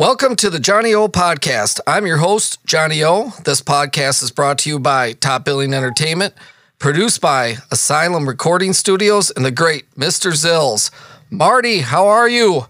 Welcome 0.00 0.34
to 0.36 0.48
the 0.48 0.58
Johnny 0.58 0.94
O 0.94 1.08
podcast. 1.08 1.78
I'm 1.86 2.06
your 2.06 2.16
host, 2.16 2.64
Johnny 2.64 3.04
O. 3.04 3.34
This 3.44 3.60
podcast 3.60 4.22
is 4.22 4.30
brought 4.30 4.56
to 4.60 4.70
you 4.70 4.78
by 4.78 5.12
Top 5.12 5.44
Billing 5.44 5.74
Entertainment, 5.74 6.32
produced 6.78 7.20
by 7.20 7.58
Asylum 7.70 8.26
Recording 8.26 8.72
Studios 8.72 9.30
and 9.30 9.44
the 9.44 9.50
great 9.50 9.94
Mr. 9.96 10.32
Zills. 10.32 10.90
Marty, 11.28 11.80
how 11.80 12.06
are 12.06 12.30
you? 12.30 12.66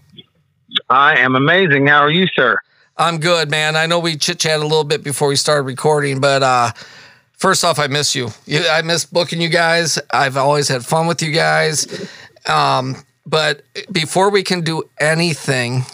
I 0.89 1.19
am 1.19 1.37
amazing. 1.37 1.87
How 1.87 2.01
are 2.01 2.11
you, 2.11 2.27
sir? 2.35 2.57
I'm 2.97 3.17
good, 3.17 3.49
man. 3.49 3.77
I 3.77 3.85
know 3.85 3.99
we 3.99 4.17
chit 4.17 4.39
chat 4.39 4.59
a 4.59 4.63
little 4.63 4.83
bit 4.83 5.01
before 5.01 5.29
we 5.29 5.37
started 5.37 5.63
recording, 5.63 6.19
but 6.19 6.43
uh, 6.43 6.73
first 7.37 7.63
off, 7.63 7.79
I 7.79 7.87
miss 7.87 8.13
you. 8.13 8.31
you. 8.45 8.67
I 8.69 8.81
miss 8.81 9.05
booking 9.05 9.39
you 9.39 9.47
guys. 9.47 9.97
I've 10.13 10.35
always 10.35 10.67
had 10.67 10.85
fun 10.85 11.07
with 11.07 11.21
you 11.21 11.31
guys. 11.31 12.09
Um, 12.45 13.05
but 13.25 13.61
before 13.89 14.31
we 14.31 14.43
can 14.43 14.59
do 14.59 14.83
anything, 14.99 15.85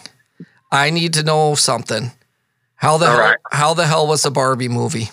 I 0.70 0.90
need 0.90 1.14
to 1.14 1.22
know 1.22 1.54
something. 1.54 2.12
How 2.76 2.96
the 2.98 3.06
All 3.06 3.12
hell, 3.12 3.20
right. 3.20 3.36
how 3.50 3.74
the 3.74 3.86
hell 3.86 4.06
was 4.06 4.22
the 4.22 4.30
Barbie 4.30 4.68
movie? 4.68 5.08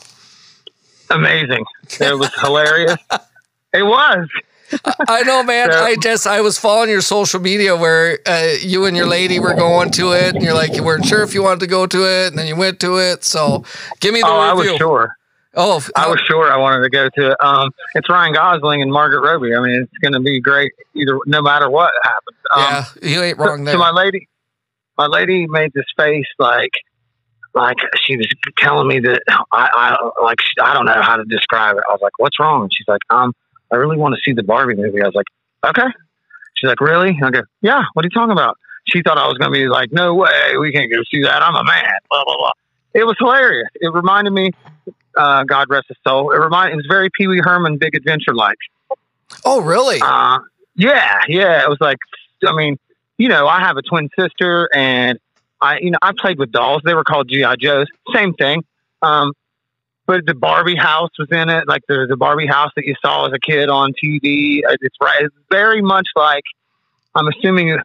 Amazing. 1.10 1.64
It 2.00 2.18
was 2.18 2.34
hilarious. 2.42 2.98
It 3.74 3.84
was. 3.84 4.28
I 5.08 5.22
know, 5.24 5.44
man. 5.44 5.72
So- 5.72 5.84
I 5.84 5.96
just 6.02 6.26
I 6.26 6.42
was 6.42 6.58
following 6.58 6.90
your 6.90 7.02
social 7.02 7.40
media 7.40 7.76
where 7.76 8.20
uh, 8.26 8.54
you 8.60 8.86
and 8.86 8.98
your 8.98 9.06
lady 9.06 9.40
were 9.40 9.54
going 9.54 9.92
to 9.92 10.14
it, 10.14 10.34
and 10.36 10.44
you're 10.44 10.56
like 10.56 10.76
you 10.76 10.84
weren't 10.84 11.06
sure 11.06 11.22
if 11.22 11.34
you 11.36 11.44
wanted 11.44 11.60
to 11.62 11.68
go 11.68 11.86
to 11.86 11.98
it, 12.04 12.30
and 12.30 12.40
then 12.40 12.48
you 12.48 12.56
went 12.56 12.80
to 12.80 12.98
it. 12.98 13.24
So 13.24 13.64
give 14.00 14.14
me 14.16 14.22
the 14.22 14.28
Oh, 14.28 14.40
I 14.40 14.54
was 14.54 14.68
sure. 14.78 15.16
Oh, 15.54 15.82
I 15.96 16.10
was 16.10 16.20
sure 16.22 16.52
I 16.52 16.58
wanted 16.58 16.82
to 16.84 16.90
go 16.90 17.08
to 17.10 17.32
it. 17.32 17.38
Um, 17.40 17.70
it's 17.94 18.10
Ryan 18.10 18.34
Gosling 18.34 18.82
and 18.82 18.92
Margot 18.92 19.20
Robbie. 19.20 19.56
I 19.56 19.60
mean, 19.62 19.84
it's 19.84 19.98
going 20.00 20.12
to 20.14 20.20
be 20.20 20.42
great 20.42 20.74
either, 20.96 21.18
no 21.28 21.42
matter 21.42 21.70
what 21.70 21.94
happens. 22.04 22.38
Um, 22.52 22.62
yeah, 22.62 23.10
you 23.10 23.22
ain't 23.22 23.38
wrong 23.38 23.64
there. 23.64 23.76
So 23.76 23.78
my 23.80 23.92
lady, 23.92 24.28
my 24.98 25.08
lady 25.08 25.48
made 25.48 25.74
this 25.74 25.86
face 25.98 26.28
like, 26.40 26.72
like 27.54 27.78
she 28.04 28.18
was 28.18 28.28
telling 28.58 28.88
me 28.88 29.00
that 29.00 29.22
I, 29.52 29.70
I 29.74 30.22
like 30.22 30.40
I 30.62 30.74
don't 30.74 30.86
know 30.86 31.02
how 31.02 31.16
to 31.16 31.24
describe 31.26 31.78
it. 31.78 31.84
I 31.88 31.94
was 31.94 32.02
like, 32.02 32.18
"What's 32.18 32.40
wrong?" 32.40 32.64
And 32.64 32.72
she's 32.74 32.88
like, 32.88 33.02
"Um, 33.10 33.34
I 33.72 33.78
really 33.78 33.98
want 33.98 34.16
to 34.16 34.22
see 34.24 34.34
the 34.34 34.44
Barbie 34.44 34.76
movie." 34.76 35.02
I 35.02 35.06
was 35.06 35.16
like, 35.16 35.28
"Okay." 35.66 35.88
She's 36.56 36.68
like, 36.68 36.82
"Really?" 36.82 37.18
I 37.24 37.30
go, 37.30 37.42
"Yeah." 37.62 37.84
What 37.94 38.04
are 38.04 38.08
you 38.08 38.10
talking 38.10 38.32
about? 38.32 38.58
She 38.88 39.02
thought 39.02 39.18
I 39.18 39.28
was 39.28 39.38
going 39.38 39.52
to 39.52 39.58
be 39.58 39.68
like, 39.68 39.92
"No 39.92 40.14
way, 40.14 40.58
we 40.60 40.72
can't 40.72 40.92
go 40.92 41.02
see 41.14 41.22
that. 41.24 41.42
I'm 41.42 41.56
a 41.56 41.64
man." 41.64 41.86
Blah 42.10 42.26
blah 42.26 42.38
blah. 42.38 42.52
It 42.94 43.06
was 43.06 43.16
hilarious. 43.20 43.68
It 43.76 43.94
reminded 43.94 44.32
me, 44.32 44.52
uh, 45.18 45.44
God 45.44 45.68
rest 45.70 45.88
his 45.90 45.98
soul. 46.08 46.32
It 46.32 46.38
reminded. 46.38 46.74
It 46.74 46.78
was 46.78 46.88
very 46.90 47.10
Pee 47.10 47.28
Wee 47.28 47.42
Herman 47.44 47.78
Big 47.78 47.96
Adventure 47.96 48.34
like. 48.34 48.58
oh, 49.44 49.62
really? 49.62 50.00
Uh, 50.02 50.40
yeah, 50.76 51.20
yeah. 51.28 51.62
It 51.64 51.70
was 51.70 51.78
like, 51.82 51.98
I 52.46 52.54
mean, 52.54 52.78
you 53.18 53.30
know, 53.30 53.48
I 53.48 53.60
have 53.60 53.78
a 53.78 53.82
twin 53.82 54.10
sister, 54.18 54.70
and 54.74 55.20
I, 55.62 55.80
you 55.80 55.92
know, 55.92 55.98
I 56.02 56.12
played 56.18 56.38
with 56.38 56.52
dolls. 56.52 56.82
They 56.84 56.94
were 56.94 57.04
called 57.04 57.30
GI 57.30 57.58
Joes. 57.60 57.88
Same 58.14 58.34
thing. 58.34 58.64
Um, 59.02 59.34
but 60.08 60.26
the 60.26 60.36
Barbie 60.36 60.76
house 60.76 61.10
was 61.18 61.30
in 61.32 61.50
it, 61.50 61.68
like 61.68 61.82
the 61.88 62.06
the 62.08 62.18
Barbie 62.18 62.48
house 62.48 62.72
that 62.76 62.86
you 62.86 62.96
saw 63.02 63.26
as 63.26 63.34
a 63.34 63.40
kid 63.40 63.70
on 63.70 63.94
TV. 63.94 64.62
It's. 64.64 64.96
It's 65.02 65.36
very 65.50 65.82
much 65.82 66.08
like 66.16 66.44
I'm 67.16 67.28
assuming 67.28 67.78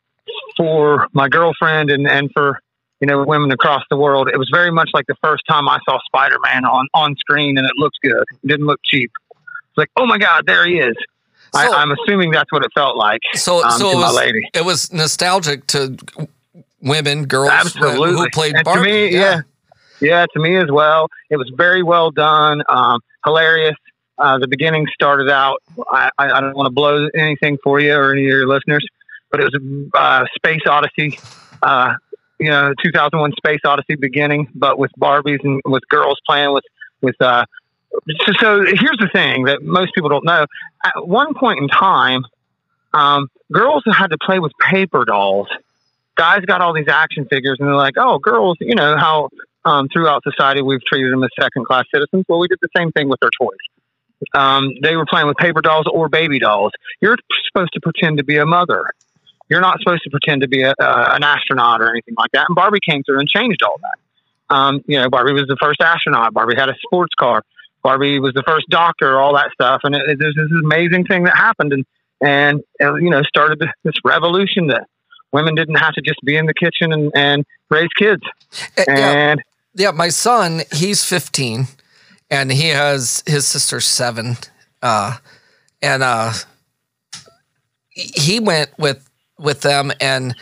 for 0.56 1.08
my 1.12 1.28
girlfriend 1.28 1.90
and 1.90 2.06
and 2.06 2.30
for 2.32 2.58
you 3.00 3.06
know 3.06 3.24
women 3.24 3.50
across 3.52 3.82
the 3.90 3.96
world. 3.96 4.28
It 4.32 4.38
was 4.38 4.50
very 4.52 4.70
much 4.70 4.90
like 4.92 5.06
the 5.06 5.16
first 5.22 5.44
time 5.48 5.68
I 5.68 5.78
saw 5.88 5.98
Spider 6.06 6.36
Man 6.44 6.64
on 6.64 6.88
on 6.92 7.16
screen, 7.16 7.56
and 7.56 7.66
it 7.66 7.72
looks 7.76 7.96
good. 8.02 8.24
It 8.42 8.46
didn't 8.46 8.66
look 8.66 8.80
cheap. 8.84 9.10
It's 9.30 9.78
like, 9.78 9.90
oh 9.96 10.06
my 10.06 10.18
God, 10.18 10.44
there 10.46 10.66
he 10.66 10.78
is. 10.78 10.96
I, 11.54 11.66
So- 11.66 11.74
I'm 11.74 11.90
assuming 11.92 12.30
that's 12.30 12.50
what 12.52 12.64
it 12.64 12.70
felt 12.74 12.96
like. 12.96 13.20
so 13.34 13.62
um, 13.64 13.70
so 13.78 13.90
it 13.90 13.96
was 13.96 14.14
lady. 14.16 14.42
it 14.54 14.64
was 14.64 14.92
nostalgic 14.92 15.66
to 15.68 15.96
women, 16.80 17.26
girls 17.26 17.50
Absolutely. 17.50 18.10
who 18.12 18.28
played 18.30 18.54
And 18.54 18.64
Barbie. 18.64 18.90
Me, 18.90 19.08
yeah. 19.14 19.40
yeah, 20.00 20.26
to 20.32 20.40
me 20.40 20.56
as 20.56 20.70
well. 20.70 21.08
It 21.30 21.36
was 21.36 21.50
very 21.56 21.82
well 21.82 22.10
done, 22.10 22.62
um, 22.68 23.00
hilarious. 23.24 23.74
Uh, 24.18 24.38
the 24.38 24.48
beginning 24.48 24.86
started 24.94 25.30
out. 25.30 25.62
I, 25.90 26.10
I, 26.18 26.30
I 26.30 26.40
don't 26.40 26.54
want 26.56 26.66
to 26.66 26.70
blow 26.72 27.08
anything 27.14 27.56
for 27.64 27.80
you 27.80 27.94
or 27.94 28.12
any 28.12 28.22
of 28.22 28.28
your 28.28 28.46
listeners, 28.46 28.86
but 29.30 29.40
it 29.40 29.44
was 29.44 29.88
uh, 29.94 30.24
Space 30.36 30.60
Odyssey. 30.66 31.18
Uh, 31.62 31.94
you 32.38 32.48
know, 32.50 32.72
2001 32.82 33.32
Space 33.38 33.60
Odyssey 33.64 33.96
beginning, 33.96 34.48
but 34.54 34.78
with 34.78 34.90
Barbies 34.98 35.38
and 35.44 35.60
with 35.64 35.82
girls 35.88 36.18
playing 36.26 36.52
with 36.52 36.64
with. 37.02 37.16
Uh, 37.20 37.44
so, 38.26 38.32
so 38.38 38.64
here's 38.64 38.98
the 38.98 39.08
thing 39.12 39.44
that 39.44 39.62
most 39.62 39.94
people 39.94 40.08
don't 40.10 40.24
know. 40.24 40.46
At 40.84 41.06
one 41.06 41.34
point 41.34 41.60
in 41.60 41.68
time, 41.68 42.24
um, 42.92 43.28
girls 43.52 43.82
had 43.86 44.08
to 44.08 44.18
play 44.18 44.38
with 44.38 44.52
paper 44.60 45.04
dolls 45.04 45.48
guys 46.20 46.44
got 46.44 46.60
all 46.60 46.74
these 46.74 46.88
action 46.88 47.24
figures 47.30 47.56
and 47.58 47.66
they're 47.66 47.74
like, 47.74 47.94
oh, 47.96 48.18
girls, 48.18 48.58
you 48.60 48.74
know 48.74 48.94
how 48.98 49.30
um, 49.64 49.88
throughout 49.88 50.22
society 50.22 50.60
we've 50.60 50.84
treated 50.84 51.10
them 51.12 51.24
as 51.24 51.30
second 51.40 51.64
class 51.64 51.86
citizens. 51.92 52.26
Well, 52.28 52.38
we 52.38 52.46
did 52.46 52.58
the 52.60 52.68
same 52.76 52.92
thing 52.92 53.08
with 53.08 53.20
their 53.20 53.30
toys. 53.40 53.56
Um, 54.34 54.68
they 54.82 54.96
were 54.96 55.06
playing 55.06 55.28
with 55.28 55.38
paper 55.38 55.62
dolls 55.62 55.86
or 55.90 56.10
baby 56.10 56.38
dolls. 56.38 56.72
You're 57.00 57.16
supposed 57.46 57.72
to 57.72 57.80
pretend 57.80 58.18
to 58.18 58.24
be 58.24 58.36
a 58.36 58.44
mother. 58.44 58.84
You're 59.48 59.62
not 59.62 59.78
supposed 59.80 60.02
to 60.04 60.10
pretend 60.10 60.42
to 60.42 60.48
be 60.48 60.60
a, 60.60 60.72
uh, 60.72 61.12
an 61.14 61.24
astronaut 61.24 61.80
or 61.80 61.88
anything 61.88 62.14
like 62.18 62.32
that. 62.32 62.44
And 62.48 62.54
Barbie 62.54 62.80
came 62.86 63.02
through 63.02 63.18
and 63.18 63.28
changed 63.28 63.62
all 63.62 63.80
that. 63.80 64.54
Um, 64.54 64.84
you 64.86 65.00
know, 65.00 65.08
Barbie 65.08 65.32
was 65.32 65.46
the 65.46 65.56
first 65.60 65.80
astronaut. 65.80 66.34
Barbie 66.34 66.56
had 66.56 66.68
a 66.68 66.74
sports 66.82 67.14
car. 67.14 67.44
Barbie 67.82 68.20
was 68.20 68.34
the 68.34 68.42
first 68.46 68.68
doctor. 68.68 69.18
All 69.18 69.34
that 69.34 69.50
stuff, 69.52 69.80
and 69.84 69.94
it, 69.94 70.02
it, 70.08 70.18
there's 70.18 70.34
this 70.34 70.50
amazing 70.62 71.04
thing 71.04 71.24
that 71.24 71.36
happened, 71.36 71.72
and 71.72 71.84
and 72.20 72.62
uh, 72.82 72.94
you 72.94 73.10
know 73.10 73.22
started 73.22 73.62
this 73.84 73.94
revolution 74.04 74.68
that 74.68 74.86
women 75.32 75.54
didn't 75.54 75.76
have 75.76 75.94
to 75.94 76.02
just 76.02 76.20
be 76.24 76.36
in 76.36 76.46
the 76.46 76.54
kitchen 76.54 76.92
and, 76.92 77.12
and 77.14 77.46
raise 77.70 77.88
kids. 77.96 78.22
Uh, 78.76 78.84
yeah. 78.88 78.94
And 78.94 79.42
yeah, 79.74 79.92
my 79.92 80.08
son, 80.08 80.62
he's 80.72 81.04
15 81.04 81.66
and 82.30 82.52
he 82.52 82.68
has 82.68 83.22
his 83.26 83.46
sister 83.46 83.80
seven. 83.80 84.36
Uh, 84.82 85.16
and 85.82 86.02
uh, 86.02 86.32
he 87.90 88.40
went 88.40 88.70
with 88.78 89.08
with 89.38 89.62
them 89.62 89.90
and 90.00 90.34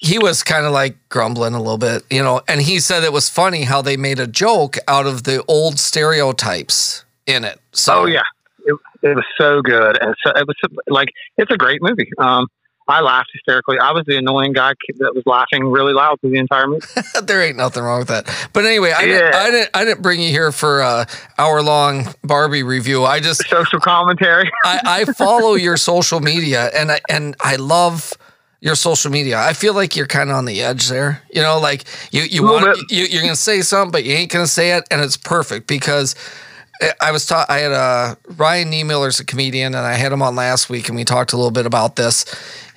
he 0.00 0.18
was 0.18 0.42
kind 0.44 0.64
of 0.64 0.72
like 0.72 0.96
grumbling 1.08 1.54
a 1.54 1.58
little 1.58 1.78
bit, 1.78 2.04
you 2.08 2.22
know, 2.22 2.40
and 2.46 2.60
he 2.60 2.78
said 2.78 3.02
it 3.02 3.12
was 3.12 3.28
funny 3.28 3.64
how 3.64 3.82
they 3.82 3.96
made 3.96 4.20
a 4.20 4.26
joke 4.26 4.76
out 4.86 5.06
of 5.06 5.24
the 5.24 5.44
old 5.48 5.78
stereotypes 5.78 7.04
in 7.26 7.44
it. 7.44 7.60
So 7.72 8.02
oh 8.02 8.06
yeah, 8.06 8.22
it, 8.64 8.76
it 9.02 9.16
was 9.16 9.24
so 9.36 9.60
good, 9.60 10.00
and 10.00 10.14
so 10.24 10.30
it 10.36 10.46
was 10.46 10.56
like 10.86 11.08
it's 11.36 11.50
a 11.50 11.56
great 11.56 11.82
movie. 11.82 12.10
Um, 12.18 12.46
I 12.86 13.00
laughed 13.02 13.30
hysterically. 13.34 13.78
I 13.78 13.92
was 13.92 14.04
the 14.06 14.16
annoying 14.16 14.54
guy 14.54 14.72
that 14.98 15.14
was 15.14 15.22
laughing 15.26 15.66
really 15.66 15.92
loud 15.92 16.20
through 16.20 16.30
the 16.30 16.38
entire 16.38 16.66
movie. 16.66 16.86
there 17.22 17.42
ain't 17.42 17.58
nothing 17.58 17.82
wrong 17.82 17.98
with 17.98 18.08
that. 18.08 18.24
But 18.54 18.64
anyway, 18.64 18.92
I, 18.96 19.04
didn't, 19.04 19.34
I 19.34 19.50
didn't 19.50 19.70
I 19.74 19.84
didn't 19.84 20.02
bring 20.02 20.20
you 20.20 20.30
here 20.30 20.52
for 20.52 20.80
a 20.80 21.06
hour 21.36 21.60
long 21.60 22.06
Barbie 22.22 22.62
review. 22.62 23.04
I 23.04 23.20
just 23.20 23.46
Social 23.48 23.80
commentary. 23.80 24.50
I, 24.64 24.80
I 24.86 25.04
follow 25.12 25.54
your 25.54 25.76
social 25.76 26.20
media 26.20 26.70
and 26.74 26.92
I 26.92 27.00
and 27.10 27.36
I 27.40 27.56
love 27.56 28.14
your 28.60 28.74
social 28.74 29.10
media. 29.10 29.38
I 29.38 29.52
feel 29.52 29.74
like 29.74 29.94
you're 29.96 30.06
kind 30.06 30.30
of 30.30 30.36
on 30.36 30.44
the 30.44 30.62
edge 30.62 30.88
there. 30.88 31.22
You 31.32 31.42
know, 31.42 31.58
like 31.60 31.84
you 32.10 32.22
you 32.22 32.42
want 32.42 32.78
you, 32.90 33.04
you're 33.04 33.22
gonna 33.22 33.36
say 33.36 33.60
something, 33.62 33.90
but 33.92 34.04
you 34.04 34.14
ain't 34.14 34.30
gonna 34.30 34.46
say 34.46 34.72
it, 34.76 34.84
and 34.90 35.00
it's 35.00 35.16
perfect 35.16 35.66
because. 35.66 36.14
I- 36.14 36.92
I 37.00 37.10
was 37.10 37.26
taught. 37.26 37.50
I 37.50 37.58
had 37.58 37.72
uh, 37.72 38.14
Ryan 38.36 38.70
Niemiller's 38.70 39.18
a 39.18 39.24
comedian, 39.24 39.74
and 39.74 39.84
I 39.84 39.94
had 39.94 40.12
him 40.12 40.22
on 40.22 40.36
last 40.36 40.70
week, 40.70 40.88
and 40.88 40.94
we 40.96 41.02
talked 41.04 41.32
a 41.32 41.36
little 41.36 41.50
bit 41.50 41.66
about 41.66 41.96
this. 41.96 42.24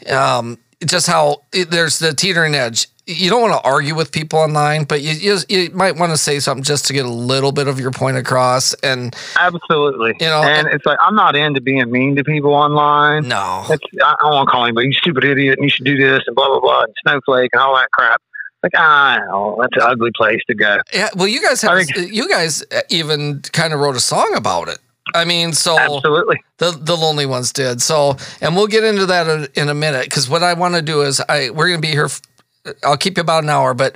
Um, 0.10 0.58
just 0.84 1.06
how 1.06 1.44
it, 1.54 1.70
there's 1.70 2.00
the 2.00 2.12
teetering 2.12 2.56
edge. 2.56 2.88
You 3.12 3.30
don't 3.30 3.42
want 3.42 3.54
to 3.54 3.62
argue 3.70 3.96
with 3.96 4.12
people 4.12 4.40
online, 4.40 4.84
but 4.86 5.02
you 5.02 5.12
you, 5.14 5.38
you 5.50 5.70
might 5.72 5.96
want 5.98 6.12
to 6.12 6.18
say 6.18 6.40
something 6.40 6.64
just 6.64 6.86
to 6.88 6.94
get 6.94 7.06
a 7.06 7.10
little 7.10 7.52
bit 7.52 7.68
of 7.68 7.80
your 7.80 7.92
point 7.92 8.18
across. 8.18 8.74
And 8.76 9.16
Absolutely. 9.38 10.14
You 10.20 10.28
know, 10.28 10.42
and 10.44 10.68
it's 10.68 10.86
like 10.86 10.98
I'm 11.02 11.16
not 11.16 11.36
into 11.36 11.62
being 11.62 11.90
mean 11.92 12.16
to 12.16 12.24
people 12.24 12.54
online. 12.54 13.28
no, 13.28 13.66
It's, 13.70 13.84
I 14.04 14.16
don't 14.22 14.34
want 14.34 14.48
to 14.48 14.52
call 14.52 14.64
anybody 14.66 14.88
you 14.88 14.94
stupid 14.94 15.24
idiot 15.24 15.58
and 15.58 15.64
you 15.66 15.70
should 15.70 15.86
do 15.86 15.98
this 15.98 16.22
and 16.28 16.36
blah 16.36 16.48
blah 16.48 16.60
blah 16.60 16.82
and 16.84 16.94
snowflake 17.04 17.50
and 17.54 17.62
all 17.62 17.76
that 17.76 17.90
crap. 17.92 18.22
Like 18.64 18.74
I 18.78 19.18
know, 19.26 19.58
that's 19.60 19.76
an 19.84 19.92
ugly 19.92 20.12
place 20.16 20.40
to 20.48 20.54
go. 20.54 20.78
Yeah, 20.94 21.10
well, 21.16 21.28
you 21.28 21.42
guys 21.42 21.62
have 21.64 21.78
think- 21.86 22.14
you 22.14 22.30
guys 22.30 22.64
uh, 22.72 22.82
even 22.90 23.42
kind 23.54 23.74
of 23.74 23.80
wrote 23.80 23.96
a 23.96 24.00
song 24.00 24.34
about 24.36 24.68
it. 24.68 24.78
I 25.16 25.26
mean, 25.26 25.52
so 25.52 25.78
Absolutely. 25.78 26.42
the 26.60 26.72
the 26.72 26.96
lonely 26.96 27.26
ones 27.26 27.52
did. 27.52 27.82
So, 27.82 28.18
and 28.40 28.56
we'll 28.56 28.68
get 28.68 28.84
into 28.84 29.08
that 29.08 29.28
in, 29.28 29.48
in 29.64 29.70
a 29.70 29.74
minute 29.74 30.04
because 30.06 30.30
what 30.30 30.44
I 30.44 30.54
want 30.54 30.76
to 30.76 30.82
do 30.82 31.02
is 31.02 31.20
I 31.28 31.50
we're 31.50 31.68
gonna 31.70 31.82
be 31.82 31.88
here. 31.90 32.08
I'll 32.84 32.98
keep 32.98 33.18
you 33.18 33.22
about 33.22 33.44
an 33.44 33.50
hour, 33.50 33.74
but 33.74 33.96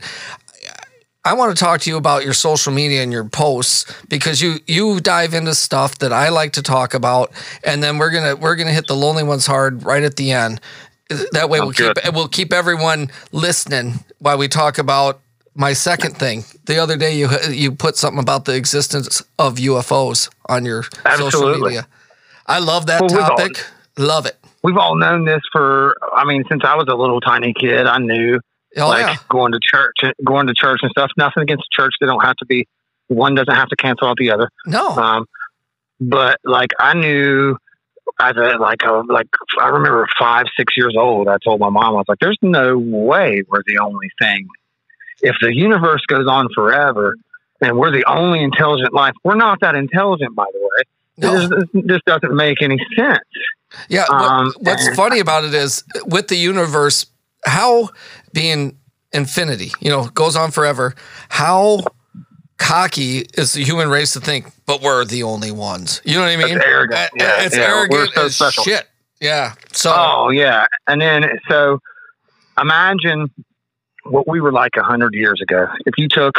I 1.24 1.34
want 1.34 1.56
to 1.56 1.64
talk 1.64 1.82
to 1.82 1.90
you 1.90 1.98
about 1.98 2.24
your 2.24 2.34
social 2.34 2.72
media 2.72 3.02
and 3.02 3.12
your 3.12 3.24
posts 3.26 3.92
because 4.10 4.42
you 4.42 4.60
you 4.68 5.00
dive 5.00 5.34
into 5.34 5.56
stuff 5.56 5.98
that 6.00 6.14
I 6.14 6.30
like 6.30 6.54
to 6.54 6.62
talk 6.62 6.94
about, 6.94 7.32
and 7.64 7.82
then 7.82 7.98
we're 7.98 8.12
gonna 8.12 8.36
we're 8.36 8.56
gonna 8.56 8.74
hit 8.74 8.88
the 8.88 8.96
lonely 8.96 9.24
ones 9.24 9.46
hard 9.48 9.84
right 9.84 10.04
at 10.04 10.18
the 10.18 10.32
end. 10.32 10.62
That 11.32 11.50
way, 11.50 11.60
we'll 11.60 11.72
keep 11.72 11.94
we'll 12.14 12.28
keep 12.28 12.54
everyone 12.54 13.10
listening 13.32 14.04
while 14.20 14.38
we 14.38 14.48
talk 14.48 14.78
about 14.78 15.20
my 15.56 15.74
second 15.74 16.18
thing. 16.18 16.44
The 16.66 16.78
other 16.78 16.96
day, 16.98 17.16
you 17.16 17.28
you 17.50 17.72
put 17.72 17.96
something 17.98 18.20
about 18.20 18.46
the 18.46 18.56
existence 18.56 19.24
of 19.40 19.56
UFOs 19.56 20.30
on 20.48 20.64
your 20.66 20.84
social 21.18 21.58
media. 21.60 21.88
I 22.46 22.60
love 22.60 22.86
that 22.88 23.02
Well, 23.02 23.10
we've 23.10 23.20
all- 23.20 23.38
topic. 23.38 23.66
Love 23.98 24.26
it. 24.26 24.38
We've 24.64 24.78
all 24.78 24.96
known 24.96 25.26
this 25.26 25.42
for. 25.52 25.96
I 26.16 26.26
mean, 26.26 26.44
since 26.50 26.64
I 26.66 26.76
was 26.76 26.88
a 26.90 26.96
little 26.96 27.22
tiny 27.22 27.54
kid, 27.54 27.86
I 27.88 27.98
knew 28.00 28.40
Like 28.76 29.06
yeah. 29.06 29.16
going 29.30 29.52
to 29.54 29.60
church, 29.62 29.96
going 30.26 30.48
to 30.48 30.54
church 30.54 30.80
and 30.82 30.92
stuff. 30.92 31.12
Nothing 31.18 31.44
against 31.44 31.64
church. 31.72 31.94
They 32.02 32.08
don't 32.08 32.24
have 32.24 32.36
to 32.38 32.46
be. 32.46 32.68
One 33.08 33.36
doesn't 33.36 33.54
have 33.56 33.70
to 33.70 33.76
cancel 33.76 34.08
out 34.08 34.18
the 34.18 34.32
other. 34.32 34.50
No. 34.66 34.90
Um, 34.90 35.26
but 36.02 36.40
like 36.44 36.72
I 36.80 36.94
knew 36.94 37.56
as 38.20 38.36
a 38.36 38.58
like 38.60 38.82
a 38.84 39.04
like 39.08 39.28
I 39.60 39.70
remember 39.70 40.08
five 40.20 40.46
six 40.58 40.76
years 40.76 40.96
old. 40.98 41.28
I 41.28 41.38
told 41.44 41.60
my 41.60 41.70
mom 41.70 41.86
I 41.86 41.92
was 41.92 42.06
like, 42.08 42.20
"There's 42.20 42.38
no 42.42 42.78
way 42.78 43.44
we're 43.48 43.64
the 43.66 43.78
only 43.80 44.10
thing. 44.20 44.48
If 45.22 45.36
the 45.42 45.56
universe 45.56 46.02
goes 46.08 46.28
on 46.28 46.48
forever." 46.54 47.16
And 47.62 47.78
we're 47.78 47.90
the 47.90 48.04
only 48.06 48.44
intelligent 48.44 48.94
life. 48.94 49.14
We're 49.24 49.36
not 49.36 49.62
that 49.62 49.76
intelligent, 49.76 50.36
by 50.36 50.44
the 50.52 50.60
way. 50.60 50.84
no. 51.18 51.48
This, 51.48 51.84
this 51.86 52.02
doesn't 52.06 52.36
make 52.36 52.62
any 52.62 52.78
sense. 52.98 53.20
Yeah. 53.88 54.04
what- 54.10 54.22
Um, 54.22 54.54
what's 54.60 54.94
funny 54.94 55.20
about 55.20 55.46
it 55.46 55.54
is 55.54 55.82
with 56.06 56.28
the 56.28 56.36
universe, 56.36 57.06
how 57.46 57.90
being 58.36 58.78
infinity, 59.14 59.72
you 59.80 59.90
know, 59.90 60.06
goes 60.10 60.36
on 60.36 60.52
forever, 60.52 60.94
how 61.30 61.80
cocky 62.58 63.26
is 63.34 63.54
the 63.54 63.64
human 63.64 63.90
race 63.90 64.14
to 64.14 64.20
think, 64.20 64.46
but 64.68 64.82
we're 64.82 65.04
the 65.06 65.24
only 65.24 65.52
ones. 65.52 66.02
You 66.06 66.16
know 66.16 66.22
what 66.22 66.30
I 66.30 66.36
mean? 66.38 66.56
It's 66.58 66.66
arrogant. 66.66 67.00
Uh, 67.00 67.08
Yeah, 67.18 67.44
it's 67.46 67.56
yeah, 67.58 67.68
we're 67.72 67.78
arrogant 67.80 68.14
so 68.14 68.26
as 68.26 68.36
special. 68.36 68.64
shit. 68.64 68.88
Yeah. 69.20 69.54
So, 69.72 69.92
Oh 69.96 70.30
yeah, 70.30 70.68
and 70.88 71.02
then 71.02 71.24
so 71.50 71.80
imagine 72.60 73.32
what 74.04 74.28
we 74.28 74.40
were 74.42 74.52
like 74.52 74.76
a 74.78 74.84
hundred 74.84 75.14
years 75.16 75.42
ago. 75.42 75.68
If 75.86 75.96
you 75.98 76.08
took, 76.10 76.36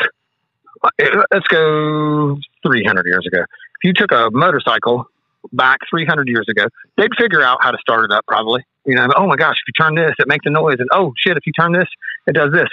let's 1.32 1.46
go 1.48 2.38
three 2.62 2.84
hundred 2.84 3.06
years 3.06 3.26
ago. 3.26 3.40
If 3.42 3.82
you 3.84 3.92
took 3.92 4.12
a 4.12 4.30
motorcycle 4.32 5.06
back 5.52 5.78
three 5.88 6.04
hundred 6.04 6.28
years 6.28 6.46
ago, 6.48 6.66
they'd 6.96 7.10
figure 7.18 7.42
out 7.42 7.58
how 7.62 7.70
to 7.70 7.78
start 7.78 8.04
it 8.04 8.12
up. 8.12 8.24
Probably, 8.28 8.62
you 8.86 8.94
know. 8.94 9.08
Oh 9.16 9.26
my 9.26 9.36
gosh, 9.36 9.56
if 9.56 9.68
you 9.68 9.84
turn 9.84 9.94
this, 9.94 10.14
it 10.18 10.28
makes 10.28 10.46
a 10.46 10.50
noise, 10.50 10.76
and 10.78 10.88
oh 10.92 11.12
shit, 11.16 11.36
if 11.36 11.46
you 11.46 11.52
turn 11.52 11.72
this, 11.72 11.88
it 12.26 12.32
does 12.32 12.52
this. 12.52 12.68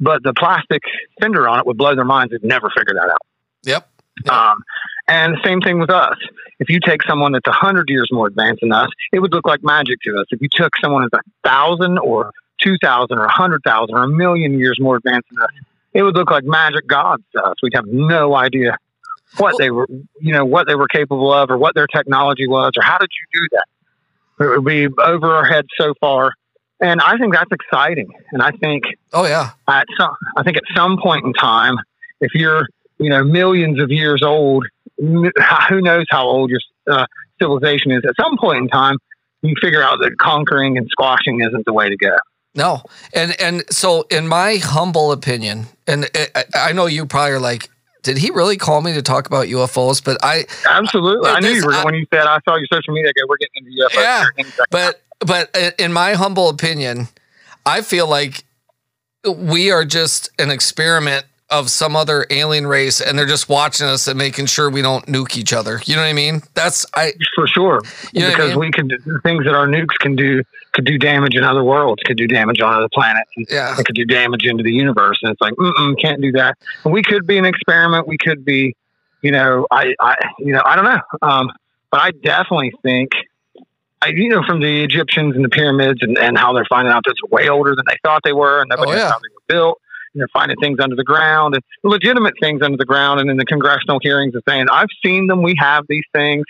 But 0.00 0.22
the 0.22 0.34
plastic 0.34 0.82
fender 1.20 1.48
on 1.48 1.60
it 1.60 1.66
would 1.66 1.78
blow 1.78 1.94
their 1.94 2.04
minds. 2.04 2.32
They'd 2.32 2.44
never 2.44 2.70
figure 2.76 2.94
that 2.94 3.08
out. 3.10 3.22
yep. 3.64 3.88
Yeah. 4.26 4.50
Um, 4.50 4.62
and 5.08 5.36
same 5.44 5.60
thing 5.60 5.80
with 5.80 5.90
us. 5.90 6.16
If 6.58 6.68
you 6.68 6.78
take 6.84 7.02
someone 7.08 7.32
that's 7.32 7.46
a 7.46 7.52
hundred 7.52 7.88
years 7.88 8.08
more 8.12 8.26
advanced 8.26 8.60
than 8.60 8.72
us, 8.72 8.88
it 9.12 9.20
would 9.20 9.32
look 9.32 9.46
like 9.46 9.62
magic 9.62 9.98
to 10.02 10.16
us. 10.18 10.26
If 10.30 10.40
you 10.40 10.48
took 10.50 10.72
someone 10.82 11.08
that's 11.10 11.24
a 11.26 11.48
thousand 11.48 11.98
or 11.98 12.32
two 12.60 12.76
thousand 12.82 13.18
or 13.18 13.24
a 13.24 13.32
hundred 13.32 13.62
thousand 13.64 13.94
or 13.96 14.04
a 14.04 14.08
million 14.08 14.58
years 14.58 14.78
more 14.80 14.96
advanced 14.96 15.28
than 15.30 15.42
us, 15.42 15.50
it 15.92 16.02
would 16.02 16.14
look 16.14 16.30
like 16.30 16.44
magic 16.44 16.86
gods 16.86 17.22
to 17.34 17.42
us. 17.42 17.54
We'd 17.62 17.74
have 17.74 17.86
no 17.86 18.34
idea 18.34 18.76
what 19.38 19.56
they 19.58 19.70
were, 19.70 19.88
you 20.20 20.32
know, 20.32 20.44
what 20.44 20.66
they 20.66 20.74
were 20.74 20.88
capable 20.88 21.32
of, 21.32 21.50
or 21.50 21.56
what 21.56 21.74
their 21.74 21.86
technology 21.86 22.46
was, 22.46 22.72
or 22.76 22.82
how 22.82 22.98
did 22.98 23.10
you 23.10 23.40
do 23.40 23.48
that? 23.52 23.64
It 24.40 24.46
would 24.46 24.64
be 24.64 24.88
over 25.02 25.34
our 25.34 25.44
heads 25.44 25.68
so 25.78 25.94
far, 26.00 26.32
and 26.80 27.00
I 27.00 27.16
think 27.18 27.32
that's 27.34 27.50
exciting. 27.52 28.08
And 28.32 28.42
I 28.42 28.50
think 28.52 28.84
Oh, 29.12 29.24
yeah. 29.26 29.50
at 29.68 29.86
some, 29.98 30.14
I 30.36 30.42
think 30.42 30.56
at 30.56 30.64
some 30.74 30.98
point 31.00 31.24
in 31.24 31.32
time, 31.34 31.76
if 32.20 32.34
you're, 32.34 32.66
you 32.98 33.10
know, 33.10 33.22
millions 33.24 33.80
of 33.80 33.90
years 33.90 34.22
old, 34.22 34.66
who 34.98 35.80
knows 35.80 36.06
how 36.10 36.26
old 36.26 36.50
your 36.50 36.60
uh, 36.90 37.06
civilization 37.40 37.92
is? 37.92 38.02
At 38.08 38.14
some 38.20 38.36
point 38.38 38.58
in 38.58 38.68
time, 38.68 38.96
you 39.42 39.54
figure 39.60 39.82
out 39.82 39.98
that 40.00 40.16
conquering 40.18 40.78
and 40.78 40.86
squashing 40.90 41.40
isn't 41.40 41.64
the 41.66 41.72
way 41.72 41.88
to 41.88 41.96
go. 41.96 42.16
No, 42.54 42.82
and 43.14 43.34
and 43.40 43.64
so 43.70 44.04
in 44.10 44.28
my 44.28 44.56
humble 44.56 45.10
opinion, 45.10 45.66
and 45.86 46.08
I, 46.34 46.44
I 46.54 46.72
know 46.72 46.84
you 46.86 47.06
probably 47.06 47.32
are 47.32 47.40
like, 47.40 47.70
did 48.02 48.18
he 48.18 48.30
really 48.30 48.56
call 48.56 48.80
me 48.82 48.92
to 48.94 49.02
talk 49.02 49.26
about 49.26 49.46
UFOs? 49.46 50.02
But 50.04 50.18
I, 50.22 50.44
Absolutely, 50.68 51.20
Well, 51.22 51.36
I 51.36 51.40
knew 51.40 51.50
you 51.50 51.64
were 51.66 51.74
I- 51.74 51.84
when 51.84 51.94
you 51.94 52.06
said 52.12 52.26
I 52.26 52.38
saw 52.44 52.56
your 52.56 52.66
social 52.72 52.94
media. 52.94 53.12
Go, 53.14 53.26
we're 53.28 53.36
getting 53.36 53.66
into 53.66 53.84
UFOs. 53.84 53.94
Yeah, 54.02 54.20
here 54.20 54.32
in 54.38 54.46
a 54.46 54.50
second." 54.50 54.66
but 54.70 55.02
but 55.20 55.74
in 55.78 55.92
my 55.92 56.14
humble 56.14 56.48
opinion, 56.48 57.08
I 57.64 57.80
feel 57.82 58.08
like 58.08 58.44
we 59.24 59.70
are 59.70 59.84
just 59.84 60.30
an 60.40 60.50
experiment 60.50 61.26
of 61.52 61.70
some 61.70 61.94
other 61.94 62.26
alien 62.30 62.66
race, 62.66 63.00
and 63.00 63.18
they're 63.18 63.26
just 63.26 63.48
watching 63.48 63.86
us 63.86 64.08
and 64.08 64.18
making 64.18 64.46
sure 64.46 64.70
we 64.70 64.82
don't 64.82 65.06
nuke 65.06 65.36
each 65.36 65.52
other. 65.52 65.80
You 65.84 65.94
know 65.94 66.02
what 66.02 66.08
I 66.08 66.12
mean? 66.14 66.42
That's 66.54 66.86
I. 66.94 67.12
for 67.34 67.46
sure, 67.46 67.80
You 68.12 68.22
know 68.22 68.28
what 68.30 68.34
I 68.34 68.36
because 68.36 68.50
mean? 68.50 68.58
we 68.58 68.70
can 68.70 68.88
do 68.88 69.20
things 69.22 69.44
that 69.44 69.54
our 69.54 69.66
nukes 69.66 69.94
can 70.00 70.16
do 70.16 70.42
could 70.72 70.86
do 70.86 70.96
damage 70.98 71.34
in 71.36 71.44
other 71.44 71.62
worlds, 71.62 72.02
could 72.06 72.16
do 72.16 72.26
damage 72.26 72.60
on 72.62 72.72
other 72.72 72.88
planets. 72.94 73.28
And 73.36 73.46
Yeah. 73.50 73.74
could 73.76 73.94
do 73.94 74.06
damage 74.06 74.44
into 74.46 74.62
the 74.62 74.72
universe. 74.72 75.18
And 75.22 75.30
it's 75.30 75.40
like, 75.40 75.52
mm 75.54 75.94
can't 76.00 76.20
do 76.22 76.32
that. 76.32 76.56
And 76.84 76.94
we 76.94 77.02
could 77.02 77.26
be 77.26 77.36
an 77.36 77.44
experiment. 77.44 78.08
We 78.08 78.16
could 78.16 78.42
be, 78.42 78.74
you 79.20 79.30
know, 79.32 79.66
I, 79.70 79.94
I 80.00 80.16
you 80.38 80.54
know, 80.54 80.62
I 80.64 80.74
don't 80.76 80.86
know. 80.86 81.00
Um, 81.20 81.50
but 81.90 82.00
I 82.00 82.10
definitely 82.12 82.72
think, 82.82 83.10
I, 84.00 84.08
you 84.08 84.30
know, 84.30 84.42
from 84.46 84.60
the 84.60 84.82
Egyptians 84.82 85.36
and 85.36 85.44
the 85.44 85.50
pyramids 85.50 85.98
and, 86.00 86.16
and 86.16 86.38
how 86.38 86.54
they're 86.54 86.64
finding 86.70 86.90
out 86.92 87.02
that 87.04 87.10
it's 87.10 87.30
way 87.30 87.48
older 87.50 87.74
than 87.76 87.84
they 87.86 87.98
thought 88.02 88.22
they 88.24 88.32
were, 88.32 88.62
and 88.62 88.70
nobody 88.70 88.92
Oh, 88.92 88.94
yeah. 88.94 89.02
knows 89.02 89.10
how 89.12 89.18
they 89.18 89.28
were 89.34 89.42
built. 89.48 89.78
And 90.14 90.20
they're 90.20 90.28
finding 90.32 90.56
things 90.58 90.78
under 90.80 90.96
the 90.96 91.04
ground 91.04 91.54
and 91.54 91.62
legitimate 91.82 92.34
things 92.40 92.62
under 92.62 92.76
the 92.76 92.84
ground. 92.84 93.20
And 93.20 93.30
in 93.30 93.36
the 93.36 93.44
congressional 93.44 93.98
hearings, 94.02 94.34
are 94.34 94.42
saying, 94.48 94.66
I've 94.70 94.88
seen 95.04 95.26
them. 95.26 95.42
We 95.42 95.54
have 95.58 95.84
these 95.88 96.04
things. 96.12 96.44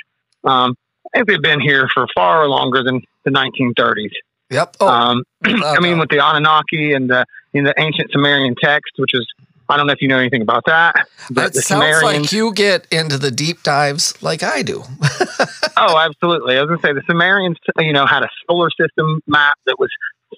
Um, 0.44 0.74
I 1.14 1.18
think 1.18 1.28
they've 1.28 1.42
been 1.42 1.60
here 1.60 1.88
for 1.92 2.06
far 2.14 2.48
longer 2.48 2.82
than 2.82 3.02
the 3.24 3.30
1930s. 3.30 4.10
Yep. 4.50 4.76
Oh, 4.80 4.88
Um, 4.88 5.22
uh, 5.44 5.50
I 5.64 5.80
mean, 5.80 5.98
with 5.98 6.10
the 6.10 6.18
Anunnaki 6.18 6.92
and 6.92 7.08
the 7.08 7.24
in 7.54 7.64
the 7.64 7.74
ancient 7.78 8.10
Sumerian 8.12 8.54
text, 8.62 8.92
which 8.96 9.14
is 9.14 9.26
I 9.68 9.76
don't 9.76 9.86
know 9.86 9.92
if 9.92 10.02
you 10.02 10.08
know 10.08 10.18
anything 10.18 10.42
about 10.42 10.64
that. 10.66 11.06
But 11.30 11.56
it 11.56 11.62
sounds 11.62 11.66
Sumerians, 11.66 12.02
like 12.02 12.32
you 12.32 12.52
get 12.52 12.86
into 12.90 13.16
the 13.16 13.30
deep 13.30 13.62
dives 13.62 14.20
like 14.22 14.42
I 14.42 14.62
do. 14.62 14.82
oh, 15.76 15.98
absolutely. 15.98 16.58
I 16.58 16.62
was 16.62 16.68
going 16.68 16.80
to 16.80 16.86
say 16.86 16.92
the 16.92 17.02
Sumerians, 17.06 17.56
you 17.78 17.92
know, 17.92 18.04
had 18.04 18.22
a 18.22 18.28
solar 18.46 18.68
system 18.70 19.20
map 19.26 19.54
that 19.66 19.76
was 19.78 19.90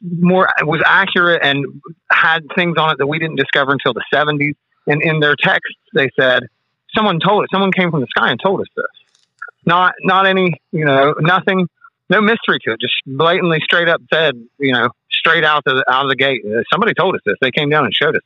more 0.02 0.49
was 0.62 0.82
accurate 0.87 1.43
and 1.43 1.67
had 2.11 2.44
things 2.55 2.76
on 2.79 2.91
it 2.91 2.99
that 2.99 3.06
we 3.06 3.19
didn't 3.19 3.37
discover 3.37 3.73
until 3.73 3.93
the 3.93 4.05
70s. 4.12 4.55
And 4.87 5.02
in 5.02 5.20
their 5.20 5.35
text, 5.37 5.75
they 5.94 6.08
said 6.19 6.44
someone 6.94 7.19
told 7.20 7.44
it. 7.44 7.50
Someone 7.52 7.73
came 7.73 7.91
from 7.91 8.00
the 8.00 8.06
sky 8.08 8.31
and 8.31 8.41
told 8.41 8.61
us 8.61 8.67
this. 8.76 8.87
Not 9.67 9.94
not 10.02 10.26
any, 10.26 10.61
you 10.73 10.85
know, 10.85 11.14
nothing, 11.20 11.69
no 12.11 12.20
mystery 12.20 12.58
to 12.64 12.73
it. 12.73 12.81
Just 12.81 12.94
blatantly, 13.06 13.61
straight 13.62 13.88
up 13.88 14.02
said, 14.12 14.35
you 14.58 14.73
know, 14.73 14.91
straight 15.11 15.44
out 15.44 15.62
of 15.67 15.76
the 15.76 15.91
out 15.91 16.05
of 16.05 16.11
the 16.11 16.17
gate. 16.17 16.43
Uh, 16.44 16.62
somebody 16.70 16.93
told 16.93 17.14
us 17.14 17.23
this. 17.25 17.37
They 17.41 17.50
came 17.50 17.70
down 17.70 17.85
and 17.87 17.94
showed 17.94 18.17
us. 18.17 18.23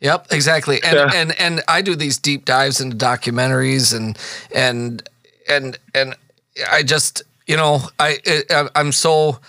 Yep, 0.00 0.26
exactly. 0.30 0.82
And 0.82 0.94
Yeah. 0.94 1.10
and 1.14 1.40
and 1.40 1.62
I 1.68 1.82
do 1.82 1.94
these 1.94 2.18
deep 2.18 2.44
dives 2.44 2.80
into 2.80 2.96
documentaries 2.96 3.94
and 3.96 4.18
and 4.54 5.02
and 5.48 5.78
and 5.94 6.14
I 6.70 6.82
just 6.82 7.22
you 7.46 7.56
know 7.56 7.80
I 7.98 8.18
I 8.50 8.68
I'm 8.74 8.92
so 8.92 9.40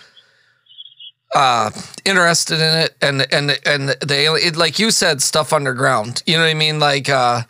uh 1.34 1.70
interested 2.04 2.60
in 2.60 2.78
it 2.78 2.94
and 3.00 3.26
and 3.32 3.58
and 3.64 3.88
the 4.00 4.14
alien 4.14 4.48
it, 4.48 4.56
like 4.56 4.78
you 4.78 4.90
said 4.90 5.22
stuff 5.22 5.52
underground 5.52 6.22
you 6.26 6.34
know 6.36 6.42
what 6.42 6.50
i 6.50 6.54
mean 6.54 6.78
like 6.78 7.08
uh 7.08 7.40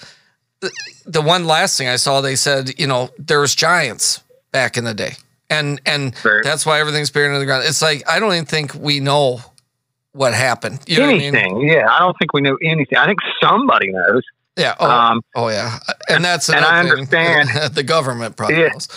the, 0.60 0.70
the 1.06 1.20
one 1.22 1.44
last 1.46 1.76
thing 1.78 1.88
i 1.88 1.96
saw 1.96 2.20
they 2.20 2.36
said 2.36 2.78
you 2.78 2.86
know 2.86 3.10
there 3.18 3.40
was 3.40 3.54
giants 3.54 4.22
back 4.52 4.76
in 4.76 4.84
the 4.84 4.94
day 4.94 5.14
and 5.50 5.80
and 5.84 6.14
Right. 6.24 6.42
that's 6.44 6.64
why 6.64 6.78
everything's 6.78 7.10
buried 7.10 7.28
under 7.28 7.40
the 7.40 7.46
ground 7.46 7.64
it's 7.66 7.82
like 7.82 8.08
i 8.08 8.20
don't 8.20 8.32
even 8.32 8.44
think 8.46 8.72
we 8.74 9.00
know 9.00 9.40
what 10.12 10.32
happened 10.34 10.78
you 10.86 10.98
know 10.98 11.06
what 11.06 11.14
I 11.14 11.18
mean? 11.18 11.34
anything. 11.34 11.68
Yeah, 11.68 11.88
I 11.90 11.98
don't 12.00 12.16
think 12.18 12.34
we 12.34 12.42
know 12.42 12.58
anything. 12.62 12.98
I 12.98 13.06
think 13.06 13.18
somebody 13.42 13.90
knows. 13.90 14.22
Yeah. 14.58 14.74
Oh, 14.78 14.90
Um, 14.90 15.22
oh 15.34 15.48
yeah. 15.48 15.78
And 16.10 16.22
that's 16.22 16.50
and 16.50 16.62
I 16.62 16.80
understand. 16.80 17.48
the 17.74 17.82
government 17.82 18.36
probably 18.36 18.58
Yeah. 18.60 18.68
knows. 18.68 18.88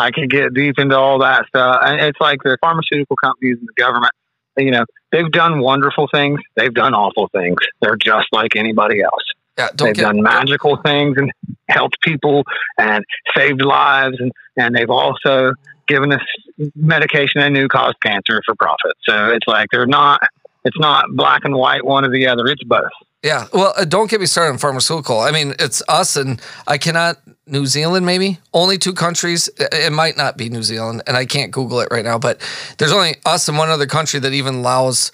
I 0.00 0.10
could 0.10 0.30
get 0.30 0.54
deep 0.54 0.78
into 0.78 0.96
all 0.96 1.18
that 1.18 1.46
stuff. 1.48 1.80
And 1.82 2.00
it's 2.00 2.20
like 2.20 2.42
the 2.42 2.56
pharmaceutical 2.60 3.16
companies 3.16 3.58
and 3.58 3.68
the 3.68 3.80
government, 3.80 4.12
you 4.56 4.70
know, 4.70 4.84
they've 5.12 5.30
done 5.30 5.60
wonderful 5.60 6.08
things. 6.12 6.40
They've 6.56 6.72
done 6.72 6.94
awful 6.94 7.28
things. 7.28 7.58
They're 7.80 7.96
just 7.96 8.28
like 8.32 8.56
anybody 8.56 9.02
else. 9.02 9.22
Yeah. 9.58 9.68
They've 9.76 9.94
get 9.94 10.02
done 10.02 10.22
magical 10.22 10.78
things 10.78 11.16
and 11.18 11.30
helped 11.68 12.00
people 12.02 12.44
and 12.78 13.04
saved 13.36 13.62
lives. 13.62 14.16
And, 14.18 14.32
and 14.56 14.74
they've 14.74 14.90
also 14.90 15.52
given 15.86 16.12
us 16.12 16.22
medication 16.74 17.40
they 17.42 17.50
new 17.50 17.68
caused 17.68 18.00
cancer 18.00 18.40
for 18.46 18.54
profit. 18.54 18.92
So 19.02 19.30
it's 19.30 19.46
like 19.46 19.68
they're 19.70 19.86
not, 19.86 20.20
it's 20.64 20.78
not 20.78 21.06
black 21.12 21.44
and 21.44 21.54
white, 21.54 21.84
one 21.84 22.04
or 22.04 22.10
the 22.10 22.26
other. 22.26 22.46
It's 22.46 22.64
both. 22.64 22.90
Yeah. 23.22 23.46
Well, 23.52 23.74
uh, 23.76 23.84
don't 23.84 24.08
get 24.10 24.20
me 24.20 24.26
started 24.26 24.52
on 24.52 24.58
pharmaceutical. 24.58 25.20
I 25.20 25.30
mean, 25.30 25.54
it's 25.58 25.82
us 25.88 26.16
and 26.16 26.40
I 26.66 26.78
cannot. 26.78 27.18
New 27.46 27.66
Zealand, 27.66 28.06
maybe 28.06 28.38
only 28.54 28.78
two 28.78 28.92
countries. 28.92 29.48
It 29.58 29.68
it 29.74 29.92
might 29.92 30.16
not 30.16 30.36
be 30.36 30.48
New 30.48 30.62
Zealand, 30.62 31.02
and 31.08 31.16
I 31.16 31.26
can't 31.26 31.50
Google 31.50 31.80
it 31.80 31.88
right 31.90 32.04
now. 32.04 32.16
But 32.16 32.40
there's 32.78 32.92
only 32.92 33.16
us 33.26 33.48
and 33.48 33.58
one 33.58 33.70
other 33.70 33.86
country 33.86 34.20
that 34.20 34.32
even 34.32 34.54
allows 34.56 35.10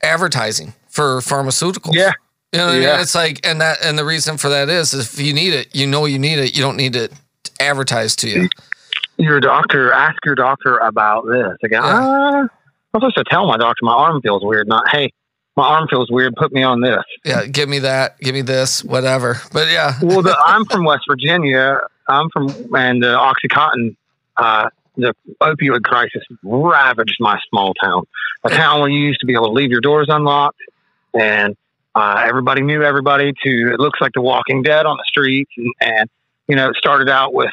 advertising 0.00 0.72
for 0.88 1.18
pharmaceuticals. 1.18 1.94
Yeah. 1.94 2.12
You 2.52 2.58
know 2.60 2.66
what 2.66 2.74
I 2.76 2.78
Yeah. 2.78 2.92
mean? 2.92 3.00
It's 3.00 3.14
like, 3.16 3.44
and 3.44 3.60
that, 3.60 3.78
and 3.84 3.98
the 3.98 4.04
reason 4.04 4.36
for 4.36 4.48
that 4.50 4.68
is, 4.68 4.94
if 4.94 5.18
you 5.18 5.32
need 5.32 5.52
it, 5.52 5.74
you 5.74 5.88
know 5.88 6.04
you 6.04 6.20
need 6.20 6.38
it. 6.38 6.54
You 6.56 6.62
don't 6.62 6.76
need 6.76 6.94
it 6.94 7.12
advertised 7.58 8.20
to 8.20 8.28
you. 8.28 8.48
your 9.16 9.40
doctor, 9.40 9.92
ask 9.92 10.16
your 10.24 10.36
doctor 10.36 10.78
about 10.78 11.26
this. 11.26 11.56
Again, 11.64 11.82
Yeah. 11.82 11.98
uh, 11.98 12.36
I'm 12.42 12.48
supposed 12.94 13.16
to 13.16 13.24
tell 13.24 13.46
my 13.48 13.56
doctor 13.56 13.80
my 13.84 13.94
arm 13.94 14.20
feels 14.22 14.44
weird, 14.44 14.68
not, 14.68 14.88
hey, 14.88 15.10
my 15.56 15.66
arm 15.66 15.88
feels 15.88 16.10
weird, 16.10 16.34
put 16.36 16.52
me 16.52 16.62
on 16.62 16.80
this. 16.80 17.02
Yeah, 17.24 17.46
give 17.46 17.68
me 17.68 17.80
that, 17.80 18.18
give 18.18 18.34
me 18.34 18.42
this, 18.42 18.82
whatever. 18.82 19.40
But 19.52 19.70
yeah, 19.70 19.98
Well, 20.02 20.22
the, 20.22 20.36
I'm 20.44 20.64
from 20.64 20.84
West 20.84 21.04
Virginia. 21.08 21.80
I'm 22.08 22.28
from, 22.30 22.48
and 22.74 23.02
the 23.02 23.16
Oxycontin, 23.16 23.96
uh, 24.36 24.68
the 24.96 25.14
opioid 25.40 25.84
crisis 25.84 26.22
ravaged 26.42 27.16
my 27.20 27.38
small 27.48 27.72
town. 27.74 28.04
a 28.44 28.50
town 28.50 28.80
where 28.80 28.90
you 28.90 29.00
used 29.00 29.20
to 29.20 29.26
be 29.26 29.32
able 29.32 29.46
to 29.46 29.52
leave 29.52 29.70
your 29.70 29.80
doors 29.80 30.06
unlocked, 30.08 30.60
and 31.14 31.56
uh, 31.94 32.24
everybody 32.26 32.60
knew 32.62 32.82
everybody. 32.82 33.32
To 33.44 33.72
it 33.72 33.80
looks 33.80 34.00
like 34.00 34.12
The 34.14 34.20
Walking 34.22 34.62
Dead 34.62 34.86
on 34.86 34.96
the 34.96 35.04
streets, 35.06 35.50
and, 35.56 35.72
and 35.80 36.10
you 36.48 36.56
know, 36.56 36.68
it 36.68 36.76
started 36.76 37.08
out 37.08 37.32
with 37.32 37.50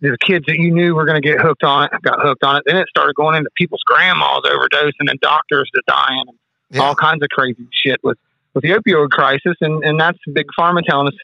the 0.00 0.16
kids 0.18 0.46
that 0.46 0.56
you 0.58 0.70
knew 0.70 0.94
were 0.94 1.04
going 1.04 1.20
to 1.20 1.26
get 1.26 1.40
hooked 1.40 1.62
on 1.62 1.84
it 1.84 2.02
got 2.02 2.20
hooked 2.20 2.42
on 2.42 2.56
it. 2.56 2.62
Then 2.66 2.76
it 2.76 2.88
started 2.88 3.14
going 3.14 3.36
into 3.36 3.50
people's 3.56 3.82
grandmas 3.86 4.42
overdosing 4.44 5.08
and 5.08 5.20
doctors 5.20 5.70
that 5.74 5.82
dying 5.86 6.24
and 6.26 6.38
Yeah. 6.70 6.82
all 6.82 6.94
kinds 6.94 7.22
of 7.22 7.28
crazy 7.30 7.66
shit 7.72 8.00
with 8.02 8.18
with 8.54 8.62
the 8.62 8.70
opioid 8.70 9.10
crisis. 9.10 9.56
And 9.60 9.84
and 9.84 9.98
that's 10.00 10.18
big 10.32 10.46
pharma 10.58 10.82
telling 10.84 11.08
us 11.08 11.14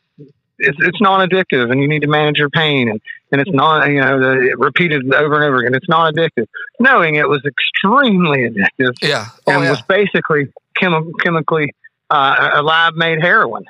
it's 0.58 0.76
it's 0.80 1.00
non 1.00 1.26
addictive 1.28 1.70
and 1.70 1.80
you 1.80 1.88
need 1.88 2.00
to 2.02 2.08
manage 2.08 2.38
your 2.38 2.50
pain 2.50 2.88
and 2.88 3.00
and 3.32 3.40
it's 3.40 3.50
not 3.52 3.86
you 3.88 4.00
know 4.00 4.18
the, 4.20 4.54
repeated 4.58 5.12
over 5.14 5.34
and 5.36 5.44
over 5.44 5.58
again. 5.58 5.74
It's 5.74 5.88
non 5.88 6.12
addictive, 6.12 6.46
knowing 6.80 7.16
it 7.16 7.28
was 7.28 7.42
extremely 7.44 8.48
addictive 8.48 8.94
Yeah. 9.02 9.26
Oh, 9.46 9.52
and 9.52 9.64
yeah. 9.64 9.70
was 9.70 9.82
basically 9.82 10.52
chemi- 10.80 11.12
chemically 11.22 11.74
uh, 12.10 12.50
a 12.54 12.62
lab 12.62 12.94
made 12.94 13.20
heroin 13.20 13.64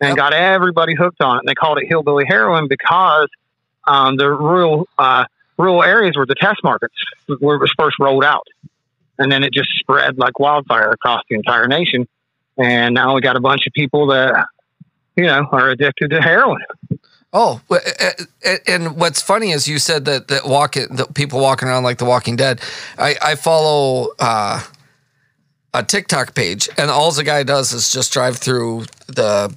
and 0.00 0.10
Yep. 0.10 0.16
got 0.16 0.32
everybody 0.34 0.94
hooked 0.94 1.20
on 1.22 1.36
it. 1.36 1.40
And 1.40 1.48
they 1.48 1.54
called 1.54 1.78
it 1.78 1.86
hillbilly 1.88 2.24
heroin 2.28 2.68
because 2.68 3.28
um, 3.86 4.16
the 4.16 4.30
rural 4.30 4.86
uh, 4.98 5.24
rural 5.56 5.82
areas 5.82 6.14
were 6.16 6.26
the 6.26 6.36
test 6.36 6.62
markets 6.62 6.94
where 7.40 7.56
it 7.56 7.60
was 7.60 7.72
first 7.76 7.96
rolled 7.98 8.22
out, 8.24 8.46
and 9.18 9.30
then 9.30 9.42
it 9.44 9.52
just 9.52 9.68
spread 9.78 10.18
like 10.18 10.38
wildfire 10.38 10.90
across 10.92 11.22
the 11.28 11.36
entire 11.36 11.66
nation. 11.66 12.06
And 12.56 12.94
now 12.94 13.14
we 13.14 13.20
got 13.20 13.36
a 13.36 13.40
bunch 13.40 13.66
of 13.66 13.72
people 13.72 14.06
that 14.08 14.46
you 15.16 15.24
know 15.24 15.46
are 15.52 15.70
addicted 15.70 16.10
to 16.10 16.20
heroin. 16.20 16.62
Oh, 17.32 17.60
and 18.66 18.96
what's 18.96 19.20
funny 19.20 19.50
is 19.50 19.68
you 19.68 19.78
said 19.78 20.06
that 20.06 20.28
that 20.28 20.46
walking, 20.46 20.86
the 20.96 21.04
people 21.06 21.40
walking 21.40 21.68
around 21.68 21.82
like 21.84 21.98
The 21.98 22.04
Walking 22.06 22.36
Dead. 22.36 22.60
I 22.96 23.16
I 23.22 23.34
follow 23.34 24.08
uh, 24.18 24.62
a 25.74 25.82
TikTok 25.82 26.34
page, 26.34 26.68
and 26.78 26.90
all 26.90 27.12
the 27.12 27.24
guy 27.24 27.42
does 27.42 27.72
is 27.72 27.92
just 27.92 28.12
drive 28.12 28.38
through 28.38 28.86
the, 29.08 29.54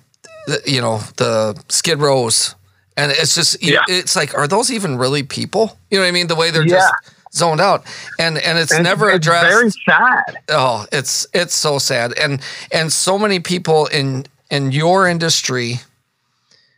the 0.48 0.62
you 0.66 0.82
know, 0.82 0.98
the 1.16 1.62
Skid 1.70 2.00
Rows, 2.00 2.56
and 2.98 3.12
it's 3.12 3.36
just 3.36 3.64
Yeah. 3.64 3.80
it's 3.88 4.16
like, 4.18 4.36
are 4.38 4.48
those 4.50 4.70
even 4.72 4.98
really 4.98 5.24
people? 5.24 5.78
You 5.90 5.98
know 5.98 6.04
what 6.04 6.10
I 6.10 6.12
mean? 6.12 6.28
The 6.28 6.36
way 6.36 6.52
they're 6.52 6.68
Yeah. 6.68 6.76
just 6.76 6.94
zoned 7.34 7.62
out, 7.62 7.84
and 8.20 8.38
and 8.38 8.58
it's 8.58 8.72
And 8.74 8.84
never 8.84 9.10
it's 9.10 9.18
addressed. 9.26 9.48
Very 9.48 9.70
sad. 9.72 10.38
oh 10.50 10.86
it's 10.92 11.26
it's 11.34 11.54
so 11.56 11.78
sad 11.80 12.14
and 12.20 12.42
and 12.72 12.92
so 12.92 13.18
many 13.18 13.40
people 13.40 13.86
in 13.88 14.26
in 14.50 14.72
your 14.72 15.08
industry 15.08 15.80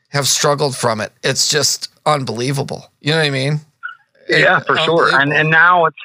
have 0.10 0.28
struggled 0.28 0.76
from 0.76 1.02
it 1.02 1.12
it's 1.24 1.48
just 1.50 1.90
unbelievable 2.06 2.92
you 3.02 3.12
know 3.12 3.18
what 3.18 3.26
i 3.26 3.30
mean 3.32 3.60
Yeah, 4.30 4.60
for 4.60 4.78
sure. 4.78 5.20
And 5.20 5.34
and 5.34 5.50
now 5.50 5.86
it's 5.86 5.98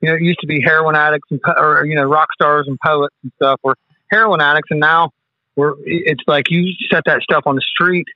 you 0.00 0.08
know 0.08 0.14
it 0.16 0.22
used 0.22 0.40
to 0.40 0.46
be 0.46 0.60
heroin 0.60 0.96
addicts 0.96 1.30
and 1.30 1.40
po- 1.40 1.54
or 1.56 1.84
you 1.86 1.94
know 1.94 2.04
rock 2.04 2.28
stars 2.34 2.66
and 2.66 2.78
poets 2.84 3.14
and 3.22 3.30
stuff 3.36 3.60
were 3.62 3.76
heroin 4.10 4.40
addicts, 4.40 4.70
and 4.70 4.80
now 4.80 5.10
we're 5.56 5.74
it's 5.84 6.22
like 6.26 6.50
you 6.50 6.72
set 6.90 7.04
that 7.06 7.22
stuff 7.22 7.44
on 7.46 7.54
the 7.54 7.62
street. 7.62 8.06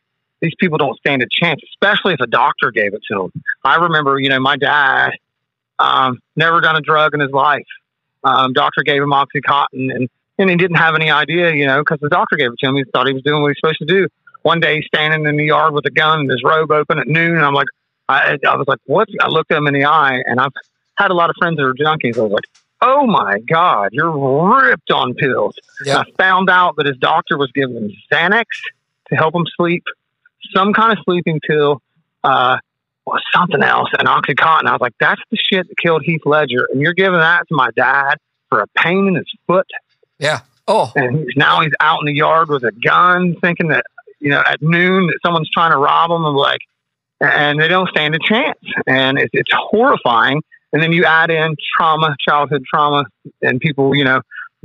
These 0.41 0.55
people 0.59 0.77
don't 0.77 0.97
stand 0.99 1.23
a 1.23 1.27
chance, 1.31 1.61
especially 1.75 2.15
if 2.15 2.21
a 2.21 2.27
doctor 2.27 2.71
gave 2.73 2.95
it 2.95 3.03
to 3.13 3.15
them. 3.33 3.43
I 3.65 3.77
remember, 3.77 4.19
you 4.19 4.29
know, 4.29 4.41
my 4.41 4.57
dad 4.57 5.13
um, 5.83 6.19
never 6.37 6.61
done 6.61 6.77
a 6.77 6.81
drug 6.81 7.15
in 7.15 7.21
his 7.21 7.31
life. 7.31 7.71
Um, 8.25 8.53
doctor 8.53 8.83
gave 8.83 9.03
him 9.03 9.11
oxycontin, 9.11 9.67
and 9.95 10.09
and 10.39 10.51
he 10.51 10.57
didn't 10.57 10.77
have 10.77 10.95
any 10.95 11.11
idea, 11.11 11.53
you 11.55 11.67
know, 11.67 11.81
because 11.83 12.01
the 12.01 12.09
doctor 12.09 12.37
gave 12.37 12.51
it 12.53 12.59
to 12.61 12.69
him. 12.69 12.77
He 12.77 12.85
thought 12.93 13.07
he 13.07 13.13
was 13.13 13.23
doing 13.23 13.43
what 13.43 13.49
he 13.49 13.51
was 13.51 13.59
supposed 13.61 13.83
to 13.87 13.91
do. 13.99 14.09
One 14.43 14.61
day, 14.61 14.77
he's 14.77 14.87
standing 14.87 15.27
in 15.27 15.37
the 15.37 15.47
yard 15.47 15.73
with 15.75 15.85
a 15.87 15.91
gun 15.91 16.21
and 16.21 16.31
his 16.31 16.43
robe 16.45 16.71
open 16.71 16.99
at 16.99 17.09
noon, 17.09 17.37
and 17.37 17.45
I'm 17.45 17.55
like. 17.55 17.69
I, 18.09 18.37
I 18.47 18.57
was 18.57 18.67
like, 18.67 18.81
what? 18.85 19.09
I 19.23 19.29
looked 19.29 19.51
him 19.51 19.67
in 19.69 19.75
the 19.75 19.85
eye, 19.85 20.23
and 20.27 20.39
I've 20.39 20.53
had 20.97 21.11
a 21.11 21.15
lot 21.15 21.31
of 21.31 21.37
friends 21.39 21.57
that 21.57 21.63
are 21.63 21.73
junkies. 21.73 22.19
I 22.19 22.23
was 22.23 22.33
like, 22.33 22.45
oh 22.83 23.07
my 23.07 23.39
God, 23.49 23.91
you're 23.93 24.11
ripped 24.11 24.91
on 24.91 25.15
pills. 25.15 25.55
I 26.01 26.05
found 26.19 26.51
out 26.51 26.75
that 26.77 26.87
his 26.87 26.99
doctor 26.99 27.39
was 27.39 27.51
giving 27.53 27.77
him 27.77 27.91
Xanax 28.13 28.45
to 29.09 29.15
help 29.15 29.35
him 29.35 29.47
sleep, 29.57 29.85
some 30.55 30.75
kind 30.75 30.93
of 30.93 30.99
sleeping 31.05 31.41
pill, 31.49 31.81
uh, 32.25 32.59
or 33.05 33.19
something 33.35 33.63
else, 33.63 33.89
and 33.99 34.09
Oxycontin. 34.09 34.67
I 34.67 34.73
was 34.73 34.81
like, 34.81 34.95
that's 35.01 35.21
the 35.31 35.37
shit 35.37 35.69
that 35.69 35.77
killed 35.79 36.03
Heath 36.05 36.23
Ledger. 36.25 36.69
And 36.71 36.81
you're 36.81 36.95
giving 36.95 37.19
that 37.19 37.49
to 37.49 37.55
my 37.55 37.71
dad 37.75 38.17
for 38.49 38.61
a 38.61 38.67
pain 38.77 39.09
in 39.09 39.15
his 39.17 39.31
foot. 39.47 39.67
yeah 40.19 40.41
oh 40.69 40.93
And 40.95 41.19
he's, 41.19 41.37
now 41.37 41.61
he's 41.61 41.73
out 41.81 42.01
in 42.01 42.07
the 42.07 42.15
yard 42.15 42.49
with 42.49 42.65
a 42.65 42.73
gun, 42.73 43.37
thinking 43.41 43.69
that, 43.69 43.85
you 44.21 44.31
know, 44.31 44.43
at 44.47 44.63
noon 44.63 45.09
that 45.09 45.19
someone's 45.25 45.51
trying 45.51 45.73
to 45.73 45.79
rob 45.79 46.11
him. 46.11 46.25
I'm 46.25 46.35
like, 46.35 46.61
and 47.21 47.61
they 47.61 47.69
don't 47.69 47.89
stand 47.89 48.15
a 48.15 48.19
chance. 48.19 48.59
And 48.87 49.19
it's, 49.19 49.31
it's 49.33 49.51
horrifying. 49.53 50.43
And 50.73 50.83
then 50.83 50.93
you 50.93 51.05
add 51.05 51.31
in 51.31 51.57
trauma, 51.77 52.17
childhood 52.21 52.65
trauma, 52.69 53.05
and 53.43 53.61
people, 53.61 53.95
you 53.95 54.05
know, 54.05 54.23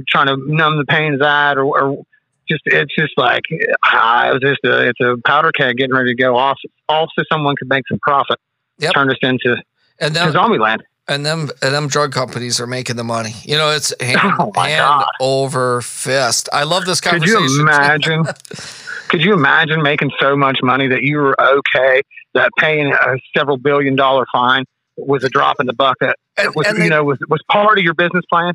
trying 0.08 0.28
to 0.28 0.38
numb 0.38 0.78
the 0.78 0.86
pain 0.86 1.14
of 1.14 1.20
that, 1.20 1.58
or, 1.58 1.66
or 1.66 2.04
just 2.50 2.62
it's 2.66 2.94
just 2.96 3.14
like 3.18 3.44
it 3.50 3.70
was 3.92 4.40
just 4.42 4.60
a 4.64 4.90
it's 4.90 5.00
a 5.02 5.16
powder 5.26 5.52
keg 5.52 5.78
getting 5.78 5.94
ready 5.96 6.14
to 6.16 6.22
go 6.22 6.36
off. 6.36 6.58
off 6.90 7.10
so 7.18 7.24
someone 7.32 7.56
could 7.58 7.70
make 7.70 7.84
some 7.88 8.00
profit. 8.02 8.38
Yep. 8.80 8.94
Turn 8.94 9.08
this 9.08 9.18
into 9.22 9.56
and 10.00 10.16
then, 10.16 10.32
zombie 10.32 10.60
land. 10.60 10.84
and 11.08 11.26
them 11.26 11.50
and 11.64 11.74
them 11.74 11.88
drug 11.88 12.12
companies 12.12 12.60
are 12.60 12.68
making 12.68 12.96
the 12.96 13.04
money 13.04 13.32
you 13.44 13.58
know 13.58 13.72
it's 13.72 13.92
hand, 14.02 14.20
Oh, 14.38 14.52
hand 14.56 15.04
over 15.20 15.82
fist 15.82 16.48
i 16.54 16.64
love 16.64 16.86
this 16.86 17.02
conversation. 17.02 17.42
Could 17.42 17.50
you 17.52 17.62
imagine? 17.62 18.26
could 19.10 19.22
you 19.24 19.34
imagine 19.34 19.82
making 19.82 20.12
so 20.20 20.36
much 20.36 20.60
money 20.62 20.88
that 20.90 21.02
you 21.02 21.18
were 21.18 21.36
okay 21.42 22.02
that 22.36 22.52
paying 22.60 22.94
a 22.94 23.16
several 23.36 23.58
billion 23.58 23.96
dollar 23.96 24.26
fine 24.32 24.66
was 24.98 25.24
a 25.24 25.30
drop 25.30 25.60
in 25.60 25.66
the 25.66 25.74
bucket? 25.74 26.16
and, 26.38 26.54
Was 26.56 26.68
and 26.68 26.78
you 26.84 26.90
know 26.90 27.04
was 27.04 27.18
was 27.28 27.42
part 27.52 27.80
of 27.80 27.84
your 27.84 27.96
business 27.96 28.24
plan? 28.30 28.54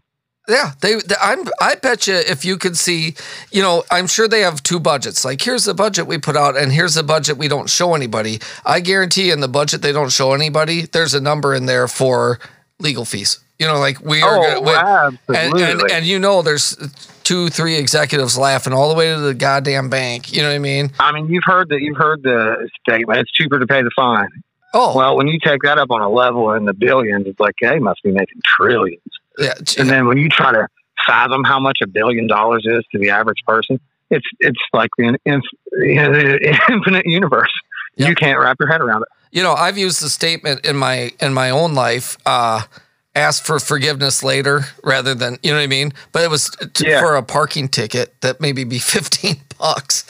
Yeah, 0.48 0.72
they. 0.80 0.96
they 0.96 1.14
I'm, 1.20 1.44
I 1.60 1.76
bet 1.76 2.06
you 2.06 2.14
if 2.14 2.44
you 2.44 2.56
could 2.56 2.76
see, 2.76 3.14
you 3.52 3.62
know, 3.62 3.84
I'm 3.90 4.06
sure 4.08 4.26
they 4.26 4.40
have 4.40 4.62
two 4.62 4.80
budgets. 4.80 5.24
Like 5.24 5.40
here's 5.40 5.64
the 5.64 5.74
budget 5.74 6.06
we 6.06 6.18
put 6.18 6.36
out, 6.36 6.56
and 6.56 6.72
here's 6.72 6.94
the 6.94 7.02
budget 7.04 7.38
we 7.38 7.46
don't 7.48 7.70
show 7.70 7.94
anybody. 7.94 8.40
I 8.66 8.80
guarantee 8.80 9.30
in 9.30 9.40
the 9.40 9.48
budget 9.48 9.82
they 9.82 9.92
don't 9.92 10.10
show 10.10 10.32
anybody, 10.32 10.82
there's 10.82 11.14
a 11.14 11.20
number 11.20 11.54
in 11.54 11.66
there 11.66 11.86
for 11.86 12.40
legal 12.80 13.04
fees. 13.04 13.38
You 13.60 13.68
know, 13.68 13.78
like 13.78 14.00
we 14.00 14.20
are. 14.22 14.38
Oh, 14.38 14.60
gonna, 14.60 15.18
we- 15.28 15.36
and, 15.36 15.54
and 15.54 15.90
and 15.92 16.04
you 16.06 16.18
know, 16.18 16.42
there's 16.42 16.76
two, 17.22 17.48
three 17.48 17.76
executives 17.76 18.36
laughing 18.36 18.72
all 18.72 18.88
the 18.88 18.96
way 18.96 19.14
to 19.14 19.20
the 19.20 19.34
goddamn 19.34 19.88
bank. 19.88 20.32
You 20.32 20.42
know 20.42 20.48
what 20.48 20.56
I 20.56 20.58
mean? 20.58 20.90
I 20.98 21.12
mean, 21.12 21.28
you've 21.28 21.44
heard 21.44 21.68
that 21.68 21.80
you've 21.80 21.96
heard 21.96 22.24
the 22.24 22.68
statement. 22.80 23.20
It's 23.20 23.30
cheaper 23.30 23.60
to 23.60 23.66
pay 23.68 23.82
the 23.82 23.92
fine. 23.94 24.28
Oh, 24.74 24.96
Well, 24.96 25.16
when 25.16 25.28
you 25.28 25.38
take 25.38 25.62
that 25.62 25.78
up 25.78 25.90
on 25.90 26.00
a 26.00 26.08
level 26.08 26.52
in 26.54 26.64
the 26.64 26.72
billions, 26.72 27.26
it's 27.26 27.38
like 27.38 27.54
they 27.60 27.78
must 27.78 28.02
be 28.02 28.10
making 28.10 28.40
trillions. 28.44 29.02
Yeah. 29.38 29.54
And 29.78 29.88
then 29.88 30.06
when 30.06 30.18
you 30.18 30.28
try 30.28 30.52
to 30.52 30.68
fathom 31.06 31.44
how 31.44 31.58
much 31.58 31.78
a 31.82 31.86
billion 31.86 32.26
dollars 32.26 32.64
is 32.66 32.84
to 32.92 32.98
the 32.98 33.10
average 33.10 33.38
person, 33.46 33.80
it's 34.10 34.26
it's 34.40 34.60
like 34.72 34.90
the 34.98 35.16
infinite 36.68 37.06
universe. 37.06 37.52
Yep. 37.96 38.08
You 38.08 38.14
can't 38.14 38.38
wrap 38.38 38.56
your 38.58 38.68
head 38.70 38.80
around 38.80 39.02
it. 39.02 39.08
you 39.32 39.42
know 39.42 39.52
i've 39.52 39.76
used 39.76 40.02
the 40.02 40.08
statement 40.08 40.64
in 40.64 40.76
my 40.76 41.10
in 41.20 41.34
my 41.34 41.50
own 41.50 41.74
life 41.74 42.16
uh 42.24 42.62
ask 43.14 43.44
for 43.44 43.60
forgiveness 43.60 44.22
later 44.22 44.62
rather 44.82 45.14
than 45.14 45.36
you 45.42 45.50
know 45.50 45.58
what 45.58 45.62
i 45.64 45.66
mean 45.66 45.92
but 46.12 46.22
it 46.22 46.30
was 46.30 46.48
to, 46.50 46.84
Yeah. 46.88 47.00
for 47.00 47.14
a 47.16 47.22
parking 47.22 47.68
ticket 47.68 48.18
that 48.22 48.40
maybe 48.40 48.64
be 48.64 48.78
15 48.80 49.36
bucks 49.58 50.04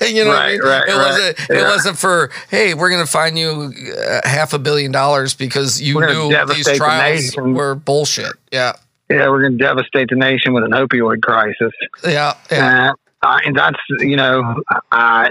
you 0.00 0.24
know 0.24 0.30
what 0.30 0.38
I 0.38 0.46
Right, 0.46 0.52
mean? 0.52 0.60
right, 0.62 0.88
it 0.88 0.92
right. 0.92 1.06
wasn't 1.10 1.50
it 1.50 1.62
wasn't 1.64 1.98
for 1.98 2.30
hey 2.50 2.72
we're 2.74 2.90
gonna 2.90 3.04
fine 3.06 3.36
you 3.36 3.72
uh, 3.98 4.20
half 4.26 4.52
a 4.54 4.58
billion 4.58 4.92
dollars 4.92 5.34
because 5.34 5.80
you 5.82 6.00
knew 6.00 6.34
these 6.46 6.66
trials 6.76 7.22
nation. 7.26 7.54
were 7.54 7.74
bullshit 7.74 8.32
yeah 8.50 8.72
Yeah, 9.10 9.28
we're 9.28 9.40
going 9.40 9.58
to 9.58 9.64
devastate 9.64 10.08
the 10.10 10.16
nation 10.16 10.52
with 10.54 10.64
an 10.64 10.72
opioid 10.72 11.20
crisis. 11.22 11.72
yeah 12.06 12.34
yeah 12.50 12.92
Uh, 13.22 13.38
and 13.44 13.56
that's 13.56 13.80
you 14.00 14.16
know, 14.16 14.62
I, 14.92 15.30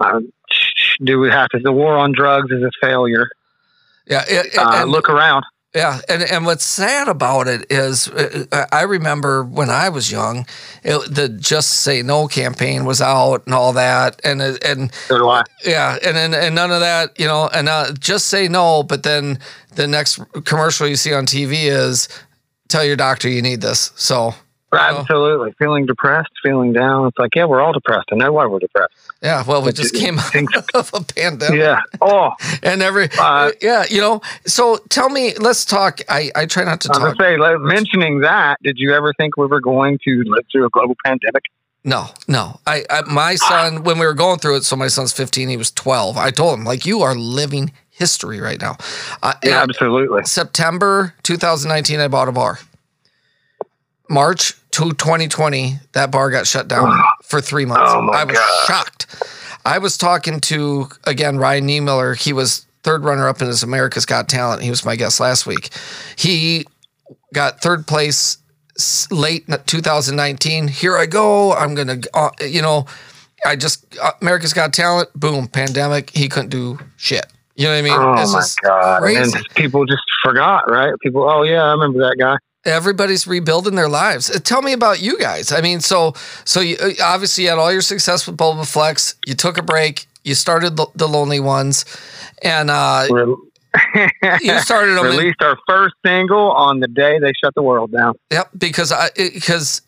I, 0.00 0.20
do 1.02 1.18
we 1.18 1.28
have 1.30 1.48
to? 1.50 1.58
The 1.58 1.72
war 1.72 1.96
on 1.96 2.12
drugs 2.12 2.50
is 2.50 2.62
a 2.62 2.70
failure. 2.80 3.28
yeah 4.06 4.24
it- 4.26 4.56
Uh, 4.56 4.70
and- 4.82 4.90
look 4.90 5.08
around. 5.10 5.44
Yeah, 5.74 6.00
and 6.08 6.22
and 6.22 6.46
what's 6.46 6.64
sad 6.64 7.08
about 7.08 7.48
it 7.48 7.66
is, 7.68 8.06
uh, 8.08 8.66
I 8.70 8.82
remember 8.82 9.42
when 9.42 9.70
I 9.70 9.88
was 9.88 10.10
young, 10.10 10.46
it, 10.84 11.12
the 11.12 11.28
"Just 11.28 11.70
Say 11.80 12.00
No" 12.02 12.28
campaign 12.28 12.84
was 12.84 13.00
out 13.00 13.44
and 13.46 13.54
all 13.54 13.72
that, 13.72 14.20
and 14.22 14.40
and 14.40 14.92
do 15.08 15.28
I. 15.28 15.42
yeah, 15.64 15.98
and 16.06 16.16
and, 16.16 16.32
and 16.32 16.54
none 16.54 16.70
of 16.70 16.78
that, 16.78 17.18
you 17.18 17.26
know, 17.26 17.48
and 17.48 17.68
uh, 17.68 17.92
just 17.98 18.26
say 18.28 18.46
no. 18.46 18.84
But 18.84 19.02
then 19.02 19.40
the 19.74 19.88
next 19.88 20.20
commercial 20.44 20.86
you 20.86 20.94
see 20.94 21.12
on 21.12 21.26
TV 21.26 21.64
is, 21.64 22.08
"Tell 22.68 22.84
your 22.84 22.96
doctor 22.96 23.28
you 23.28 23.42
need 23.42 23.60
this." 23.60 23.90
So 23.96 24.32
Absolutely. 24.78 25.52
Feeling 25.58 25.86
depressed, 25.86 26.30
feeling 26.42 26.72
down. 26.72 27.06
It's 27.08 27.18
like, 27.18 27.34
yeah, 27.34 27.44
we're 27.44 27.60
all 27.60 27.72
depressed. 27.72 28.08
I 28.12 28.16
know 28.16 28.32
why 28.32 28.46
we're 28.46 28.58
depressed. 28.58 28.92
yeah, 29.22 29.42
well, 29.46 29.60
we 29.62 29.68
But 29.68 29.76
just 29.76 29.94
came 29.94 30.18
out 30.54 30.70
of 30.74 30.90
a 30.94 31.00
pandemic. 31.02 31.58
Yeah. 31.58 31.80
Oh, 32.00 32.30
And 32.62 32.82
every 32.82 33.08
Uh, 33.18 33.52
yeah, 33.62 33.84
you 33.90 34.00
know. 34.00 34.20
So 34.46 34.78
tell 34.88 35.08
me, 35.08 35.34
let's 35.38 35.64
talk. 35.64 36.00
I 36.08 36.30
I 36.34 36.46
try 36.46 36.64
not 36.64 36.80
to 36.82 36.90
I 36.94 36.98
was 36.98 37.16
talk. 37.16 37.22
say, 37.22 37.36
mentioning 37.58 38.20
that, 38.20 38.58
did 38.62 38.78
you 38.78 38.92
ever 38.94 39.12
think 39.18 39.36
we 39.36 39.46
were 39.46 39.60
going 39.60 39.98
to 40.04 40.22
live 40.26 40.44
through 40.50 40.66
a 40.66 40.70
global 40.70 40.96
pandemic? 41.04 41.44
No, 41.86 42.06
no. 42.26 42.60
I, 42.66 42.84
I 42.88 43.02
my 43.02 43.34
son 43.34 43.84
when 43.84 43.98
we 43.98 44.06
were 44.06 44.14
going 44.14 44.38
through 44.38 44.56
it. 44.56 44.64
So 44.64 44.74
my 44.76 44.88
son's 44.88 45.12
15. 45.12 45.48
He 45.50 45.56
was 45.58 45.70
12. 45.70 46.16
I 46.16 46.30
told 46.30 46.58
him 46.58 46.64
like 46.64 46.86
you 46.86 47.02
are 47.02 47.14
living 47.14 47.72
history 47.90 48.40
right 48.40 48.58
now. 48.60 48.76
Uh, 49.22 49.34
Yeah, 49.44 49.62
absolutely. 49.62 50.24
September 50.24 51.12
2019, 51.24 52.00
I 52.00 52.08
bought 52.08 52.28
a 52.28 52.32
bar. 52.32 52.58
March 54.08 54.54
to 54.74 54.90
2020, 54.92 55.78
that 55.92 56.10
bar 56.10 56.30
got 56.30 56.46
shut 56.46 56.68
down 56.68 57.02
for 57.22 57.40
three 57.40 57.64
months. 57.64 57.92
Oh, 57.94 58.10
I 58.10 58.24
was 58.24 58.36
God. 58.36 58.66
shocked. 58.66 59.24
I 59.64 59.78
was 59.78 59.96
talking 59.96 60.40
to 60.40 60.88
again 61.04 61.38
Ryan 61.38 61.66
Niemiller. 61.66 62.20
He 62.20 62.32
was 62.32 62.66
third 62.82 63.04
runner 63.04 63.28
up 63.28 63.40
in 63.40 63.48
his 63.48 63.62
America's 63.62 64.04
Got 64.06 64.28
Talent. 64.28 64.62
He 64.62 64.70
was 64.70 64.84
my 64.84 64.96
guest 64.96 65.20
last 65.20 65.46
week. 65.46 65.70
He 66.16 66.66
got 67.32 67.60
third 67.60 67.86
place 67.86 68.38
late 69.10 69.46
2019. 69.66 70.68
Here 70.68 70.96
I 70.96 71.06
go. 71.06 71.52
I'm 71.54 71.74
gonna, 71.74 71.98
uh, 72.12 72.30
you 72.40 72.60
know, 72.60 72.86
I 73.46 73.56
just 73.56 73.96
uh, 74.02 74.12
America's 74.20 74.52
Got 74.52 74.72
Talent. 74.72 75.08
Boom, 75.14 75.48
pandemic. 75.48 76.10
He 76.10 76.28
couldn't 76.28 76.50
do 76.50 76.78
shit. 76.96 77.26
You 77.56 77.66
know 77.66 77.72
what 77.72 77.78
I 77.78 77.82
mean? 77.82 77.92
Oh 77.94 78.20
It's 78.20 78.32
my 78.32 78.40
just 78.40 78.60
god! 78.60 79.02
And 79.04 79.32
people 79.54 79.86
just 79.86 80.02
forgot, 80.22 80.68
right? 80.68 80.92
People, 81.00 81.22
oh 81.28 81.42
yeah, 81.42 81.62
I 81.62 81.70
remember 81.72 82.00
that 82.00 82.16
guy. 82.18 82.36
Everybody's 82.66 83.26
rebuilding 83.26 83.74
their 83.74 83.88
lives. 83.88 84.30
Uh, 84.30 84.38
Tell 84.38 84.62
me 84.62 84.72
about 84.72 85.00
you 85.02 85.18
guys. 85.18 85.52
I 85.52 85.60
mean, 85.60 85.80
so 85.80 86.14
so 86.44 86.60
you 86.60 86.76
uh, 86.80 86.90
obviously 87.02 87.44
you 87.44 87.50
had 87.50 87.58
all 87.58 87.70
your 87.72 87.82
success 87.82 88.26
with 88.26 88.36
Bobaflex. 88.36 89.16
You 89.26 89.34
took 89.34 89.58
a 89.58 89.62
break. 89.62 90.06
You 90.24 90.34
started 90.34 90.76
the, 90.76 90.86
the 90.94 91.06
Lonely 91.06 91.40
Ones, 91.40 91.84
and 92.42 92.70
uh, 92.70 93.06
Re- 93.10 93.36
you 94.42 94.58
started 94.60 94.94
them. 94.96 95.06
In, 95.06 95.16
released 95.18 95.42
our 95.42 95.58
first 95.68 95.94
single 96.06 96.52
on 96.52 96.80
the 96.80 96.88
day 96.88 97.18
they 97.18 97.32
shut 97.42 97.54
the 97.54 97.62
world 97.62 97.92
down. 97.92 98.14
yep, 98.30 98.48
because 98.56 98.90
I 98.92 99.10
because 99.16 99.82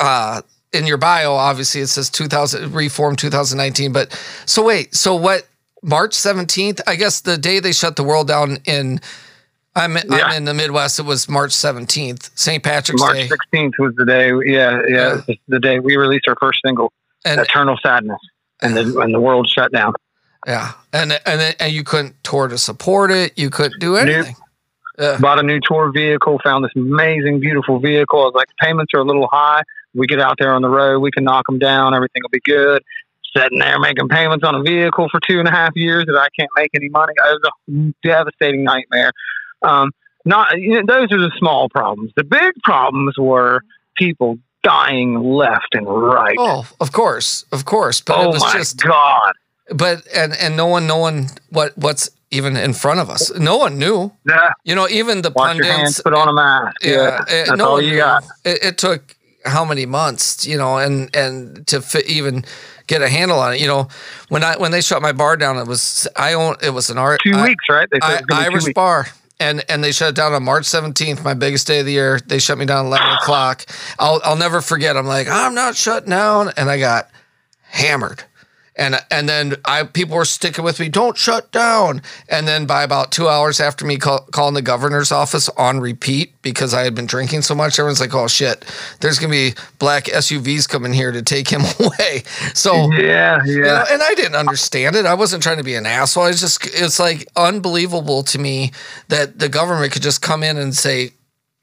uh, 0.00 0.42
in 0.72 0.86
your 0.86 0.98
bio 0.98 1.32
obviously 1.34 1.80
it 1.82 1.86
says 1.88 2.10
2000 2.10 2.72
reformed 2.74 3.18
2019. 3.18 3.92
But 3.92 4.10
so 4.46 4.64
wait, 4.64 4.94
so 4.94 5.14
what? 5.14 5.46
March 5.80 6.10
17th. 6.10 6.80
I 6.88 6.96
guess 6.96 7.20
the 7.20 7.38
day 7.38 7.60
they 7.60 7.70
shut 7.70 7.94
the 7.94 8.02
world 8.02 8.26
down 8.26 8.58
in. 8.64 9.00
I'm, 9.78 9.96
Yeah. 9.96 10.24
I'm 10.24 10.36
in 10.36 10.44
the 10.44 10.54
Midwest. 10.54 10.98
It 10.98 11.04
was 11.04 11.28
March 11.28 11.50
17th, 11.52 12.30
St. 12.34 12.62
Patrick's 12.62 13.00
March 13.00 13.16
Day. 13.16 13.28
16th 13.28 13.72
was 13.78 13.94
the 13.96 14.04
day. 14.04 14.28
Yeah, 14.44 14.80
yeah, 14.88 14.98
uh, 14.98 15.20
it's 15.28 15.42
the 15.48 15.60
day 15.60 15.78
we 15.78 15.96
released 15.96 16.26
our 16.28 16.36
first 16.40 16.60
single, 16.64 16.92
And 17.24 17.40
"Eternal 17.40 17.78
Sadness," 17.82 18.20
and 18.60 18.76
the 18.76 18.98
and 19.00 19.14
the 19.14 19.20
world 19.20 19.48
shut 19.48 19.72
down. 19.72 19.94
Yeah, 20.46 20.72
and 20.92 21.12
and 21.24 21.40
then, 21.40 21.54
and 21.60 21.72
you 21.72 21.84
couldn't 21.84 22.22
tour 22.24 22.48
to 22.48 22.58
support 22.58 23.10
it. 23.10 23.38
You 23.38 23.50
couldn't 23.50 23.80
do 23.80 23.96
anything. 23.96 24.34
Yeah. 24.98 25.18
Bought 25.20 25.38
a 25.38 25.42
new 25.44 25.60
tour 25.62 25.92
vehicle, 25.92 26.40
found 26.42 26.64
this 26.64 26.72
amazing, 26.74 27.38
beautiful 27.38 27.78
vehicle. 27.78 28.20
I 28.20 28.24
was 28.24 28.34
like, 28.34 28.48
payments 28.60 28.92
are 28.94 29.00
a 29.00 29.04
little 29.04 29.28
high. 29.30 29.62
We 29.94 30.08
get 30.08 30.20
out 30.20 30.36
there 30.38 30.52
on 30.52 30.62
the 30.62 30.68
road, 30.68 30.98
we 31.00 31.12
can 31.12 31.22
knock 31.22 31.46
them 31.46 31.58
down. 31.58 31.94
Everything 31.94 32.22
will 32.22 32.30
be 32.30 32.40
good. 32.40 32.82
Sitting 33.36 33.58
there 33.58 33.78
making 33.78 34.08
payments 34.08 34.44
on 34.44 34.54
a 34.56 34.62
vehicle 34.62 35.08
for 35.10 35.20
two 35.20 35.38
and 35.38 35.46
a 35.46 35.50
half 35.52 35.70
years 35.76 36.06
that 36.06 36.16
I 36.16 36.28
can't 36.36 36.50
make 36.56 36.70
any 36.74 36.88
money. 36.88 37.12
It 37.16 37.40
was 37.40 37.52
a 37.68 37.94
devastating 38.02 38.64
nightmare. 38.64 39.12
Um, 39.62 39.90
not 40.24 40.58
you 40.58 40.70
know, 40.70 40.82
those 40.86 41.12
are 41.12 41.18
the 41.20 41.32
small 41.38 41.68
problems. 41.68 42.12
The 42.16 42.24
big 42.24 42.52
problems 42.64 43.16
were 43.18 43.62
people 43.96 44.38
dying 44.62 45.20
left 45.22 45.74
and 45.74 45.86
right. 45.86 46.36
Oh, 46.38 46.66
of 46.80 46.92
course, 46.92 47.44
of 47.52 47.64
course. 47.64 48.00
But 48.00 48.18
it 48.20 48.26
oh 48.26 48.30
was 48.30 48.42
my 48.42 48.52
just, 48.52 48.78
god! 48.82 49.32
but 49.74 50.06
and 50.14 50.34
and 50.36 50.56
no 50.56 50.66
one 50.66 50.86
knowing 50.86 51.30
what 51.50 51.76
what's 51.78 52.10
even 52.30 52.56
in 52.56 52.74
front 52.74 53.00
of 53.00 53.08
us. 53.08 53.32
No 53.38 53.56
one 53.56 53.78
knew. 53.78 54.12
Yeah, 54.28 54.50
You 54.64 54.74
know, 54.74 54.86
even 54.88 55.22
the 55.22 55.30
wash 55.30 55.56
your 55.56 55.64
hands, 55.64 55.98
put 56.04 56.12
on 56.12 56.28
a 56.28 56.32
mask. 56.34 56.76
Yeah, 56.82 56.90
Yeah, 56.92 57.24
eh, 57.28 57.44
that's 57.46 57.58
no 57.58 57.68
all 57.70 57.80
you 57.80 57.92
knew. 57.92 57.96
got. 57.98 58.22
It, 58.44 58.62
it 58.62 58.78
took 58.78 59.16
how 59.46 59.64
many 59.64 59.86
months, 59.86 60.46
you 60.46 60.58
know, 60.58 60.76
and 60.76 61.14
and 61.16 61.66
to 61.68 61.80
fit, 61.80 62.06
even 62.06 62.44
get 62.86 63.00
a 63.00 63.08
handle 63.08 63.38
on 63.38 63.54
it. 63.54 63.60
You 63.60 63.66
know, 63.68 63.88
when 64.28 64.44
I 64.44 64.58
when 64.58 64.72
they 64.72 64.82
shut 64.82 65.00
my 65.00 65.12
bar 65.12 65.38
down, 65.38 65.56
it 65.56 65.66
was 65.66 66.06
I 66.16 66.34
own 66.34 66.56
it 66.62 66.70
was 66.70 66.90
an 66.90 66.98
art 66.98 67.20
Two 67.24 67.32
I- 67.34 67.44
weeks, 67.44 67.64
right? 67.70 67.88
They 67.90 67.98
said 68.02 68.10
I, 68.10 68.14
it 68.16 68.20
was 68.20 68.26
gonna 68.26 68.40
be 68.40 68.44
two 68.44 68.50
Irish 68.52 68.64
weeks. 68.64 68.74
bar. 68.74 69.06
And 69.40 69.64
and 69.68 69.84
they 69.84 69.92
shut 69.92 70.10
it 70.10 70.14
down 70.16 70.32
on 70.32 70.42
March 70.42 70.64
17th, 70.64 71.22
my 71.22 71.34
biggest 71.34 71.66
day 71.66 71.80
of 71.80 71.86
the 71.86 71.92
year. 71.92 72.18
They 72.26 72.38
shut 72.40 72.58
me 72.58 72.66
down 72.66 72.86
at 72.86 72.88
11 72.88 73.06
o'clock. 73.22 73.64
I'll 73.98 74.20
I'll 74.24 74.36
never 74.36 74.60
forget. 74.60 74.96
I'm 74.96 75.06
like, 75.06 75.28
I'm 75.28 75.54
not 75.54 75.76
shutting 75.76 76.10
down, 76.10 76.50
and 76.56 76.68
I 76.68 76.78
got 76.78 77.08
hammered. 77.62 78.24
And 78.78 78.96
and 79.10 79.28
then 79.28 79.56
I 79.64 79.82
people 79.82 80.16
were 80.16 80.24
sticking 80.24 80.64
with 80.64 80.78
me. 80.78 80.88
Don't 80.88 81.18
shut 81.18 81.50
down. 81.50 82.00
And 82.28 82.46
then 82.46 82.64
by 82.64 82.84
about 82.84 83.10
two 83.10 83.28
hours 83.28 83.60
after 83.60 83.84
me 83.84 83.96
call, 83.98 84.20
calling 84.30 84.54
the 84.54 84.62
governor's 84.62 85.10
office 85.10 85.48
on 85.50 85.80
repeat 85.80 86.40
because 86.42 86.72
I 86.72 86.82
had 86.84 86.94
been 86.94 87.06
drinking 87.06 87.42
so 87.42 87.54
much, 87.54 87.78
everyone's 87.78 88.00
like, 88.00 88.14
"Oh 88.14 88.28
shit, 88.28 88.64
there's 89.00 89.18
gonna 89.18 89.32
be 89.32 89.54
black 89.78 90.04
SUVs 90.04 90.68
coming 90.68 90.92
here 90.92 91.10
to 91.10 91.22
take 91.22 91.48
him 91.48 91.62
away." 91.80 92.22
So 92.54 92.90
Yeah, 92.92 93.40
yeah. 93.44 93.44
you 93.44 93.62
know, 93.62 93.84
and 93.90 94.02
I 94.02 94.14
didn't 94.14 94.36
understand 94.36 94.94
it. 94.96 95.06
I 95.06 95.14
wasn't 95.14 95.42
trying 95.42 95.58
to 95.58 95.64
be 95.64 95.74
an 95.74 95.84
asshole. 95.84 96.24
I 96.24 96.28
was 96.28 96.40
just, 96.40 96.64
it's 96.66 97.00
like 97.00 97.26
unbelievable 97.36 98.22
to 98.24 98.38
me 98.38 98.70
that 99.08 99.38
the 99.40 99.48
government 99.48 99.92
could 99.92 100.02
just 100.02 100.22
come 100.22 100.42
in 100.42 100.56
and 100.56 100.74
say, 100.74 101.10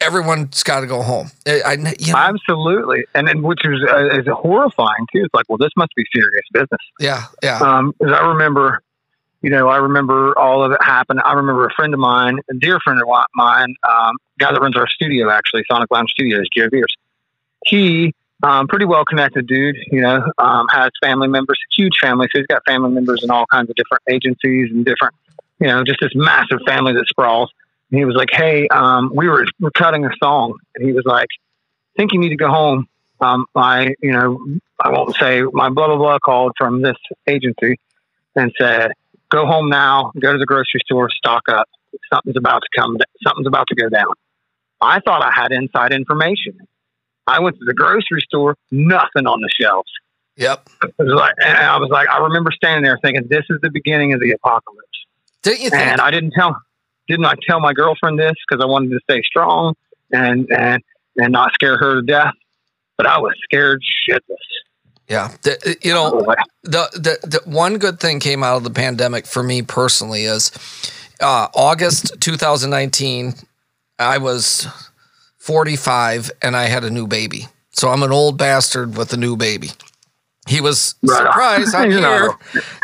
everyone's 0.01 0.63
got 0.63 0.81
to 0.81 0.87
go 0.87 1.01
home. 1.01 1.31
I, 1.47 1.61
I 1.65 1.73
you 1.73 2.13
know, 2.13 2.17
Absolutely, 2.17 3.05
and 3.13 3.27
then 3.27 3.41
which 3.41 3.65
is 3.65 3.83
uh, 3.89 4.19
is 4.19 4.27
horrifying 4.27 5.07
too. 5.13 5.23
It's 5.25 5.33
like, 5.33 5.47
well, 5.49 5.57
this 5.57 5.71
must 5.75 5.93
be 5.95 6.03
serious 6.13 6.43
business. 6.51 6.81
yeah, 6.99 7.23
yeah. 7.43 7.59
Um, 7.59 7.93
I 8.01 8.27
remember, 8.27 8.81
you 9.41 9.49
know, 9.49 9.67
I 9.67 9.77
remember 9.77 10.37
all 10.37 10.63
of 10.63 10.71
it 10.71 10.81
happened. 10.83 11.21
I 11.23 11.33
remember 11.33 11.65
a 11.65 11.73
friend 11.73 11.93
of 11.93 11.99
mine, 11.99 12.39
a 12.49 12.53
dear 12.55 12.79
friend 12.83 13.01
of 13.01 13.07
mine, 13.35 13.75
um, 13.87 14.15
guy 14.39 14.51
that 14.51 14.61
runs 14.61 14.77
our 14.77 14.87
studio 14.87 15.29
actually, 15.29 15.63
Sonic 15.69 15.89
Lounge 15.91 16.11
Studios, 16.11 16.47
Joe 16.55 16.69
Viers. 16.69 16.93
He, 17.65 18.13
um, 18.43 18.67
pretty 18.67 18.85
well 18.85 19.05
connected 19.05 19.47
dude, 19.47 19.77
you 19.91 20.01
know, 20.01 20.23
um, 20.37 20.67
has 20.71 20.91
family 21.01 21.27
members, 21.27 21.57
huge 21.75 21.93
family. 21.99 22.27
So 22.31 22.39
he's 22.39 22.47
got 22.47 22.63
family 22.65 22.91
members 22.91 23.23
in 23.23 23.31
all 23.31 23.45
kinds 23.51 23.69
of 23.69 23.75
different 23.75 24.03
agencies 24.09 24.69
and 24.71 24.85
different, 24.85 25.15
you 25.59 25.67
know, 25.67 25.83
just 25.83 25.99
this 26.01 26.11
massive 26.13 26.59
family 26.67 26.93
that 26.93 27.05
sprawls. 27.07 27.51
And 27.91 27.99
he 27.99 28.05
was 28.05 28.15
like, 28.15 28.29
"Hey, 28.31 28.67
um, 28.69 29.11
we 29.13 29.27
were 29.27 29.45
we're 29.59 29.71
cutting 29.71 30.05
a 30.05 30.11
song," 30.21 30.57
and 30.75 30.85
he 30.85 30.93
was 30.93 31.03
like, 31.05 31.27
"Think 31.97 32.13
you 32.13 32.19
need 32.19 32.29
to 32.29 32.35
go 32.35 32.49
home." 32.49 32.87
Um, 33.21 33.45
my, 33.55 33.93
you 34.01 34.11
know, 34.11 34.39
I 34.79 34.89
won't 34.89 35.15
say 35.15 35.41
my 35.53 35.69
blah 35.69 35.87
blah 35.87 35.97
blah 35.97 36.19
called 36.19 36.53
from 36.57 36.81
this 36.81 36.97
agency 37.27 37.79
and 38.35 38.51
said, 38.59 38.91
"Go 39.29 39.45
home 39.45 39.69
now. 39.69 40.11
Go 40.19 40.33
to 40.33 40.37
the 40.37 40.45
grocery 40.45 40.81
store. 40.85 41.09
Stock 41.09 41.43
up. 41.47 41.69
Something's 42.11 42.37
about 42.37 42.61
to 42.61 42.69
come. 42.81 42.97
Something's 43.25 43.47
about 43.47 43.67
to 43.67 43.75
go 43.75 43.89
down." 43.89 44.13
I 44.81 44.99
thought 44.99 45.23
I 45.23 45.31
had 45.33 45.51
inside 45.51 45.93
information. 45.93 46.57
I 47.27 47.39
went 47.39 47.57
to 47.59 47.65
the 47.65 47.73
grocery 47.73 48.21
store. 48.21 48.55
Nothing 48.71 49.25
on 49.25 49.41
the 49.41 49.49
shelves. 49.59 49.91
yep. 50.35 50.67
It 50.83 50.93
was 50.99 51.13
like, 51.13 51.33
and 51.41 51.57
I 51.57 51.77
was 51.77 51.89
like, 51.89 52.09
I 52.09 52.19
remember 52.19 52.51
standing 52.51 52.83
there 52.83 52.99
thinking, 53.01 53.27
"This 53.29 53.45
is 53.49 53.59
the 53.61 53.69
beginning 53.69 54.13
of 54.13 54.19
the 54.19 54.31
apocalypse." 54.31 54.89
Didn't 55.43 55.61
you 55.61 55.69
think? 55.69 55.81
and 55.81 56.01
I 56.01 56.09
didn't 56.09 56.31
tell 56.31 56.55
didn't 57.07 57.25
I 57.25 57.33
tell 57.47 57.59
my 57.59 57.73
girlfriend 57.73 58.19
this 58.19 58.33
because 58.47 58.63
I 58.63 58.67
wanted 58.67 58.89
to 58.91 58.99
stay 59.09 59.21
strong 59.23 59.75
and 60.11 60.49
and 60.51 60.81
and 61.17 61.31
not 61.31 61.53
scare 61.53 61.77
her 61.77 61.95
to 61.95 62.01
death. 62.01 62.33
But 62.97 63.07
I 63.07 63.17
was 63.19 63.33
scared 63.43 63.81
shitless. 64.09 64.21
yeah. 65.09 65.31
The- 65.41 65.77
you 65.83 65.93
know, 65.93 66.21
the, 66.63 66.89
the, 66.93 67.19
the 67.27 67.41
one 67.49 67.77
good 67.77 67.99
thing 67.99 68.19
came 68.21 68.41
out 68.43 68.55
of 68.57 68.63
the 68.63 68.69
pandemic 68.69 69.25
for 69.25 69.43
me 69.43 69.61
personally 69.61 70.23
is 70.23 70.49
uh, 71.21 71.47
August 71.53 72.19
2019. 72.21 73.33
I 73.99 74.17
was 74.17 74.67
45 75.37 76.31
and 76.41 76.55
I 76.55 76.63
had 76.65 76.83
a 76.83 76.89
new 76.89 77.05
baby. 77.07 77.47
So 77.71 77.89
I'm 77.89 78.03
an 78.03 78.11
old 78.13 78.37
bastard 78.37 78.95
with 78.97 79.11
a 79.13 79.17
new 79.17 79.35
baby. 79.35 79.71
He 80.47 80.61
was 80.61 80.95
Right 81.03 81.17
surprised 81.17 81.75
I'm 81.75 81.91
here. 81.91 81.99
know. 82.01 82.33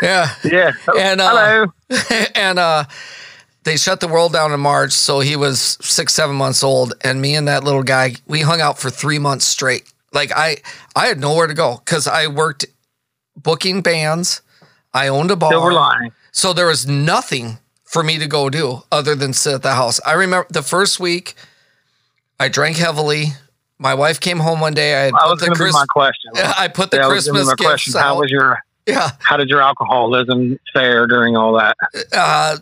Yeah. 0.02 0.28
yeah. 0.44 0.72
And, 0.98 1.20
uh, 1.20 1.66
Hello. 1.88 2.26
and 2.34 2.58
uh, 2.58 2.84
they 3.64 3.76
shut 3.76 4.00
the 4.00 4.08
world 4.08 4.32
down 4.32 4.52
in 4.52 4.60
March. 4.60 4.92
So 4.92 5.20
he 5.20 5.36
was 5.36 5.78
six, 5.80 6.14
seven 6.14 6.36
months 6.36 6.62
old. 6.62 6.94
And 7.02 7.20
me 7.20 7.34
and 7.36 7.46
that 7.48 7.64
little 7.64 7.82
guy, 7.82 8.14
we 8.26 8.40
hung 8.40 8.60
out 8.60 8.78
for 8.78 8.90
three 8.90 9.18
months 9.18 9.44
straight. 9.46 9.84
Like 10.12 10.32
I, 10.34 10.56
I 10.96 11.06
had 11.06 11.20
nowhere 11.20 11.46
to 11.46 11.54
go 11.54 11.80
because 11.84 12.06
I 12.06 12.26
worked 12.26 12.66
booking 13.36 13.80
bands. 13.82 14.42
I 14.92 15.08
owned 15.08 15.30
a 15.30 15.36
bar. 15.36 15.52
So 16.32 16.52
there 16.52 16.66
was 16.66 16.86
nothing 16.86 17.58
for 17.84 18.02
me 18.02 18.18
to 18.18 18.26
go 18.26 18.50
do 18.50 18.82
other 18.90 19.14
than 19.14 19.32
sit 19.32 19.54
at 19.54 19.62
the 19.62 19.74
house. 19.74 20.00
I 20.04 20.12
remember 20.14 20.46
the 20.50 20.62
first 20.62 20.98
week 21.00 21.34
I 22.40 22.48
drank 22.48 22.76
heavily. 22.76 23.28
My 23.78 23.94
wife 23.94 24.20
came 24.20 24.38
home 24.38 24.60
one 24.60 24.74
day. 24.74 24.94
I 24.94 25.04
had 25.06 25.14
That 25.14 25.20
put 25.22 25.30
was 25.30 25.40
the 25.40 25.46
going 25.46 25.56
Chris- 25.56 25.74
my 25.74 25.86
question. 25.90 26.30
I 26.36 26.68
put 26.68 26.90
the 26.90 26.98
Yeah, 26.98 27.08
that 27.08 27.14
was 27.14 27.26
gonna 27.26 27.38
be 27.38 27.44
Christmas 27.44 27.54
gifts 27.56 27.66
question. 27.92 28.00
How 28.00 28.18
was 28.18 28.30
your 28.30 28.58
yeah. 28.86 29.10
how 29.20 29.36
did 29.36 29.48
your 29.48 29.60
alcoholism 29.62 30.58
fare 30.72 31.06
during 31.06 31.36
all 31.36 31.52
that? 31.54 31.76
Uh, 32.12 32.56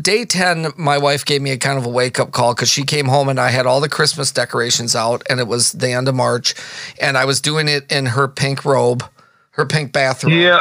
day 0.00 0.24
10, 0.24 0.72
my 0.76 0.98
wife 0.98 1.24
gave 1.24 1.42
me 1.42 1.50
a 1.50 1.58
kind 1.58 1.78
of 1.78 1.86
a 1.86 1.88
wake 1.88 2.18
up 2.20 2.32
call 2.32 2.54
because 2.54 2.68
she 2.70 2.84
came 2.84 3.06
home 3.06 3.28
and 3.28 3.40
I 3.40 3.50
had 3.50 3.66
all 3.66 3.80
the 3.80 3.88
Christmas 3.88 4.30
decorations 4.32 4.94
out 4.94 5.22
and 5.28 5.40
it 5.40 5.46
was 5.48 5.72
the 5.72 5.90
end 5.90 6.08
of 6.08 6.14
March 6.14 6.54
and 7.00 7.16
I 7.18 7.24
was 7.24 7.40
doing 7.40 7.68
it 7.68 7.90
in 7.90 8.06
her 8.06 8.28
pink 8.28 8.64
robe, 8.64 9.04
her 9.52 9.66
pink 9.66 9.92
bathroom. 9.92 10.34
Yeah, 10.34 10.60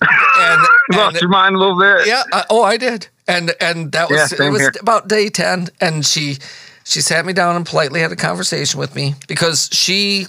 And, 0.00 0.66
you 0.90 0.96
lost 0.98 1.20
your 1.20 1.30
mind 1.30 1.54
a 1.56 1.58
little 1.58 1.78
bit. 1.78 2.06
yeah, 2.06 2.22
uh, 2.32 2.44
oh, 2.50 2.62
I 2.62 2.76
did. 2.76 3.08
And 3.26 3.52
and 3.60 3.92
that 3.92 4.08
was 4.08 4.32
Yeah, 4.32 4.46
it 4.46 4.50
was 4.50 4.62
here. 4.62 4.72
about 4.80 5.08
day 5.08 5.28
10 5.28 5.68
and 5.80 6.06
she 6.06 6.38
she 6.84 7.02
sat 7.02 7.26
me 7.26 7.34
down 7.34 7.56
and 7.56 7.66
politely 7.66 8.00
had 8.00 8.10
a 8.12 8.16
conversation 8.16 8.80
with 8.80 8.94
me 8.94 9.14
because 9.26 9.68
she 9.72 10.26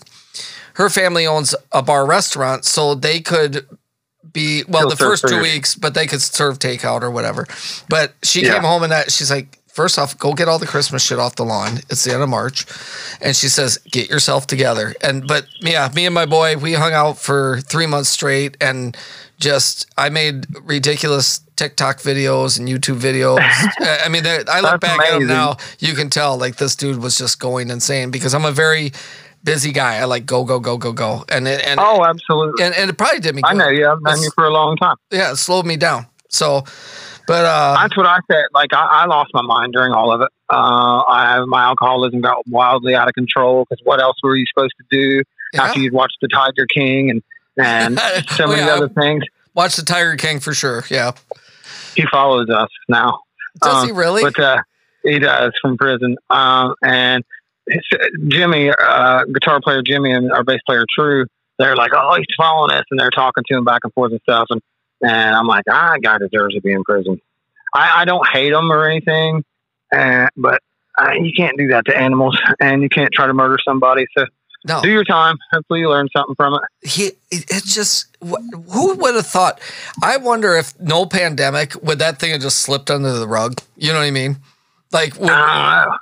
her 0.74 0.90
family 0.90 1.26
owns 1.26 1.56
a 1.72 1.82
bar 1.82 2.06
restaurant 2.06 2.66
so 2.66 2.96
they 2.96 3.22
could 3.22 3.66
be 4.34 4.64
well 4.68 4.82
Still 4.82 4.90
the 4.90 4.96
first 4.96 5.28
two 5.28 5.42
weeks 5.42 5.76
but 5.76 5.94
they 5.94 6.08
could 6.08 6.22
serve 6.22 6.60
takeout 6.60 7.02
or 7.02 7.12
whatever 7.12 7.46
but 7.90 8.14
she 8.24 8.44
Yeah. 8.44 8.54
came 8.56 8.64
home 8.64 8.84
and 8.84 8.92
that 8.92 9.12
she's 9.12 9.30
like 9.32 9.56
first 9.68 9.98
off, 9.98 10.18
go 10.18 10.34
get 10.34 10.50
all 10.50 10.60
the 10.60 10.66
Christmas 10.66 11.02
shit 11.02 11.20
off 11.20 11.36
the 11.38 11.46
lawn. 11.46 11.78
It's 11.90 12.04
the 12.04 12.12
end 12.12 12.22
of 12.22 12.28
March. 12.28 12.66
And 13.22 13.34
she 13.34 13.48
says, 13.48 13.78
get 13.90 14.10
yourself 14.10 14.46
together. 14.46 14.94
And, 15.02 15.26
but 15.26 15.46
yeah, 15.62 15.88
me 15.96 16.06
and 16.06 16.14
my 16.14 16.26
boy, 16.26 16.58
we 16.58 16.74
hung 16.74 16.92
out 16.92 17.18
for 17.18 17.62
three 17.62 17.86
months 17.86 18.10
straight 18.10 18.58
and 18.60 18.98
just, 19.40 19.86
I 19.98 20.10
made 20.10 20.48
ridiculous 20.64 21.40
TikTok 21.56 22.00
videos 22.00 22.60
and 22.60 22.68
YouTube 22.68 23.00
videos. 23.00 23.40
I 24.04 24.10
mean, 24.10 24.24
I 24.26 24.60
look 24.60 24.82
back 24.82 24.98
amazing. 24.98 25.14
at 25.16 25.20
them 25.20 25.28
now, 25.28 25.56
you 25.80 25.94
can 25.94 26.10
tell 26.10 26.38
like 26.38 26.58
this 26.58 26.76
dude 26.76 26.98
was 27.02 27.18
just 27.18 27.40
going 27.40 27.70
insane 27.70 28.12
because 28.12 28.34
I'm 28.34 28.46
a 28.46 28.52
very, 28.52 28.92
busy 29.44 29.72
guy. 29.72 29.98
I 29.98 30.06
like 30.06 30.26
go, 30.26 30.44
go, 30.44 30.60
go, 30.60 30.78
go, 30.78 30.92
go. 30.92 31.26
And 31.30 31.48
it, 31.48 31.66
and 31.66 31.80
oh, 31.80 32.04
absolutely. 32.04 32.66
And, 32.66 32.76
and 32.76 32.90
it 32.90 32.98
probably 32.98 33.20
did 33.20 33.36
me. 33.36 33.42
Good. 33.42 33.52
I 33.52 33.54
know. 33.54 33.70
Yeah, 33.70 33.94
I've 33.94 34.02
known 34.02 34.22
you 34.22 34.32
for 34.36 34.46
a 34.46 34.50
long 34.52 34.78
time. 34.78 34.96
Yeah, 35.12 35.32
it 35.32 35.38
slowed 35.38 35.66
me 35.66 35.78
down. 35.78 36.08
So, 36.30 36.64
but 37.28 37.46
uh, 37.46 37.76
that's 37.80 37.98
what 37.98 38.06
I 38.06 38.20
said. 38.32 38.46
Like 38.54 38.74
I, 38.74 38.86
I 38.86 39.06
lost 39.06 39.32
my 39.34 39.42
mind 39.42 39.74
during 39.74 39.94
all 39.94 40.12
of 40.12 40.22
it. 40.22 40.30
Uh, 40.50 41.04
I 41.08 41.44
my 41.46 41.64
alcoholism 41.64 42.22
got 42.22 42.48
wildly 42.48 42.96
out 42.96 43.08
of 43.08 43.14
control 43.14 43.66
because 43.68 43.84
what 43.84 44.02
else 44.02 44.18
were 44.24 44.36
you 44.36 44.46
supposed 44.46 44.74
to 44.78 44.86
do 44.90 45.24
yeah. 45.54 45.64
after 45.64 45.80
you'd 45.80 45.94
watched 45.94 46.18
the 46.22 46.28
Tiger 46.28 46.66
King 46.68 47.10
and 47.10 47.24
and 47.58 48.00
so 48.30 48.48
many 48.48 48.62
yeah, 48.62 48.74
other 48.74 48.90
things? 48.90 49.24
Watch 49.56 49.76
the 49.76 49.84
Tiger 49.84 50.16
King 50.16 50.40
for 50.40 50.54
sure. 50.54 50.84
Yeah, 50.90 51.12
he 51.96 52.06
follows 52.12 52.50
us 52.50 52.70
now. 52.88 53.22
Does 53.62 53.84
um, 53.84 53.88
he 53.88 53.92
really? 53.92 54.22
But 54.22 54.40
uh, 54.40 54.58
he 55.04 55.20
does 55.20 55.54
from 55.62 55.78
prison. 55.78 56.18
Um, 56.30 56.76
and 56.84 57.24
Jimmy, 58.28 58.72
uh, 58.72 59.24
guitar 59.26 59.60
player 59.62 59.82
Jimmy, 59.82 60.12
and 60.12 60.32
our 60.32 60.44
bass 60.44 60.60
player 60.66 60.86
True, 60.94 61.26
they're 61.58 61.76
like, 61.76 61.92
"Oh, 61.94 62.16
he's 62.18 62.26
following 62.38 62.72
us," 62.72 62.84
and 62.92 63.00
they're 63.00 63.10
talking 63.10 63.44
to 63.48 63.58
him 63.58 63.66
back 63.66 63.82
and 63.84 63.94
forth 63.94 64.12
and 64.12 64.22
stuff. 64.22 64.48
And 64.50 64.62
and 65.02 65.36
I'm 65.36 65.48
like, 65.48 65.66
"Ah, 65.70 65.96
guy 66.02 66.18
deserves 66.18 66.56
to 66.56 66.62
be 66.62 66.72
in 66.72 66.84
prison." 66.84 67.22
I, 67.74 68.02
I 68.02 68.06
don't 68.06 68.28
hate 68.28 68.52
him 68.52 68.72
or 68.72 68.90
anything, 68.90 69.44
uh, 69.94 70.28
but 70.36 70.62
uh, 71.00 71.12
you 71.14 71.32
can't 71.36 71.58
do 71.58 71.68
that 71.70 71.86
to 71.86 71.98
animals, 71.98 72.40
and 72.60 72.82
you 72.82 72.90
can't 72.90 73.12
try 73.14 73.28
to 73.28 73.34
murder 73.34 73.58
somebody. 73.64 74.06
So 74.18 74.26
no. 74.66 74.82
do 74.82 74.90
your 74.90 75.04
time. 75.04 75.38
Hopefully, 75.52 75.82
you 75.82 75.90
learn 75.90 76.08
something 76.16 76.36
from 76.36 76.56
it. 76.56 76.62
He, 76.88 77.12
it's 77.32 77.74
just 77.74 78.18
who 78.22 78.96
would 78.96 79.16
have 79.16 79.28
thought? 79.28 79.60
I 80.04 80.18
wonder 80.18 80.56
if 80.56 80.80
no 80.80 81.06
pandemic 81.06 81.82
would 81.82 82.00
that 82.00 82.20
thing 82.20 82.32
have 82.32 82.42
just 82.42 82.60
slipped 82.60 82.92
under 82.92 83.14
the 83.14 83.28
rug. 83.28 83.62
You 83.78 83.94
know 83.94 84.00
what 84.00 84.06
I 84.06 84.12
mean? 84.12 84.38
Like, 84.92 85.18
would, 85.20 85.30
uh, 85.30 85.98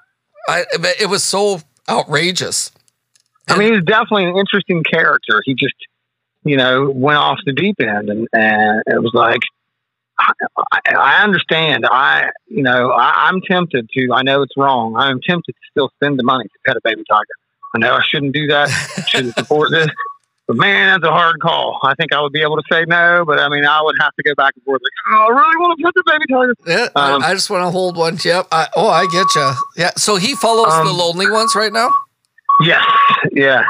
I, 0.47 0.65
it 0.99 1.10
was 1.10 1.23
so 1.23 1.62
outrageous. 1.89 2.71
I 3.49 3.57
mean, 3.57 3.73
he's 3.73 3.83
definitely 3.83 4.25
an 4.25 4.38
interesting 4.38 4.83
character. 4.83 5.41
He 5.45 5.53
just, 5.53 5.75
you 6.43 6.57
know, 6.57 6.89
went 6.89 7.17
off 7.17 7.39
the 7.45 7.53
deep 7.53 7.79
end, 7.79 8.10
and, 8.10 8.27
and 8.33 8.83
it 8.88 9.01
was 9.01 9.12
like, 9.13 9.41
I, 10.19 10.33
I 10.95 11.23
understand. 11.23 11.86
I, 11.89 12.29
you 12.47 12.63
know, 12.63 12.91
I, 12.91 13.27
I'm 13.27 13.41
tempted 13.41 13.89
to. 13.89 14.10
I 14.13 14.23
know 14.23 14.41
it's 14.41 14.57
wrong. 14.57 14.95
I'm 14.97 15.21
tempted 15.21 15.53
to 15.53 15.62
still 15.71 15.89
spend 15.95 16.19
the 16.19 16.23
money 16.23 16.45
to 16.45 16.60
pet 16.65 16.75
a 16.75 16.81
baby 16.83 17.03
tiger. 17.10 17.23
I 17.75 17.79
know 17.79 17.93
I 17.93 18.01
shouldn't 18.03 18.33
do 18.33 18.47
that. 18.47 18.69
shouldn't 19.07 19.36
support 19.36 19.71
this. 19.71 19.88
But 20.47 20.55
man, 20.55 20.89
that's 20.89 21.10
a 21.10 21.12
hard 21.12 21.41
call. 21.41 21.77
I 21.83 21.93
think 21.95 22.13
I 22.13 22.21
would 22.21 22.31
be 22.31 22.41
able 22.41 22.55
to 22.55 22.63
say 22.71 22.86
no, 22.88 23.25
but 23.25 23.38
I 23.38 23.49
mean, 23.49 23.65
I 23.65 23.81
would 23.81 23.95
have 23.99 24.15
to 24.15 24.23
go 24.23 24.33
back 24.36 24.53
and 24.55 24.63
forth. 24.63 24.81
Like, 24.81 25.17
oh, 25.17 25.25
I 25.25 25.27
really 25.27 25.57
want 25.57 25.77
to 25.77 25.83
put 25.83 25.93
the 25.93 26.03
baby 26.07 26.25
tiger. 26.31 26.55
Yeah, 26.65 26.88
um, 26.95 27.21
I, 27.21 27.33
just 27.33 27.49
want 27.49 27.65
to 27.65 27.69
hold 27.69 27.97
one. 27.97 28.17
Yep. 28.23 28.47
I, 28.49 28.67
oh, 28.77 28.88
I 28.88 29.07
get 29.07 29.27
you. 29.36 29.51
Yeah. 29.75 29.91
So 29.97 30.15
he 30.15 30.36
follows 30.36 30.71
um, 30.71 30.88
the 30.88 30.93
lonely 30.93 31.29
ones 31.29 31.53
right 31.53 31.73
now. 31.73 31.93
Yes. 32.62 32.81
Yeah. 33.33 33.65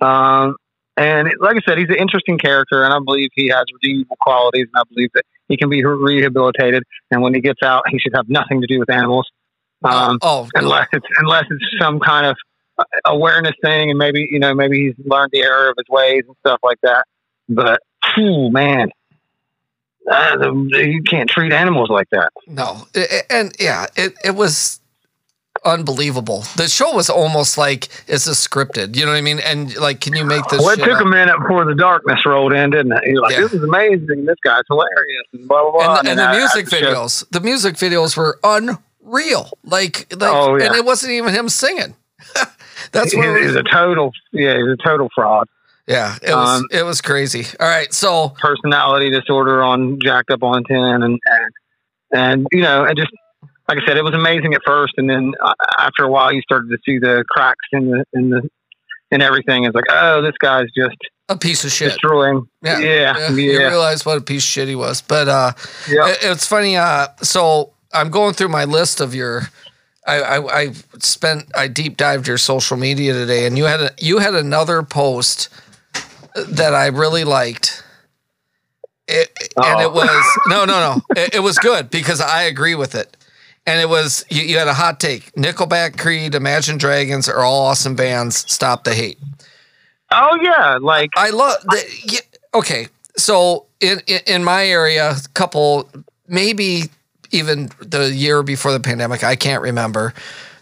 Um, 0.00 0.54
and 0.96 1.28
like 1.40 1.56
I 1.56 1.60
said, 1.66 1.76
he's 1.76 1.88
an 1.88 1.96
interesting 1.96 2.38
character, 2.38 2.84
and 2.84 2.94
I 2.94 2.98
believe 3.04 3.30
he 3.34 3.48
has 3.48 3.64
redeemable 3.74 4.16
qualities, 4.20 4.66
and 4.72 4.80
I 4.80 4.84
believe 4.88 5.10
that 5.14 5.24
he 5.48 5.56
can 5.56 5.68
be 5.68 5.84
rehabilitated. 5.84 6.84
And 7.10 7.20
when 7.20 7.34
he 7.34 7.40
gets 7.40 7.62
out, 7.62 7.82
he 7.90 7.98
should 7.98 8.14
have 8.14 8.28
nothing 8.28 8.60
to 8.60 8.66
do 8.66 8.78
with 8.78 8.90
animals. 8.90 9.28
Um, 9.84 10.18
oh, 10.22 10.48
unless 10.54 10.88
it's 10.92 11.06
unless 11.18 11.44
it's 11.50 11.64
some 11.80 12.00
kind 12.00 12.26
of 12.26 12.36
awareness 13.04 13.54
thing, 13.62 13.90
and 13.90 13.98
maybe 13.98 14.28
you 14.30 14.38
know 14.38 14.54
maybe 14.54 14.86
he's 14.86 15.06
learned 15.06 15.30
the 15.32 15.42
error 15.42 15.70
of 15.70 15.76
his 15.76 15.88
ways 15.88 16.24
and 16.26 16.36
stuff 16.40 16.60
like 16.62 16.80
that. 16.82 17.06
But 17.48 17.80
oh 18.16 18.50
man, 18.50 18.90
uh, 20.10 20.52
you 20.52 21.02
can't 21.02 21.28
treat 21.28 21.52
animals 21.52 21.90
like 21.90 22.08
that. 22.10 22.32
No, 22.46 22.86
and 23.30 23.54
yeah, 23.58 23.86
it 23.96 24.14
it 24.24 24.34
was 24.34 24.80
unbelievable. 25.64 26.44
The 26.56 26.68
show 26.68 26.94
was 26.94 27.10
almost 27.10 27.58
like 27.58 27.88
it's 28.06 28.26
a 28.26 28.30
scripted. 28.30 28.96
You 28.96 29.04
know 29.04 29.12
what 29.12 29.18
I 29.18 29.22
mean? 29.22 29.40
And 29.40 29.76
like, 29.76 30.00
can 30.00 30.14
you 30.14 30.24
make 30.24 30.44
this? 30.46 30.60
Well, 30.60 30.70
it 30.70 30.78
took 30.78 31.00
up? 31.00 31.02
a 31.02 31.08
minute 31.08 31.38
before 31.40 31.64
the 31.64 31.74
darkness 31.74 32.24
rolled 32.24 32.52
in, 32.52 32.70
didn't 32.70 32.92
it? 32.92 33.04
You're 33.04 33.20
like, 33.20 33.32
yeah. 33.32 33.40
this 33.40 33.54
is 33.54 33.62
amazing. 33.62 34.24
This 34.24 34.36
guy's 34.42 34.62
hilarious, 34.68 35.26
and 35.32 35.48
blah 35.48 35.62
blah 35.62 35.72
blah. 35.72 35.98
And, 35.98 36.08
and, 36.08 36.20
and 36.20 36.34
the 36.34 36.38
music 36.38 36.66
videos, 36.66 37.28
the 37.30 37.40
music 37.40 37.74
videos 37.74 38.16
were 38.16 38.38
unreal. 38.42 39.50
Like, 39.64 40.12
like, 40.14 40.32
oh, 40.32 40.56
yeah. 40.56 40.66
and 40.66 40.76
it 40.76 40.84
wasn't 40.84 41.12
even 41.12 41.34
him 41.34 41.48
singing. 41.48 41.94
That's 42.92 43.14
what 43.14 43.40
he's 43.40 43.54
a 43.54 43.62
total. 43.62 44.12
Yeah, 44.32 44.56
he's 44.56 44.68
a 44.68 44.76
total 44.76 45.08
fraud. 45.14 45.48
Yeah, 45.86 46.16
it 46.20 46.34
was 46.34 46.60
um, 46.60 46.64
it 46.72 46.82
was 46.84 47.00
crazy. 47.00 47.46
All 47.60 47.68
right, 47.68 47.92
so 47.92 48.30
personality 48.30 49.10
disorder 49.10 49.62
on 49.62 49.98
jacked 50.02 50.30
up 50.30 50.42
on 50.42 50.64
ten, 50.64 50.78
and 50.78 51.02
and 51.02 51.52
and 52.12 52.46
you 52.50 52.62
know, 52.62 52.84
and 52.84 52.96
just 52.96 53.12
like 53.68 53.78
I 53.82 53.86
said, 53.86 53.96
it 53.96 54.02
was 54.02 54.14
amazing 54.14 54.54
at 54.54 54.62
first, 54.66 54.94
and 54.96 55.08
then 55.08 55.34
uh, 55.40 55.54
after 55.78 56.04
a 56.04 56.10
while, 56.10 56.32
you 56.32 56.42
started 56.42 56.70
to 56.70 56.78
see 56.84 56.98
the 56.98 57.24
cracks 57.28 57.56
in 57.72 57.90
the 57.90 58.04
in 58.12 58.30
the 58.30 58.48
in 59.12 59.22
everything. 59.22 59.64
It's 59.64 59.74
like, 59.74 59.84
oh, 59.88 60.22
this 60.22 60.34
guy's 60.40 60.66
just 60.76 60.96
a 61.28 61.36
piece 61.36 61.64
of 61.64 61.70
shit. 61.70 61.90
Destroying. 61.90 62.48
Yeah, 62.62 62.78
yeah, 62.78 63.18
yeah. 63.18 63.30
You 63.30 63.58
realize 63.58 64.04
what 64.04 64.18
a 64.18 64.20
piece 64.20 64.42
of 64.42 64.48
shit 64.48 64.68
he 64.68 64.74
was, 64.74 65.02
but 65.02 65.28
uh, 65.28 65.52
yeah, 65.88 66.08
it, 66.08 66.18
it's 66.22 66.46
funny. 66.46 66.76
Uh, 66.76 67.08
so 67.22 67.72
I'm 67.92 68.10
going 68.10 68.34
through 68.34 68.48
my 68.48 68.64
list 68.64 69.00
of 69.00 69.14
your 69.14 69.42
I, 70.06 70.20
I, 70.20 70.60
I 70.60 70.72
spent 70.98 71.50
I 71.54 71.68
deep 71.68 71.96
dived 71.96 72.28
your 72.28 72.38
social 72.38 72.76
media 72.76 73.12
today, 73.12 73.46
and 73.46 73.58
you 73.58 73.64
had 73.64 73.80
a, 73.80 73.90
you 73.98 74.18
had 74.18 74.34
another 74.34 74.82
post 74.82 75.48
that 76.34 76.74
I 76.74 76.86
really 76.86 77.24
liked. 77.24 77.82
It, 79.08 79.30
and 79.56 79.80
it 79.80 79.86
oh. 79.86 79.92
was 79.92 80.38
no 80.48 80.64
no 80.64 80.80
no 80.80 81.00
it, 81.16 81.36
it, 81.36 81.40
was 81.40 81.58
good 81.58 81.90
because 81.90 82.20
I 82.20 82.42
agree 82.42 82.74
with 82.74 82.94
it, 82.94 83.16
and 83.66 83.80
it 83.80 83.88
was 83.88 84.24
you, 84.30 84.42
you 84.42 84.58
had 84.58 84.68
a 84.68 84.74
hot 84.74 85.00
take. 85.00 85.32
Nickelback, 85.32 85.98
Creed, 85.98 86.34
Imagine 86.34 86.78
Dragons 86.78 87.28
are 87.28 87.42
all 87.42 87.66
awesome 87.66 87.96
bands. 87.96 88.50
Stop 88.52 88.84
the 88.84 88.94
hate. 88.94 89.18
Oh 90.10 90.38
yeah, 90.40 90.78
like 90.80 91.10
I 91.16 91.30
love. 91.30 91.62
The, 91.62 91.84
yeah, 92.04 92.20
okay, 92.54 92.88
so 93.16 93.66
in, 93.80 94.00
in 94.06 94.20
in 94.26 94.44
my 94.44 94.66
area, 94.66 95.10
a 95.10 95.28
couple 95.34 95.88
maybe 96.28 96.90
even 97.30 97.70
the 97.80 98.12
year 98.12 98.42
before 98.42 98.72
the 98.72 98.80
pandemic, 98.80 99.24
I 99.24 99.36
can't 99.36 99.62
remember. 99.62 100.14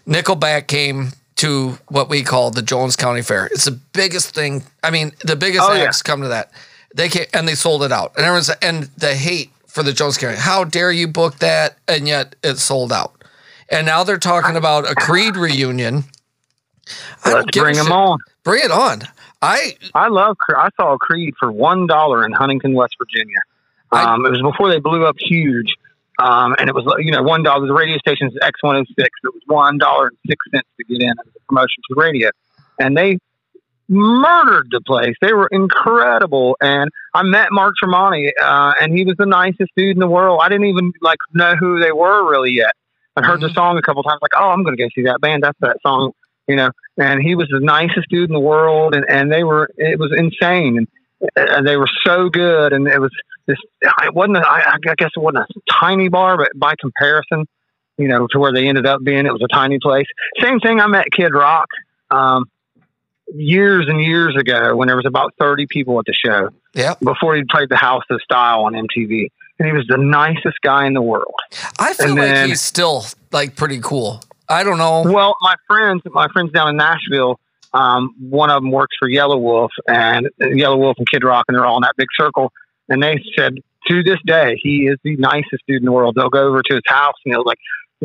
Nickelback 0.07 0.67
came 0.67 1.09
to 1.37 1.77
what 1.87 2.09
we 2.09 2.23
call 2.23 2.51
the 2.51 2.61
Jones 2.61 2.95
County 2.95 3.21
Fair. 3.21 3.47
It's 3.47 3.65
the 3.65 3.79
biggest 3.93 4.33
thing. 4.33 4.63
I 4.83 4.91
mean, 4.91 5.11
the 5.23 5.35
biggest 5.35 5.63
oh, 5.67 5.73
acts 5.73 6.01
yeah. 6.03 6.11
come 6.11 6.21
to 6.21 6.29
that. 6.29 6.51
They 6.95 7.09
came, 7.09 7.25
and 7.33 7.47
they 7.47 7.55
sold 7.55 7.83
it 7.83 7.91
out, 7.91 8.13
and 8.15 8.25
everyone's 8.25 8.49
and 8.61 8.83
the 8.97 9.15
hate 9.15 9.51
for 9.67 9.83
the 9.83 9.91
Jones 9.91 10.17
County. 10.17 10.37
How 10.37 10.63
dare 10.63 10.91
you 10.91 11.07
book 11.07 11.39
that? 11.39 11.77
And 11.87 12.07
yet 12.07 12.35
it 12.41 12.57
sold 12.57 12.93
out. 12.93 13.23
And 13.69 13.85
now 13.85 14.03
they're 14.03 14.17
talking 14.17 14.55
about 14.55 14.89
a 14.89 14.95
Creed 14.95 15.35
reunion. 15.35 16.05
Let's 17.25 17.57
bring 17.57 17.75
them 17.75 17.91
on. 17.91 18.19
Bring 18.43 18.63
it 18.63 18.71
on. 18.71 19.01
I 19.41 19.75
I 19.93 20.07
love. 20.07 20.37
I 20.49 20.69
saw 20.77 20.97
Creed 20.97 21.33
for 21.39 21.51
one 21.51 21.87
dollar 21.87 22.25
in 22.25 22.31
Huntington, 22.31 22.73
West 22.73 22.95
Virginia. 22.97 23.39
Um, 23.91 24.25
I, 24.25 24.29
it 24.29 24.31
was 24.31 24.41
before 24.41 24.69
they 24.69 24.79
blew 24.79 25.05
up 25.05 25.15
huge, 25.19 25.75
um, 26.19 26.55
and 26.57 26.69
it 26.69 26.75
was, 26.75 26.85
you 26.99 27.11
know, 27.11 27.23
one 27.23 27.43
dollar. 27.43 27.65
The 27.67 27.73
radio 27.73 27.97
station's 27.97 28.33
X 28.41 28.61
one 28.61 28.75
hundred 28.75 28.87
six. 28.97 29.09
It 29.23 29.33
was 29.33 29.41
one 29.45 29.77
dollar 29.77 30.07
and 30.07 30.17
six 30.27 30.45
cents 30.53 30.67
to 30.77 30.85
get 30.85 31.01
in 31.01 31.09
as 31.09 31.27
a 31.35 31.39
promotion 31.47 31.83
to 31.89 31.95
radio, 31.95 32.29
and 32.79 32.95
they 32.95 33.17
murdered 33.87 34.67
the 34.71 34.81
place. 34.81 35.15
They 35.21 35.33
were 35.33 35.47
incredible. 35.51 36.57
And 36.59 36.89
I 37.13 37.23
met 37.23 37.49
Mark 37.51 37.75
Tremonti, 37.81 38.31
uh, 38.41 38.73
and 38.81 38.91
he 38.97 39.05
was 39.05 39.15
the 39.17 39.27
nicest 39.27 39.71
dude 39.77 39.95
in 39.95 39.99
the 39.99 40.07
world. 40.07 40.39
I 40.41 40.49
didn't 40.49 40.67
even 40.67 40.91
like 41.01 41.19
know 41.33 41.55
who 41.55 41.79
they 41.79 41.91
were 41.91 42.29
really 42.29 42.51
yet. 42.51 42.71
I 43.15 43.21
heard 43.21 43.39
mm-hmm. 43.39 43.47
the 43.47 43.53
song 43.53 43.77
a 43.77 43.81
couple 43.81 44.03
times, 44.03 44.19
like, 44.21 44.31
oh, 44.35 44.49
I'm 44.49 44.63
going 44.63 44.75
to 44.75 44.83
go 44.83 44.89
see 44.93 45.03
that 45.03 45.21
band. 45.21 45.43
That's 45.43 45.57
that 45.61 45.77
song, 45.85 46.11
you 46.47 46.55
know. 46.55 46.71
And 46.97 47.21
he 47.21 47.35
was 47.35 47.47
the 47.49 47.59
nicest 47.59 48.09
dude 48.09 48.29
in 48.29 48.33
the 48.33 48.39
world, 48.39 48.95
and 48.95 49.05
and 49.07 49.31
they 49.31 49.43
were. 49.43 49.69
It 49.77 49.99
was 49.99 50.11
insane, 50.15 50.77
and, 50.77 50.87
and 51.35 51.67
they 51.67 51.77
were 51.77 51.89
so 52.05 52.29
good, 52.29 52.73
and 52.73 52.87
it 52.87 52.99
was 52.99 53.11
this 53.47 53.57
it 54.03 54.13
wasn't 54.13 54.37
a, 54.37 54.47
I, 54.47 54.73
I 54.73 54.95
guess 54.95 55.11
it 55.15 55.19
wasn't 55.19 55.45
a 55.49 55.61
tiny 55.71 56.09
bar, 56.09 56.37
but 56.37 56.49
by 56.55 56.75
comparison, 56.79 57.45
you 57.97 58.07
know, 58.07 58.27
to 58.31 58.39
where 58.39 58.51
they 58.51 58.67
ended 58.67 58.85
up 58.85 59.03
being, 59.03 59.25
it 59.25 59.31
was 59.31 59.41
a 59.43 59.53
tiny 59.53 59.79
place. 59.79 60.07
Same 60.41 60.59
thing. 60.59 60.79
I 60.79 60.87
met 60.87 61.05
Kid 61.11 61.33
Rock 61.33 61.67
um, 62.11 62.45
years 63.33 63.87
and 63.87 64.01
years 64.01 64.35
ago 64.35 64.75
when 64.75 64.87
there 64.87 64.97
was 64.97 65.05
about 65.05 65.33
thirty 65.39 65.67
people 65.67 65.99
at 65.99 66.05
the 66.05 66.13
show. 66.13 66.49
Yeah. 66.73 66.95
Before 67.03 67.35
he 67.35 67.43
played 67.43 67.69
the 67.69 67.77
House 67.77 68.03
of 68.09 68.21
Style 68.21 68.65
on 68.65 68.73
MTV, 68.73 69.29
and 69.59 69.67
he 69.67 69.73
was 69.73 69.85
the 69.87 69.97
nicest 69.97 70.59
guy 70.61 70.85
in 70.85 70.93
the 70.93 71.01
world. 71.01 71.35
I 71.79 71.93
feel 71.93 72.07
and 72.07 72.15
like 72.15 72.29
then, 72.29 72.49
he's 72.49 72.61
still 72.61 73.05
like 73.31 73.55
pretty 73.55 73.79
cool. 73.79 74.21
I 74.49 74.63
don't 74.63 74.77
know. 74.77 75.03
Well, 75.05 75.35
my 75.41 75.55
friends, 75.67 76.03
my 76.05 76.27
friends 76.27 76.51
down 76.51 76.69
in 76.69 76.77
Nashville. 76.77 77.39
Um, 77.75 78.15
one 78.19 78.49
of 78.49 78.63
them 78.63 78.71
works 78.71 78.95
for 78.97 79.09
Yelawolf 79.09 79.69
and 79.87 80.29
Yelawolf 80.41 80.95
and 80.97 81.09
Kid 81.09 81.23
Rock, 81.23 81.45
and 81.47 81.57
they're 81.57 81.65
all 81.65 81.77
in 81.77 81.81
that 81.81 81.95
big 81.97 82.07
circle 82.17 82.51
and 82.89 83.01
they 83.01 83.21
said 83.37 83.55
to 83.87 84.03
this 84.03 84.19
day 84.25 84.59
he 84.61 84.87
is 84.87 84.97
the 85.03 85.15
nicest 85.17 85.63
dude 85.67 85.81
in 85.81 85.85
the 85.85 85.91
world. 85.91 86.15
They'll 86.15 86.29
go 86.29 86.47
over 86.47 86.61
to 86.61 86.73
his 86.75 86.83
house 86.87 87.15
and 87.25 87.33
they'll 87.33 87.45
like 87.45 87.59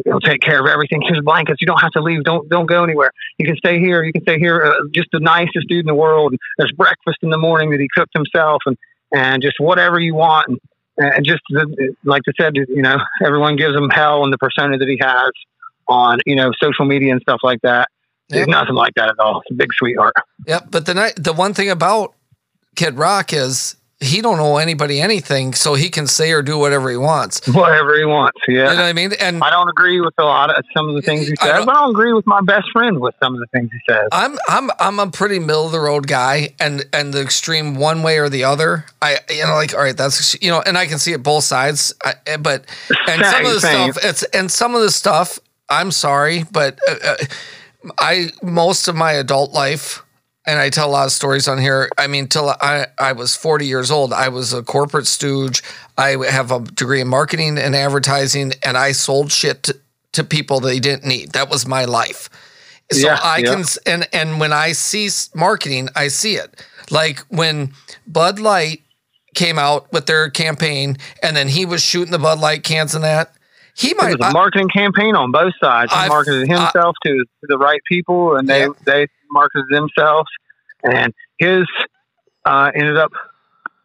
He'll 0.04 0.20
take 0.20 0.40
care 0.40 0.60
of 0.60 0.66
everything. 0.66 1.02
Here's 1.02 1.20
blankets. 1.20 1.60
You 1.60 1.66
don't 1.66 1.80
have 1.80 1.90
to 1.90 2.00
leave. 2.00 2.22
Don't 2.22 2.48
don't 2.48 2.66
go 2.66 2.84
anywhere. 2.84 3.10
You 3.38 3.44
can 3.44 3.56
stay 3.56 3.80
here. 3.80 4.04
You 4.04 4.12
can 4.12 4.22
stay 4.22 4.38
here. 4.38 4.62
Uh, 4.62 4.86
just 4.94 5.08
the 5.12 5.18
nicest 5.18 5.66
dude 5.68 5.80
in 5.80 5.86
the 5.86 5.96
world. 5.96 6.30
And 6.30 6.38
There's 6.56 6.70
breakfast 6.72 7.18
in 7.22 7.30
the 7.30 7.36
morning 7.36 7.70
that 7.70 7.80
he 7.80 7.88
cooked 7.94 8.12
himself, 8.14 8.62
and 8.66 8.78
and 9.12 9.42
just 9.42 9.56
whatever 9.58 9.98
you 9.98 10.14
want. 10.14 10.46
And, 10.48 10.58
and 10.96 11.26
just 11.26 11.40
the, 11.50 11.94
like 12.04 12.22
I 12.28 12.32
said, 12.40 12.54
you 12.54 12.82
know, 12.82 12.98
everyone 13.22 13.56
gives 13.56 13.74
him 13.74 13.90
hell 13.90 14.22
and 14.22 14.32
the 14.32 14.38
persona 14.38 14.78
that 14.78 14.88
he 14.88 14.96
has 15.02 15.32
on 15.88 16.20
you 16.24 16.36
know 16.36 16.52
social 16.62 16.84
media 16.84 17.10
and 17.10 17.20
stuff 17.20 17.40
like 17.42 17.60
that. 17.62 17.88
Yep. 18.30 18.48
nothing 18.48 18.74
like 18.74 18.94
that 18.94 19.08
at 19.08 19.18
all. 19.18 19.40
It's 19.40 19.50
a 19.50 19.54
big 19.54 19.72
sweetheart. 19.74 20.14
Yep. 20.46 20.68
But 20.70 20.86
the 20.86 20.94
night, 20.94 21.14
the 21.16 21.32
one 21.32 21.54
thing 21.54 21.70
about 21.70 22.14
Kid 22.76 22.96
Rock 22.96 23.32
is 23.32 23.76
he 24.00 24.22
don't 24.22 24.40
owe 24.40 24.56
anybody 24.56 24.98
anything, 24.98 25.52
so 25.52 25.74
he 25.74 25.90
can 25.90 26.06
say 26.06 26.32
or 26.32 26.40
do 26.40 26.56
whatever 26.56 26.90
he 26.90 26.96
wants. 26.96 27.46
Whatever 27.46 27.98
he 27.98 28.06
wants, 28.06 28.38
yeah. 28.48 28.54
You 28.54 28.62
know 28.62 28.74
what 28.76 28.78
I 28.80 28.92
mean? 28.94 29.12
And 29.20 29.42
I 29.44 29.50
don't 29.50 29.68
agree 29.68 30.00
with 30.00 30.14
a 30.16 30.24
lot 30.24 30.56
of 30.56 30.64
some 30.74 30.88
of 30.88 30.94
the 30.94 31.02
things 31.02 31.28
he 31.28 31.36
says, 31.36 31.50
I 31.50 31.64
but 31.64 31.76
I 31.76 31.80
don't 31.80 31.90
agree 31.90 32.14
with 32.14 32.26
my 32.26 32.40
best 32.40 32.70
friend 32.72 32.98
with 32.98 33.14
some 33.22 33.34
of 33.34 33.40
the 33.40 33.46
things 33.48 33.70
he 33.70 33.78
says. 33.86 34.08
I'm 34.10 34.38
I'm 34.48 34.70
I'm 34.80 34.98
a 34.98 35.10
pretty 35.10 35.38
middle 35.38 35.66
of 35.66 35.72
the 35.72 35.80
road 35.80 36.06
guy, 36.06 36.54
and 36.58 36.86
and 36.94 37.12
the 37.12 37.20
extreme 37.20 37.74
one 37.74 38.02
way 38.02 38.18
or 38.18 38.30
the 38.30 38.44
other. 38.44 38.86
I 39.02 39.18
you 39.28 39.44
know 39.44 39.54
like 39.54 39.74
all 39.74 39.82
right, 39.82 39.96
that's 39.96 40.40
you 40.42 40.50
know, 40.50 40.62
and 40.62 40.78
I 40.78 40.86
can 40.86 40.98
see 40.98 41.12
it 41.12 41.22
both 41.22 41.44
sides. 41.44 41.94
I, 42.02 42.14
eh, 42.26 42.36
but 42.38 42.64
and 43.06 43.22
some 43.22 43.44
of 43.44 43.52
the 43.52 43.60
stuff, 43.60 43.98
it's 44.02 44.22
and 44.22 44.50
some 44.50 44.74
of 44.74 44.80
the 44.80 44.90
stuff. 44.90 45.38
I'm 45.68 45.90
sorry, 45.90 46.44
but 46.50 46.78
uh, 46.88 46.94
uh, 47.04 47.16
I 47.98 48.30
most 48.42 48.88
of 48.88 48.94
my 48.94 49.12
adult 49.12 49.52
life 49.52 50.02
and 50.46 50.58
I 50.58 50.70
tell 50.70 50.88
a 50.88 50.90
lot 50.90 51.06
of 51.06 51.12
stories 51.12 51.48
on 51.48 51.58
here. 51.58 51.90
I 51.98 52.06
mean, 52.06 52.26
till 52.26 52.48
I, 52.48 52.86
I 52.98 53.12
was 53.12 53.36
40 53.36 53.66
years 53.66 53.90
old, 53.90 54.12
I 54.12 54.28
was 54.28 54.52
a 54.52 54.62
corporate 54.62 55.06
stooge. 55.06 55.62
I 55.98 56.16
have 56.28 56.50
a 56.50 56.60
degree 56.60 57.00
in 57.00 57.08
marketing 57.08 57.58
and 57.58 57.76
advertising, 57.76 58.54
and 58.64 58.76
I 58.76 58.92
sold 58.92 59.30
shit 59.30 59.62
to, 59.64 59.76
to 60.12 60.24
people 60.24 60.60
they 60.60 60.80
didn't 60.80 61.04
need. 61.04 61.32
That 61.32 61.50
was 61.50 61.66
my 61.66 61.84
life. 61.84 62.30
So 62.90 63.06
yeah, 63.06 63.20
I 63.22 63.38
yeah. 63.38 63.54
can, 63.54 63.64
and 63.86 64.08
and 64.12 64.40
when 64.40 64.52
I 64.52 64.72
see 64.72 65.08
marketing, 65.34 65.88
I 65.94 66.08
see 66.08 66.34
it. 66.34 66.64
Like 66.90 67.20
when 67.28 67.72
Bud 68.06 68.40
Light 68.40 68.82
came 69.34 69.58
out 69.58 69.92
with 69.92 70.06
their 70.06 70.30
campaign, 70.30 70.96
and 71.22 71.36
then 71.36 71.48
he 71.48 71.64
was 71.64 71.82
shooting 71.82 72.10
the 72.10 72.18
Bud 72.18 72.40
Light 72.40 72.64
cans 72.64 72.94
and 72.94 73.04
that. 73.04 73.32
He 73.76 73.94
might. 73.94 74.12
It 74.12 74.18
was 74.18 74.28
a 74.28 74.32
marketing 74.32 74.68
I, 74.74 74.78
campaign 74.78 75.14
on 75.14 75.32
both 75.32 75.52
sides. 75.60 75.92
He 75.92 75.98
I've, 75.98 76.08
marketed 76.08 76.48
himself 76.48 76.96
I, 77.04 77.08
to, 77.08 77.18
to, 77.18 77.46
the 77.48 77.58
right 77.58 77.80
people, 77.88 78.36
and 78.36 78.48
they 78.48 78.62
yeah. 78.62 78.72
they 78.84 79.06
marketed 79.30 79.66
themselves, 79.68 80.28
and 80.84 81.12
his 81.38 81.64
uh, 82.44 82.70
ended 82.74 82.96
up 82.96 83.12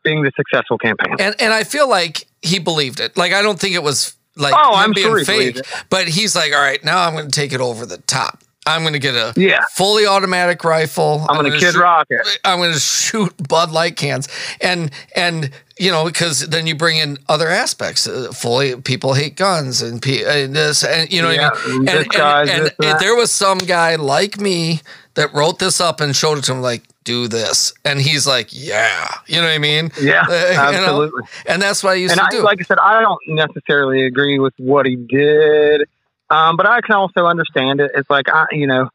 being 0.04 0.24
the 0.24 0.32
successful 0.36 0.78
campaign. 0.78 1.16
And 1.20 1.36
and 1.40 1.54
I 1.54 1.64
feel 1.64 1.90
like 1.90 2.28
he 2.42 2.60
believed 2.60 3.00
it. 3.00 3.18
Like 3.18 3.34
I 3.34 3.42
don't 3.42 3.60
think 3.60 3.76
it 3.76 3.84
was 3.84 4.16
like 4.36 4.54
oh, 4.56 4.74
I'm 4.74 4.94
being 4.94 5.08
sure 5.08 5.26
fake, 5.26 5.60
but 5.90 6.08
he's 6.08 6.36
like, 6.36 6.54
all 6.54 6.62
right, 6.62 6.84
now 6.84 7.06
I'm 7.06 7.14
going 7.14 7.26
to 7.26 7.32
take 7.32 7.54
it 7.54 7.62
over 7.62 7.86
the 7.86 7.98
top. 7.98 8.44
I'm 8.66 8.82
going 8.82 8.94
to 8.94 9.00
get 9.00 9.14
a 9.14 9.34
yeah. 9.36 9.66
fully 9.72 10.06
automatic 10.06 10.64
rifle. 10.64 11.26
I'm, 11.30 11.38
I'm 11.38 11.42
going 11.44 11.52
to 11.54 11.60
kid 11.60 11.74
shoot, 11.74 11.82
rocket. 11.82 12.40
I'm 12.44 12.58
going 12.58 12.74
to 12.74 12.80
shoot 12.80 13.34
Bud 13.48 13.72
Light 13.72 13.96
cans, 13.96 14.28
and 14.60 14.92
and 15.16 15.52
you 15.78 15.92
know 15.92 16.06
because 16.06 16.48
then 16.48 16.66
you 16.66 16.76
bring 16.76 16.98
in 16.98 17.20
other 17.30 17.50
aspects. 17.50 18.08
Uh, 18.08 18.32
fully, 18.32 18.76
people 18.82 19.14
hate 19.14 19.36
guns 19.36 19.82
and, 19.82 20.06
and 20.06 20.56
this, 20.56 20.84
and 20.84 21.12
you 21.12 21.22
know, 21.22 21.30
yeah, 21.30 21.52
I 21.54 21.68
mean? 21.68 21.88
and, 21.90 21.90
and, 21.90 22.50
and, 22.50 22.72
and 22.80 23.00
there 23.00 23.16
was 23.16 23.32
some 23.32 23.60
guy 23.60 23.96
like 23.96 24.40
me 24.40 24.82
that 25.16 25.34
wrote 25.34 25.60
this 25.60 25.82
up 25.82 26.00
and 26.00 26.16
showed 26.16 26.38
it 26.38 26.44
to 26.46 26.54
him, 26.54 26.62
like, 26.62 26.84
do 27.04 27.28
this. 27.28 27.74
And 27.84 28.02
he's 28.02 28.28
like, 28.28 28.50
yeah. 28.52 29.10
You 29.28 29.38
know 29.38 29.48
what 29.48 29.56
I 29.56 29.60
mean? 29.60 29.92
Yeah, 30.02 30.26
absolutely. 30.30 31.22
Know? 31.22 31.28
And 31.48 31.62
that's 31.62 31.84
what 31.84 31.92
I 31.92 31.96
used 31.96 32.12
and 32.12 32.20
to 32.20 32.26
I, 32.26 32.30
do. 32.30 32.44
Like 32.44 32.60
I 32.60 32.64
said, 32.64 32.78
I 32.80 33.02
don't 33.02 33.22
necessarily 33.28 34.06
agree 34.06 34.40
with 34.40 34.54
what 34.58 34.86
he 34.86 34.96
did, 34.96 35.88
um, 36.30 36.58
but 36.58 36.68
I 36.68 36.82
can 36.82 36.96
also 36.96 37.26
understand 37.26 37.80
it. 37.80 37.92
It's 37.96 38.10
like, 38.10 38.30
I, 38.30 38.46
you 38.52 38.68
know, 38.68 38.90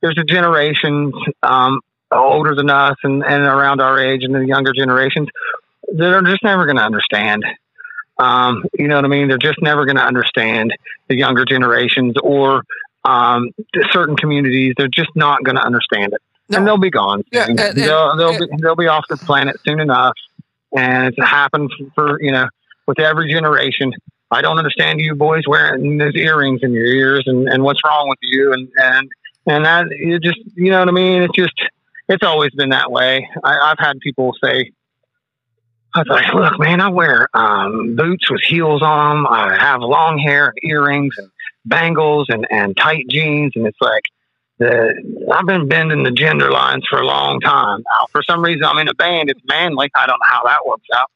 there's 0.00 0.18
a 0.18 0.24
generation 0.24 1.12
um, 1.42 1.80
older 2.10 2.54
than 2.54 2.70
us 2.70 2.96
and, 3.02 3.24
and 3.24 3.44
around 3.44 3.80
our 3.80 3.98
age 3.98 4.24
and 4.24 4.34
the 4.34 4.44
younger 4.44 4.72
generations 4.72 5.28
that 5.94 6.12
are 6.12 6.22
just 6.22 6.42
never 6.42 6.64
going 6.64 6.76
to 6.76 6.82
understand. 6.82 7.44
Um, 8.18 8.64
you 8.78 8.88
know 8.88 8.96
what 8.96 9.04
I 9.04 9.08
mean? 9.08 9.28
They're 9.28 9.38
just 9.38 9.60
never 9.62 9.84
going 9.84 9.96
to 9.96 10.04
understand 10.04 10.72
the 11.08 11.16
younger 11.16 11.44
generations 11.44 12.14
or 12.22 12.64
um, 13.04 13.50
certain 13.90 14.16
communities, 14.16 14.74
they're 14.76 14.88
just 14.88 15.10
not 15.14 15.42
going 15.42 15.56
to 15.56 15.62
understand 15.62 16.12
it, 16.12 16.20
no. 16.48 16.58
and 16.58 16.66
they'll 16.66 16.78
be 16.78 16.90
gone. 16.90 17.24
Yeah, 17.32 17.46
and, 17.48 17.58
and, 17.58 17.76
they'll 17.76 18.16
they'll, 18.16 18.28
and, 18.30 18.50
be, 18.50 18.56
they'll 18.62 18.76
be 18.76 18.88
off 18.88 19.06
the 19.08 19.16
planet 19.16 19.56
soon 19.64 19.80
enough, 19.80 20.14
and 20.76 21.06
it's 21.08 21.18
happened 21.18 21.72
for 21.94 22.20
you 22.20 22.32
know 22.32 22.48
with 22.86 22.98
every 22.98 23.32
generation. 23.32 23.92
I 24.30 24.42
don't 24.42 24.58
understand 24.58 25.00
you 25.00 25.14
boys 25.14 25.42
wearing 25.46 25.98
those 25.98 26.14
earrings 26.14 26.60
in 26.62 26.72
your 26.72 26.84
ears, 26.84 27.24
and, 27.26 27.48
and 27.48 27.62
what's 27.62 27.80
wrong 27.84 28.08
with 28.08 28.18
you, 28.22 28.52
and 28.52 28.68
and 28.76 29.08
and 29.46 29.64
that 29.64 29.86
you 29.90 30.18
just 30.20 30.38
you 30.54 30.70
know 30.70 30.80
what 30.80 30.88
I 30.88 30.92
mean. 30.92 31.22
It's 31.22 31.34
just 31.34 31.54
it's 32.10 32.24
always 32.24 32.50
been 32.52 32.70
that 32.70 32.90
way. 32.90 33.28
I, 33.44 33.58
I've 33.58 33.78
had 33.78 34.00
people 34.00 34.34
say, 34.42 34.72
I 35.94 36.00
was 36.00 36.08
like, 36.08 36.34
look, 36.34 36.58
man, 36.58 36.80
I 36.80 36.88
wear 36.88 37.28
um, 37.34 37.94
boots 37.94 38.30
with 38.30 38.42
heels 38.42 38.82
on 38.82 39.18
them. 39.18 39.26
I 39.28 39.56
have 39.58 39.80
long 39.80 40.18
hair 40.18 40.46
and 40.46 40.70
earrings 40.70 41.14
and 41.18 41.30
bangles 41.64 42.26
and, 42.28 42.46
and 42.50 42.76
tight 42.76 43.06
jeans. 43.08 43.52
And 43.54 43.66
it's 43.66 43.80
like, 43.80 44.02
the, 44.58 44.92
I've 45.32 45.46
been 45.46 45.68
bending 45.68 46.02
the 46.02 46.10
gender 46.10 46.50
lines 46.50 46.84
for 46.90 47.00
a 47.00 47.06
long 47.06 47.40
time. 47.40 47.78
Now, 47.78 48.06
for 48.10 48.22
some 48.22 48.42
reason, 48.42 48.64
I'm 48.64 48.78
in 48.78 48.88
a 48.88 48.94
band. 48.94 49.30
It's 49.30 49.40
manly. 49.48 49.88
I 49.94 50.06
don't 50.06 50.18
know 50.18 50.30
how 50.30 50.42
that 50.44 50.66
works 50.66 50.86
out. 50.94 51.10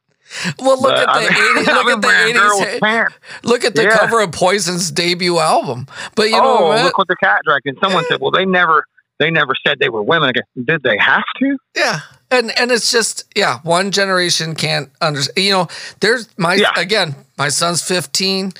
Well, 0.59 0.81
look 0.81 0.95
but 0.95 1.09
at 1.09 1.21
the 1.21 1.27
80s. 1.27 1.65
Look 1.75 1.87
at 1.87 2.01
the 2.01 2.07
80s. 2.07 3.13
Look 3.43 3.63
at 3.63 3.75
the 3.75 3.83
yeah. 3.83 3.97
cover 3.97 4.21
of 4.21 4.31
Poison's 4.31 4.91
debut 4.91 5.37
album. 5.39 5.87
But 6.15 6.29
you 6.29 6.31
know, 6.31 6.71
oh, 6.71 6.83
look 6.83 6.97
what 6.97 7.07
the 7.07 7.15
cat 7.15 7.41
dragged. 7.45 7.65
And 7.65 7.77
someone 7.81 8.03
said, 8.09 8.19
"Well, 8.21 8.31
they 8.31 8.45
never, 8.45 8.85
they 9.19 9.29
never 9.29 9.53
said 9.65 9.77
they 9.79 9.89
were 9.89 10.01
women." 10.01 10.33
Did 10.63 10.83
they 10.83 10.97
have 10.97 11.23
to? 11.39 11.57
Yeah, 11.75 11.99
and 12.31 12.51
and 12.59 12.71
it's 12.71 12.91
just 12.91 13.25
yeah, 13.35 13.59
one 13.63 13.91
generation 13.91 14.55
can't 14.55 14.89
understand. 15.01 15.45
You 15.45 15.51
know, 15.51 15.67
there's 15.99 16.27
my 16.37 16.55
yeah. 16.55 16.71
again, 16.75 17.15
my 17.37 17.49
son's 17.49 17.81
15 17.81 18.53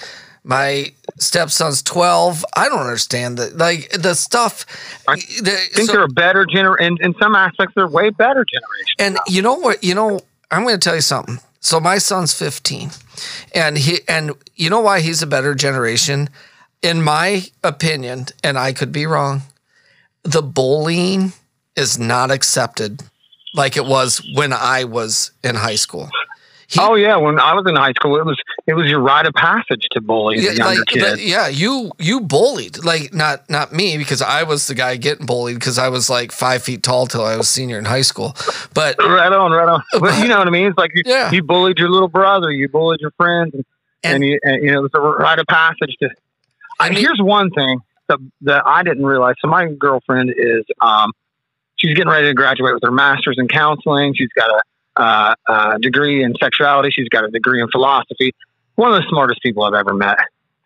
my 0.48 0.94
stepson's 1.18 1.82
12 1.82 2.46
i 2.56 2.70
don't 2.70 2.82
understand 2.82 3.40
that 3.40 3.58
like 3.58 3.90
the 3.94 4.14
stuff 4.14 4.64
i 5.08 5.16
the, 5.16 5.58
think 5.74 5.88
so, 5.88 5.94
they're 5.94 6.04
a 6.04 6.08
better 6.08 6.46
generation 6.46 6.98
in, 7.02 7.06
in 7.06 7.16
some 7.20 7.34
aspects 7.34 7.74
they're 7.76 7.88
way 7.88 8.12
better 8.12 8.46
generation 8.46 8.96
and 9.00 9.18
you 9.28 9.42
know 9.42 9.56
what 9.56 9.84
you 9.84 9.96
know 9.96 10.20
i'm 10.52 10.62
going 10.62 10.76
to 10.76 10.80
tell 10.80 10.94
you 10.94 11.02
something 11.02 11.40
so 11.66 11.80
my 11.80 11.98
son's 11.98 12.32
15 12.32 12.92
and 13.56 13.76
he 13.76 14.02
and 14.08 14.34
you 14.56 14.70
know 14.70 14.82
why 14.82 15.00
he's 15.00 15.24
a 15.24 15.28
better 15.28 15.56
generation? 15.56 16.30
In 16.84 17.02
my 17.02 17.46
opinion 17.64 18.28
and 18.44 18.56
i 18.60 18.72
could 18.72 18.92
be 18.92 19.08
wrong 19.08 19.42
the 20.22 20.44
bullying 20.44 21.34
is 21.76 21.98
not 21.98 22.30
accepted 22.30 23.02
like 23.56 23.76
it 23.76 23.86
was 23.86 24.22
when 24.36 24.54
i 24.54 24.84
was 24.84 25.32
in 25.44 25.56
high 25.56 25.76
school. 25.76 26.10
He, 26.68 26.80
oh 26.82 26.96
yeah, 26.96 27.16
when 27.16 27.40
I 27.40 27.54
was 27.54 27.66
in 27.68 27.76
high 27.76 27.94
school, 27.94 28.18
it 28.18 28.26
was 28.26 28.42
it 28.68 28.74
was 28.74 28.90
your 28.90 29.00
rite 29.00 29.28
of 29.28 29.34
passage 29.34 29.88
to 29.92 30.02
bully 30.02 30.40
yeah, 30.40 30.52
younger 30.52 30.80
like, 30.80 30.88
kids. 30.88 31.24
Yeah, 31.24 31.48
you 31.48 31.92
you 32.00 32.22
bullied 32.22 32.84
like 32.84 33.14
not 33.14 33.48
not 33.50 33.72
me 33.72 33.98
because 33.98 34.22
I 34.22 34.44
was 34.44 34.68
the 34.68 34.74
guy 34.74 34.96
getting 34.98 35.26
bullied 35.26 35.56
because 35.56 35.78
I 35.78 35.90
was 35.90 36.10
like 36.10 36.32
five 36.32 36.64
feet 36.64 36.82
tall 36.82 37.06
till 37.06 37.24
I 37.24 37.38
was 37.38 37.48
senior 37.48 37.78
in 37.78 37.86
high 37.86 38.02
school. 38.02 38.36
But 38.74 38.96
right 39.00 39.32
on, 39.32 39.52
right 39.52 39.68
on. 39.68 39.84
But 40.00 40.20
you 40.22 40.28
know 40.28 40.40
what 40.40 40.48
I 40.48 40.52
mean? 40.52 40.68
It's 40.68 40.78
like 40.78 40.92
you, 40.96 41.04
yeah. 41.06 41.32
you 41.32 41.44
bullied 41.44 41.78
your 41.78 41.90
little 41.90 42.08
brother, 42.08 42.52
you 42.52 42.68
bullied 42.68 43.02
your 43.02 43.12
friends, 43.12 43.54
and, 43.54 43.66
and, 44.04 44.16
and, 44.16 44.26
you, 44.26 44.40
and 44.44 44.64
you 44.64 44.72
know 44.72 44.80
it 44.80 44.84
was 44.84 44.92
a 44.96 45.00
rite 45.00 45.40
of 45.40 45.46
passage 45.48 45.96
to. 46.02 46.10
I 46.80 46.90
mean, 46.90 47.00
here's 47.00 47.22
one 47.22 47.52
thing 47.52 47.80
that, 48.10 48.20
that 48.42 48.64
I 48.66 48.84
didn't 48.84 49.06
realize. 49.06 49.36
So 49.40 49.48
my 49.48 49.68
girlfriend 49.68 50.34
is 50.36 50.66
um, 50.82 51.12
she's 51.78 51.94
getting 51.94 52.12
ready 52.12 52.28
to 52.28 52.34
graduate 52.34 52.74
with 52.74 52.84
her 52.84 52.92
master's 52.92 53.38
in 53.38 53.48
counseling. 53.48 54.14
She's 54.16 54.34
got 54.36 54.50
a 54.50 54.62
uh, 55.02 55.36
uh, 55.48 55.78
degree 55.78 56.24
in 56.24 56.34
sexuality. 56.42 56.90
She's 56.90 57.10
got 57.10 57.26
a 57.26 57.30
degree 57.30 57.62
in 57.62 57.70
philosophy. 57.70 58.34
One 58.76 58.94
of 58.94 59.02
the 59.02 59.08
smartest 59.10 59.42
people 59.42 59.64
I've 59.64 59.74
ever 59.74 59.94
met. 59.94 60.18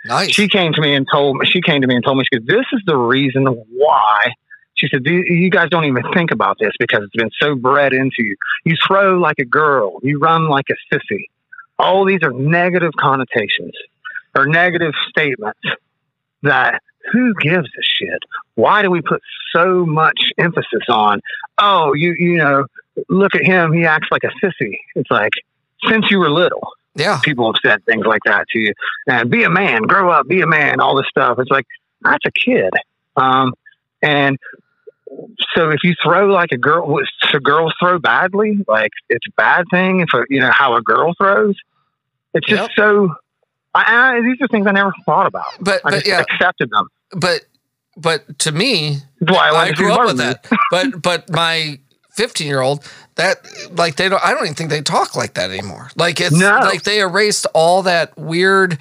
Nice. 0.05 0.31
She 0.31 0.47
came 0.47 0.73
to 0.73 0.81
me 0.81 0.95
and 0.95 1.05
told 1.11 1.37
me. 1.37 1.45
She 1.45 1.61
came 1.61 1.81
to 1.81 1.87
me 1.87 1.95
and 1.95 2.03
told 2.03 2.17
me. 2.17 2.23
She 2.31 2.39
goes, 2.39 2.47
"This 2.47 2.65
is 2.73 2.81
the 2.85 2.95
reason 2.97 3.45
why." 3.45 4.33
She 4.75 4.87
said, 4.87 5.05
"You 5.05 5.49
guys 5.49 5.69
don't 5.69 5.85
even 5.85 6.03
think 6.13 6.31
about 6.31 6.57
this 6.59 6.71
because 6.79 7.03
it's 7.03 7.15
been 7.15 7.31
so 7.39 7.55
bred 7.55 7.91
into 7.91 8.23
you. 8.23 8.35
You 8.63 8.75
throw 8.87 9.19
like 9.19 9.37
a 9.39 9.45
girl. 9.45 9.99
You 10.03 10.19
run 10.19 10.47
like 10.47 10.67
a 10.69 10.95
sissy. 10.95 11.25
All 11.77 12.05
these 12.05 12.23
are 12.23 12.31
negative 12.31 12.93
connotations 12.97 13.73
or 14.35 14.45
negative 14.45 14.93
statements 15.09 15.59
that 16.43 16.81
who 17.11 17.33
gives 17.35 17.67
a 17.67 17.83
shit? 17.83 18.19
Why 18.55 18.81
do 18.81 18.89
we 18.89 19.01
put 19.01 19.21
so 19.53 19.85
much 19.85 20.31
emphasis 20.37 20.83
on? 20.87 21.21
Oh, 21.57 21.93
you 21.93 22.15
you 22.17 22.37
know, 22.37 22.65
look 23.09 23.35
at 23.35 23.43
him. 23.43 23.73
He 23.73 23.85
acts 23.85 24.07
like 24.11 24.23
a 24.23 24.31
sissy. 24.45 24.77
It's 24.95 25.11
like 25.11 25.33
since 25.89 26.09
you 26.09 26.19
were 26.19 26.29
little, 26.29 26.71
yeah, 26.99 27.19
people 27.23 27.51
have 27.51 27.59
said 27.63 27.85
things 27.85 28.05
like 28.05 28.21
that 28.25 28.45
to 28.51 28.59
you. 28.59 28.73
And 29.07 29.29
be 29.29 29.43
a 29.43 29.49
man, 29.49 29.83
grow 29.83 30.11
up, 30.11 30.27
be 30.27 30.41
a 30.41 30.47
man. 30.47 30.79
All 30.79 30.95
this 30.95 31.07
stuff. 31.09 31.39
It's 31.39 31.51
like 31.51 31.65
that's 32.01 32.25
a 32.25 32.31
kid. 32.31 32.71
Um, 33.15 33.53
and 34.01 34.37
so 35.55 35.69
if 35.69 35.79
you 35.83 35.93
throw 36.03 36.27
like 36.27 36.51
a 36.51 36.57
girl, 36.57 36.99
so 37.31 37.39
girls 37.39 37.73
throw 37.79 37.99
badly. 37.99 38.59
Like 38.67 38.91
it's 39.09 39.25
a 39.27 39.33
bad 39.35 39.65
thing 39.71 40.01
if 40.01 40.09
a, 40.13 40.23
you 40.29 40.39
know 40.39 40.51
how 40.51 40.75
a 40.75 40.81
girl 40.81 41.13
throws. 41.17 41.55
It's 42.33 42.47
just 42.47 42.61
yep. 42.61 42.71
so 42.75 43.09
I, 43.73 44.17
I, 44.17 44.21
these 44.21 44.37
are 44.41 44.47
things 44.47 44.67
I 44.67 44.71
never 44.71 44.93
thought 45.05 45.25
about. 45.25 45.45
But 45.59 45.81
I 45.85 45.89
but 45.89 45.93
just 45.93 46.07
yeah, 46.07 46.21
accepted 46.21 46.69
them. 46.69 46.87
but 47.13 47.45
but 47.97 48.39
to 48.39 48.51
me, 48.51 48.97
I, 49.27 49.33
I 49.33 49.71
grew 49.71 49.93
up 49.93 50.05
with 50.05 50.17
that. 50.17 50.47
but 50.71 51.01
but 51.01 51.29
my 51.31 51.79
15 52.19 52.45
year 52.47 52.59
old 52.59 52.83
that 53.15 53.37
like 53.71 53.95
they 53.95 54.09
don't 54.09 54.21
I 54.21 54.33
don't 54.33 54.43
even 54.43 54.55
think 54.55 54.69
they 54.69 54.81
talk 54.81 55.15
like 55.15 55.35
that 55.35 55.51
anymore. 55.51 55.89
Like 55.95 56.19
it's 56.19 56.35
No. 56.35 56.59
like 56.59 56.83
they 56.83 56.99
erased 56.99 57.47
all 57.53 57.83
that 57.83 58.17
weird 58.17 58.77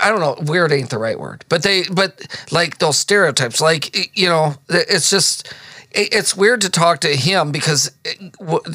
I 0.00 0.08
don't 0.08 0.20
know, 0.20 0.36
weird 0.50 0.72
ain't 0.72 0.88
the 0.88 0.96
right 0.98 1.20
word. 1.20 1.44
But 1.50 1.62
they 1.62 1.82
but 1.92 2.10
like 2.50 2.78
those 2.78 2.96
stereotypes 2.96 3.60
like 3.60 4.16
you 4.18 4.28
know, 4.30 4.54
it's 4.70 5.10
just 5.10 5.52
it's 5.92 6.34
weird 6.34 6.62
to 6.62 6.70
talk 6.70 7.00
to 7.00 7.14
him 7.14 7.52
because 7.52 7.92
eh, 8.06 8.14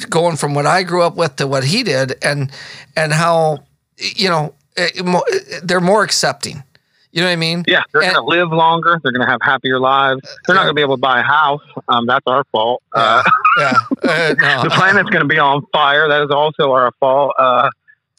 going 0.08 0.38
from 0.38 0.54
what 0.54 0.68
I 0.68 0.84
grew 0.84 1.02
up 1.02 1.16
with 1.16 1.36
to 1.38 1.48
what 1.48 1.64
he 1.64 1.82
did 1.82 2.14
and 2.24 2.52
and 2.96 3.12
how 3.12 3.64
you 3.98 4.30
know 4.30 4.54
eh, 4.78 4.90
eh, 4.96 5.60
they're 5.64 5.82
more 5.82 6.04
accepting. 6.04 6.64
You 7.12 7.22
know 7.22 7.28
what 7.28 7.34
I 7.34 7.38
mean? 7.38 7.64
Yeah, 7.68 7.82
they're 7.92 8.04
And- 8.04 8.14
going 8.14 8.24
to 8.24 8.30
live 8.30 8.52
longer. 8.52 9.00
They're 9.02 9.12
going 9.12 9.26
to 9.26 9.32
have 9.32 9.42
happier 9.42 9.80
lives. 9.80 10.22
They're 10.46 10.56
not 10.56 10.62
going 10.64 10.72
to 10.72 10.76
be 10.76 10.82
able 10.84 10.98
to 10.98 11.02
buy 11.02 11.20
a 11.22 11.24
house. 11.24 11.62
Um, 11.88 12.06
that's 12.06 12.26
our 12.28 12.44
fault. 12.52 12.84
Uh, 12.94 13.24
yeah. 13.58 13.74
Uh, 14.04 14.36
no. 14.40 14.64
the 14.64 14.70
planet's 14.72 15.10
going 15.10 15.24
to 15.24 15.28
be 15.28 15.40
on 15.40 15.66
fire. 15.74 16.08
That 16.08 16.22
is 16.22 16.30
also 16.32 16.72
our 16.72 16.92
fault. 17.00 17.34
Uh, 17.40 17.70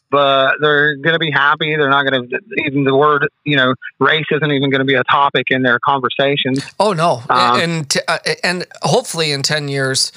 but 0.09 0.55
they're 0.59 0.97
going 0.97 1.13
to 1.13 1.19
be 1.19 1.31
happy. 1.31 1.73
They're 1.77 1.89
not 1.89 2.05
going 2.05 2.27
to 2.29 2.39
even 2.65 2.83
the 2.83 2.93
word 2.93 3.29
you 3.45 3.55
know 3.55 3.73
race 3.99 4.25
isn't 4.29 4.51
even 4.51 4.69
going 4.69 4.79
to 4.79 4.85
be 4.85 4.95
a 4.95 5.05
topic 5.05 5.47
in 5.51 5.61
their 5.61 5.79
conversations. 5.79 6.65
Oh 6.81 6.91
no, 6.91 7.23
Um, 7.29 7.59
and 7.61 7.89
t- 7.89 8.01
uh, 8.09 8.17
and 8.43 8.65
hopefully 8.81 9.31
in 9.31 9.41
ten 9.41 9.69
years 9.69 10.11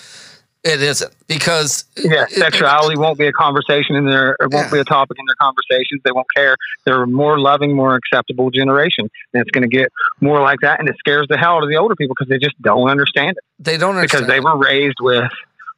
it 0.64 0.81
isn't 0.83 1.12
because 1.29 1.85
Yeah, 1.96 2.22
it- 2.24 2.31
sexuality 2.31 2.96
won't 2.98 3.18
be 3.18 3.27
a 3.27 3.33
conversation 3.33 3.96
in 3.96 4.07
their. 4.07 4.33
It 4.40 4.50
won't 4.50 4.66
Yeah. 4.66 4.72
be 4.72 4.79
a 4.81 4.85
topic 4.85 5.18
in 5.18 5.24
their 5.27 5.37
conversations. 5.40 6.00
They 6.05 6.12
won't 6.12 6.27
care. 6.35 6.57
They're 6.85 7.03
a 7.03 7.07
more 7.07 7.38
loving, 7.38 7.74
more 7.77 7.94
acceptable 7.94 8.50
generation, 8.50 9.09
and 9.33 9.40
it's 9.42 9.50
going 9.50 9.68
to 9.68 9.77
get 9.77 9.92
more 10.20 10.40
like 10.40 10.61
that. 10.62 10.81
And 10.81 10.88
it 10.88 10.96
scares 10.98 11.27
the 11.29 11.37
hell 11.37 11.57
out 11.57 11.62
of 11.62 11.68
the 11.68 11.77
older 11.77 11.94
people 11.94 12.14
because 12.18 12.31
they 12.31 12.38
just 12.38 12.61
don't 12.62 12.88
understand 12.88 13.37
it. 13.37 13.44
they 13.59 13.77
don't 13.77 14.00
because 14.00 14.27
they 14.27 14.40
were 14.40 14.57
raised 14.57 14.96
with, 15.00 15.31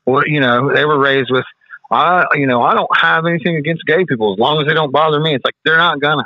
well, 0.07 0.27
you 0.27 0.41
know, 0.41 0.73
they 0.73 0.85
were 0.85 0.99
raised 0.99 1.31
with, 1.31 1.45
I, 1.91 2.25
you 2.35 2.47
know, 2.47 2.63
I 2.63 2.75
don't 2.75 2.97
have 2.97 3.27
anything 3.27 3.57
against 3.57 3.85
gay 3.87 4.05
people 4.05 4.33
as 4.33 4.39
long 4.39 4.61
as 4.61 4.67
they 4.67 4.75
don't 4.75 4.91
bother 4.93 5.21
me. 5.21 5.35
It's 5.35 5.45
like 5.45 5.55
they're 5.65 5.77
not 5.77 6.01
gonna. 6.01 6.25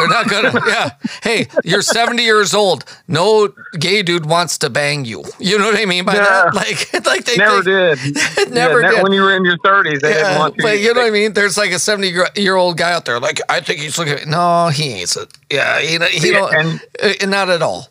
They're 0.00 0.08
not 0.08 0.28
gonna. 0.28 0.52
yeah. 0.66 0.90
Hey, 1.22 1.46
you're 1.64 1.82
70 1.82 2.22
years 2.22 2.54
old. 2.54 2.84
No 3.06 3.52
gay 3.78 4.02
dude 4.02 4.26
wants 4.26 4.58
to 4.58 4.70
bang 4.70 5.04
you. 5.04 5.22
You 5.38 5.58
know 5.58 5.66
what 5.66 5.78
I 5.78 5.84
mean 5.84 6.04
by 6.04 6.14
Yeah. 6.14 6.24
that? 6.24 6.54
Like, 6.54 6.92
like 7.06 7.24
they 7.26 7.36
Never 7.36 7.62
think, 7.62 8.16
did. 8.16 8.50
never 8.52 8.80
Yeah, 8.80 8.90
did. 8.92 9.02
When 9.02 9.12
you 9.12 9.22
were 9.22 9.36
in 9.36 9.44
your 9.44 9.58
thirties, 9.64 10.00
they 10.00 10.12
didn't 10.12 10.26
Yeah, 10.32 10.38
want 10.38 10.56
to. 10.56 10.62
but 10.62 10.78
you 10.80 10.92
know 10.94 11.00
what 11.02 11.06
I 11.08 11.10
mean. 11.10 11.32
There's 11.34 11.56
like 11.58 11.70
a 11.72 11.78
70 11.78 12.12
year- 12.36 12.56
old 12.56 12.76
guy 12.78 12.92
out 12.92 13.04
there. 13.04 13.20
Like, 13.20 13.40
I 13.48 13.60
think 13.60 13.80
he's 13.80 13.98
looking. 13.98 14.14
at 14.14 14.26
No, 14.26 14.68
he 14.68 14.92
ain't. 14.94 15.14
it. 15.16 15.28
Yeah, 15.50 15.78
he, 15.80 15.98
he 16.18 16.32
Yeah, 16.32 16.38
don't. 16.50 16.80
and 17.02 17.22
uh, 17.22 17.26
not 17.26 17.50
at 17.50 17.62
all. 17.62 17.88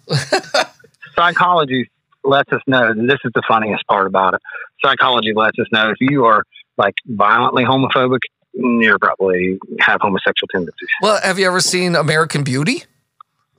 psychology 1.15 1.89
lets 2.23 2.51
us 2.51 2.61
know, 2.67 2.87
and 2.89 3.09
this 3.09 3.19
is 3.23 3.31
the 3.33 3.41
funniest 3.47 3.85
part 3.87 4.07
about 4.07 4.33
it. 4.33 4.41
Psychology 4.83 5.33
lets 5.33 5.57
us 5.59 5.67
know 5.71 5.89
if 5.89 5.97
you 5.99 6.25
are 6.25 6.43
like 6.77 6.95
violently 7.07 7.63
homophobic, 7.63 8.19
you're 8.53 8.99
probably 8.99 9.59
have 9.79 10.01
homosexual 10.01 10.47
tendencies. 10.51 10.89
Well, 11.01 11.19
have 11.23 11.39
you 11.39 11.47
ever 11.47 11.59
seen 11.61 11.95
American 11.95 12.43
Beauty? 12.43 12.83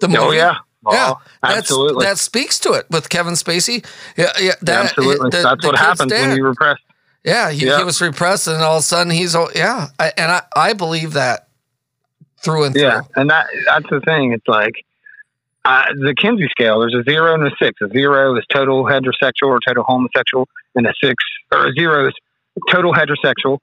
The 0.00 0.08
movie. 0.08 0.18
Oh 0.20 0.30
yeah, 0.32 0.54
Yeah, 0.90 1.10
Oh, 1.12 1.20
that's, 1.42 1.58
absolutely, 1.58 2.06
That 2.06 2.18
speaks 2.18 2.58
to 2.60 2.72
it 2.72 2.86
with 2.90 3.08
Kevin 3.08 3.34
Spacey. 3.34 3.84
Yeah, 4.16 4.32
yeah, 4.40 4.52
that, 4.62 4.86
absolutely. 4.86 5.30
the- 5.30 5.42
That's 5.42 5.62
the 5.62 5.68
what 5.68 5.78
happens 5.78 6.12
when 6.12 6.36
you 6.36 6.44
repress. 6.44 6.78
Yeah, 7.24 7.50
he, 7.50 7.66
Yeah. 7.66 7.78
he 7.78 7.84
was 7.84 8.00
repressed, 8.00 8.46
and 8.48 8.62
all 8.62 8.76
of 8.76 8.80
a 8.80 8.82
sudden 8.82 9.12
he's 9.12 9.36
oh, 9.36 9.50
yeah, 9.54 9.88
I, 9.98 10.12
and 10.16 10.32
I, 10.32 10.42
I 10.56 10.72
believe 10.72 11.12
that 11.12 11.48
through 12.38 12.64
and 12.64 12.74
Yeah, 12.74 13.00
through. 13.02 13.20
and 13.22 13.30
that 13.30 13.46
that's 13.66 13.90
the 13.90 14.00
thing. 14.00 14.32
It's 14.32 14.48
like 14.48 14.72
uh, 15.66 15.84
the 15.94 16.14
Kinsey 16.14 16.48
scale. 16.48 16.80
There's 16.80 16.94
a 16.94 17.02
zero 17.02 17.34
and 17.34 17.46
a 17.46 17.50
six. 17.62 17.78
A 17.82 17.88
zero 17.90 18.34
is 18.38 18.44
total 18.50 18.84
heterosexual 18.84 19.48
or 19.48 19.60
total 19.66 19.84
homosexual, 19.84 20.48
and 20.74 20.86
a 20.86 20.94
six 21.02 21.22
or 21.52 21.66
a 21.66 21.72
zero 21.74 22.08
is 22.08 22.14
total 22.70 22.94
heterosexual, 22.94 23.58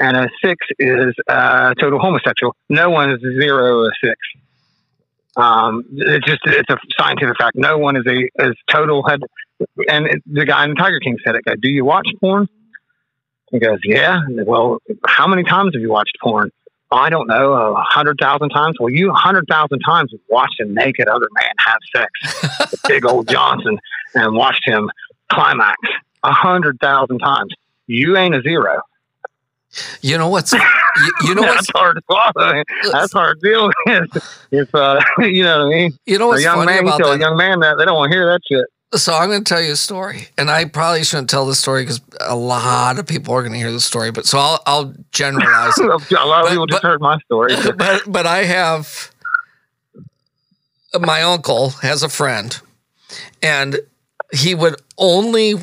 and 0.00 0.16
a 0.16 0.28
six 0.42 0.66
is 0.78 1.14
uh, 1.28 1.74
total 1.74 1.98
homosexual. 1.98 2.54
No 2.68 2.90
one 2.90 3.10
is 3.10 3.22
a 3.22 3.40
zero 3.40 3.80
or 3.80 3.88
a 3.88 3.92
six. 4.02 4.16
Um, 5.36 5.84
it's 5.92 6.26
just 6.26 6.40
it's 6.46 6.70
a 6.70 6.78
scientific 6.98 7.36
fact. 7.38 7.56
No 7.56 7.78
one 7.78 7.96
is 7.96 8.04
a 8.06 8.48
is 8.48 8.56
total 8.70 9.06
head. 9.06 9.20
And 9.88 10.06
it, 10.06 10.22
the 10.26 10.44
guy 10.44 10.64
in 10.64 10.74
Tiger 10.74 11.00
King 11.00 11.16
said 11.24 11.36
it. 11.36 11.44
Goes, 11.44 11.56
Do 11.60 11.68
you 11.68 11.84
watch 11.84 12.08
porn? 12.20 12.48
He 13.50 13.58
goes, 13.58 13.78
Yeah. 13.84 14.20
Well, 14.28 14.78
how 15.06 15.26
many 15.26 15.44
times 15.44 15.74
have 15.74 15.82
you 15.82 15.90
watched 15.90 16.16
porn? 16.22 16.50
I 16.90 17.10
don't 17.10 17.28
know, 17.28 17.52
a 17.52 17.74
hundred 17.86 18.18
thousand 18.18 18.48
times. 18.48 18.76
Well, 18.80 18.90
you 18.90 19.10
a 19.10 19.14
hundred 19.14 19.46
thousand 19.48 19.80
times 19.80 20.12
watched 20.28 20.58
a 20.58 20.64
naked 20.64 21.06
other 21.06 21.28
man 21.34 21.52
have 21.58 21.78
sex 21.94 22.80
big 22.88 23.04
old 23.04 23.28
Johnson 23.28 23.78
and 24.14 24.34
watched 24.34 24.66
him 24.66 24.90
climax 25.30 25.76
a 26.24 26.32
hundred 26.32 26.78
thousand 26.80 27.18
times. 27.18 27.52
You 27.86 28.16
ain't 28.16 28.34
a 28.34 28.40
zero. 28.40 28.80
You 30.00 30.16
know 30.18 30.28
what's 30.28 30.52
you, 30.54 30.60
you 31.24 31.34
know 31.34 31.42
what's 31.42 31.66
That's 31.66 31.70
hard 31.74 31.96
to 31.96 32.02
swallow. 32.06 32.62
That's 32.92 33.12
hard 33.12 33.40
to 33.40 33.48
deal 33.48 33.70
with. 33.86 34.46
If 34.50 34.74
uh, 34.74 35.00
you 35.18 35.44
know 35.44 35.66
what 35.66 35.74
I 35.74 35.76
mean. 35.76 35.98
you 36.06 36.18
know 36.18 36.24
A 36.26 36.28
what's 36.28 36.42
young 36.42 36.56
funny 36.56 36.66
man, 36.66 36.82
you 36.84 36.88
about 36.88 36.98
tell 36.98 37.12
a 37.12 37.18
young 37.18 37.36
man 37.36 37.60
that 37.60 37.76
they 37.78 37.84
don't 37.84 37.96
want 37.96 38.10
to 38.12 38.16
hear 38.16 38.26
that 38.26 38.40
shit. 38.50 38.64
So 38.98 39.14
I'm 39.14 39.28
going 39.28 39.44
to 39.44 39.48
tell 39.54 39.60
you 39.62 39.72
a 39.72 39.76
story, 39.76 40.28
and 40.38 40.50
I 40.50 40.64
probably 40.64 41.04
shouldn't 41.04 41.28
tell 41.28 41.44
this 41.44 41.58
story 41.60 41.82
because 41.82 42.00
a 42.22 42.34
lot 42.34 42.98
of 42.98 43.06
people 43.06 43.34
are 43.34 43.42
going 43.42 43.52
to 43.52 43.58
hear 43.58 43.70
the 43.70 43.80
story. 43.80 44.10
But 44.10 44.24
so 44.24 44.38
I'll 44.38 44.62
I'll 44.66 44.94
generalize 45.12 45.76
a 45.78 45.84
lot 45.84 46.00
of 46.00 46.08
But- 46.10 46.48
people 46.48 46.66
just 46.66 46.82
heard 46.82 47.00
my 47.02 47.18
story. 47.26 47.54
but 47.76 48.02
but 48.10 48.26
I 48.26 48.44
have 48.44 49.10
my 50.98 51.22
uncle 51.22 51.70
has 51.82 52.02
a 52.02 52.08
friend, 52.08 52.58
and 53.42 53.78
he 54.32 54.54
would 54.54 54.76
only 54.96 55.54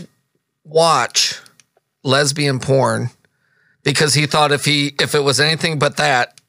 watch 0.63 1.39
lesbian 2.04 2.60
porn 2.60 3.10
because 3.86 4.15
he 4.15 4.28
thought 4.28 4.52
if 4.52 4.65
he 4.65 4.93
if 5.02 5.15
it 5.15 5.21
was 5.21 5.39
anything 5.39 5.80
but 5.80 5.98
that, 5.98 6.41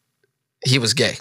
he 0.66 0.80
was 0.80 0.94
gay. 0.94 1.18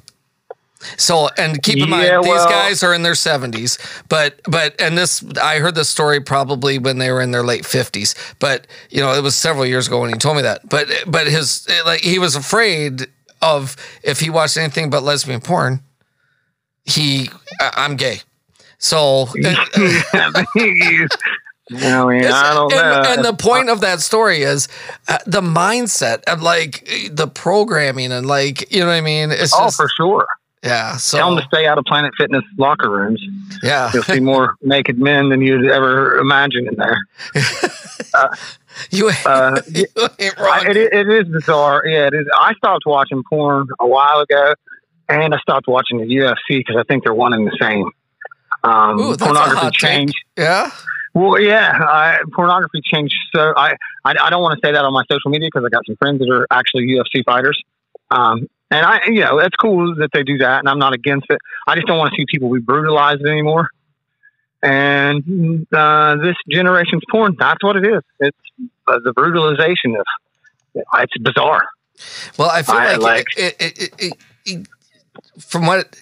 So 0.97 1.29
and 1.37 1.61
keep 1.63 1.83
in 1.83 1.89
mind 1.89 2.09
Yeah, 2.11 2.21
these 2.23 2.45
guys 2.45 2.83
are 2.83 2.93
in 2.93 3.03
their 3.03 3.15
seventies, 3.15 3.79
but 4.09 4.41
but 4.45 4.79
and 4.81 4.97
this 4.97 5.23
I 5.41 5.59
heard 5.59 5.75
this 5.75 5.89
story 5.89 6.21
probably 6.21 6.79
when 6.79 6.99
they 6.99 7.11
were 7.11 7.21
in 7.21 7.31
their 7.31 7.43
late 7.43 7.65
fifties, 7.65 8.15
but 8.39 8.67
you 8.91 9.01
know 9.01 9.13
it 9.13 9.23
was 9.23 9.35
several 9.35 9.65
years 9.67 9.87
ago 9.87 10.01
when 10.01 10.11
he 10.11 10.17
told 10.17 10.37
me 10.37 10.43
that. 10.43 10.69
But 10.69 10.87
but 11.07 11.27
his 11.27 11.67
like 11.85 12.01
he 12.01 12.19
was 12.19 12.35
afraid 12.35 13.07
of 13.41 13.75
if 14.03 14.21
he 14.21 14.29
watched 14.29 14.57
anything 14.57 14.89
but 14.91 15.03
lesbian 15.03 15.41
porn, 15.41 15.81
he 16.85 17.29
I- 17.59 17.73
I'm 17.77 17.95
gay. 17.97 18.21
So 18.79 19.27
I 21.71 22.05
mean, 22.05 22.25
I 22.25 22.53
don't 22.53 22.71
and, 22.73 22.81
know. 22.81 23.13
and 23.13 23.25
the 23.25 23.33
point 23.33 23.69
of 23.69 23.81
that 23.81 23.99
story 23.99 24.41
is 24.43 24.67
uh, 25.07 25.17
the 25.25 25.41
mindset 25.41 26.21
and 26.27 26.41
like 26.43 26.87
the 27.11 27.27
programming 27.27 28.11
and 28.11 28.25
like 28.27 28.71
you 28.71 28.81
know 28.81 28.87
what 28.87 28.93
I 28.93 29.01
mean. 29.01 29.31
It's 29.31 29.53
oh, 29.55 29.63
just 29.65 29.77
for 29.77 29.89
sure. 29.97 30.27
yeah. 30.63 30.97
So 30.97 31.17
Tell 31.17 31.29
them 31.33 31.39
to 31.41 31.47
stay 31.47 31.65
out 31.65 31.77
of 31.79 31.85
Planet 31.85 32.13
Fitness 32.17 32.43
locker 32.57 32.89
rooms. 32.91 33.19
yeah, 33.63 33.89
You'll 33.93 34.03
see 34.03 34.19
more 34.19 34.55
naked 34.61 34.99
men 34.99 35.29
than 35.29 35.41
you'd 35.41 35.65
ever 35.71 36.17
imagine 36.19 36.67
in 36.67 36.75
there. 36.75 36.97
you, 38.91 39.09
Uh, 39.25 39.61
you 39.67 39.81
ain't 40.19 40.37
I, 40.37 40.43
wrong. 40.43 40.65
it, 40.67 40.77
it 40.77 41.09
is 41.09 41.27
bizarre. 41.29 41.83
Yeah, 41.87 42.07
it 42.07 42.13
is. 42.13 42.27
I 42.37 42.53
stopped 42.55 42.83
watching 42.85 43.23
porn 43.29 43.67
a 43.79 43.87
while 43.87 44.19
ago, 44.19 44.53
and 45.09 45.33
I 45.33 45.39
stopped 45.39 45.67
watching 45.67 45.97
the 45.97 46.05
UFC 46.05 46.37
because 46.59 46.75
I 46.77 46.83
think 46.83 47.03
they're 47.03 47.13
one 47.13 47.33
and 47.33 47.47
the 47.47 47.57
same. 47.59 47.89
Um, 48.63 48.99
Ooh, 48.99 49.09
that's 49.15 49.21
a 49.21 49.25
pornography 49.25 49.59
hot 49.59 49.73
take. 49.75 50.09
yeah. 50.37 50.69
Well, 51.15 51.39
yeah, 51.39 51.71
I, 51.71 52.19
pornography 52.33 52.81
changed. 52.83 53.15
So 53.33 53.53
I, 53.55 53.75
I, 54.03 54.13
I 54.21 54.29
don't 54.29 54.43
want 54.43 54.59
to 54.59 54.67
say 54.67 54.73
that 54.73 54.83
on 54.85 54.93
my 54.93 55.03
social 55.09 55.31
media 55.31 55.47
because 55.51 55.65
I 55.65 55.69
got 55.69 55.83
some 55.87 55.95
friends 55.95 56.19
that 56.19 56.29
are 56.29 56.45
actually 56.51 56.87
UFC 56.87 57.23
fighters. 57.25 57.59
Um, 58.11 58.47
and 58.69 58.85
I, 58.85 58.99
you 59.07 59.21
know, 59.21 59.39
it's 59.39 59.55
cool 59.55 59.95
that 59.95 60.09
they 60.11 60.23
do 60.23 60.39
that, 60.39 60.59
and 60.59 60.67
I'm 60.69 60.77
not 60.77 60.93
against 60.93 61.27
it. 61.29 61.39
I 61.65 61.75
just 61.75 61.87
don't 61.87 61.97
want 61.97 62.11
to 62.13 62.17
see 62.17 62.25
people 62.29 62.51
be 62.53 62.59
brutalized 62.59 63.25
anymore. 63.25 63.69
And 64.61 65.65
uh, 65.71 66.17
this 66.17 66.35
generation's 66.49 67.03
porn, 67.09 67.35
that's 67.39 67.63
what 67.63 67.77
it 67.77 67.85
is. 67.85 68.01
It's 68.19 68.37
uh, 68.87 68.99
the 69.03 69.13
brutalization 69.13 69.95
of. 69.95 70.05
It's 70.95 71.17
bizarre. 71.19 71.65
Well, 72.37 72.49
I 72.49 72.61
feel 72.63 72.75
I 72.75 72.95
like, 72.95 72.99
like- 72.99 73.25
it, 73.37 73.55
it, 73.59 74.13
it, 74.45 74.67
from 75.39 75.65
what 75.65 76.01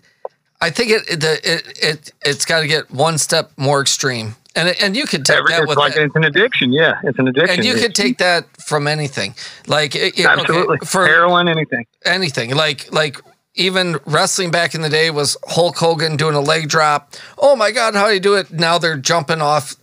I 0.62 0.70
think 0.70 0.92
it 0.92 1.10
it 1.10 1.20
the, 1.20 1.34
it, 1.44 1.84
it 1.84 2.14
it's 2.26 2.46
got 2.46 2.62
to 2.62 2.68
get 2.68 2.90
one 2.90 3.18
step 3.18 3.52
more 3.58 3.82
extreme, 3.82 4.36
and 4.56 4.70
and 4.82 4.96
you 4.96 5.06
could 5.06 5.26
take 5.26 5.38
Every, 5.38 5.52
that 5.52 5.68
with 5.68 5.78
like 5.78 5.96
it. 5.96 6.04
it's 6.04 6.16
an 6.16 6.24
addiction. 6.24 6.72
Yeah, 6.72 7.00
it's 7.04 7.18
an 7.20 7.28
addiction. 7.28 7.56
and 7.58 7.66
you 7.66 7.74
could 7.76 7.96
take 7.96 8.18
that 8.20 8.46
from 8.62 8.88
anything, 8.88 9.36
like 9.68 9.96
it- 9.96 10.20
it- 10.20 10.26
okay, 10.26 10.42
absolutely 10.42 10.78
for 10.86 11.06
heroin, 11.08 11.48
anything. 11.48 11.86
anything, 12.06 12.56
like 12.56 12.92
like 12.92 13.20
even 13.56 14.00
wrestling 14.06 14.50
back 14.52 14.74
in 14.74 14.82
the 14.82 14.90
day 14.90 15.10
was 15.12 15.38
Hulk 15.48 15.78
Hogan 15.78 16.18
doing 16.18 16.36
a 16.36 16.42
leg 16.42 16.70
drop. 16.70 17.14
Oh 17.38 17.56
my 17.56 17.72
God, 17.72 17.94
how 17.96 18.08
do 18.08 18.14
you 18.14 18.20
do 18.20 18.34
it? 18.36 18.52
Now 18.52 18.78
they're 18.80 18.98
jumping 18.98 19.42
off 19.42 19.76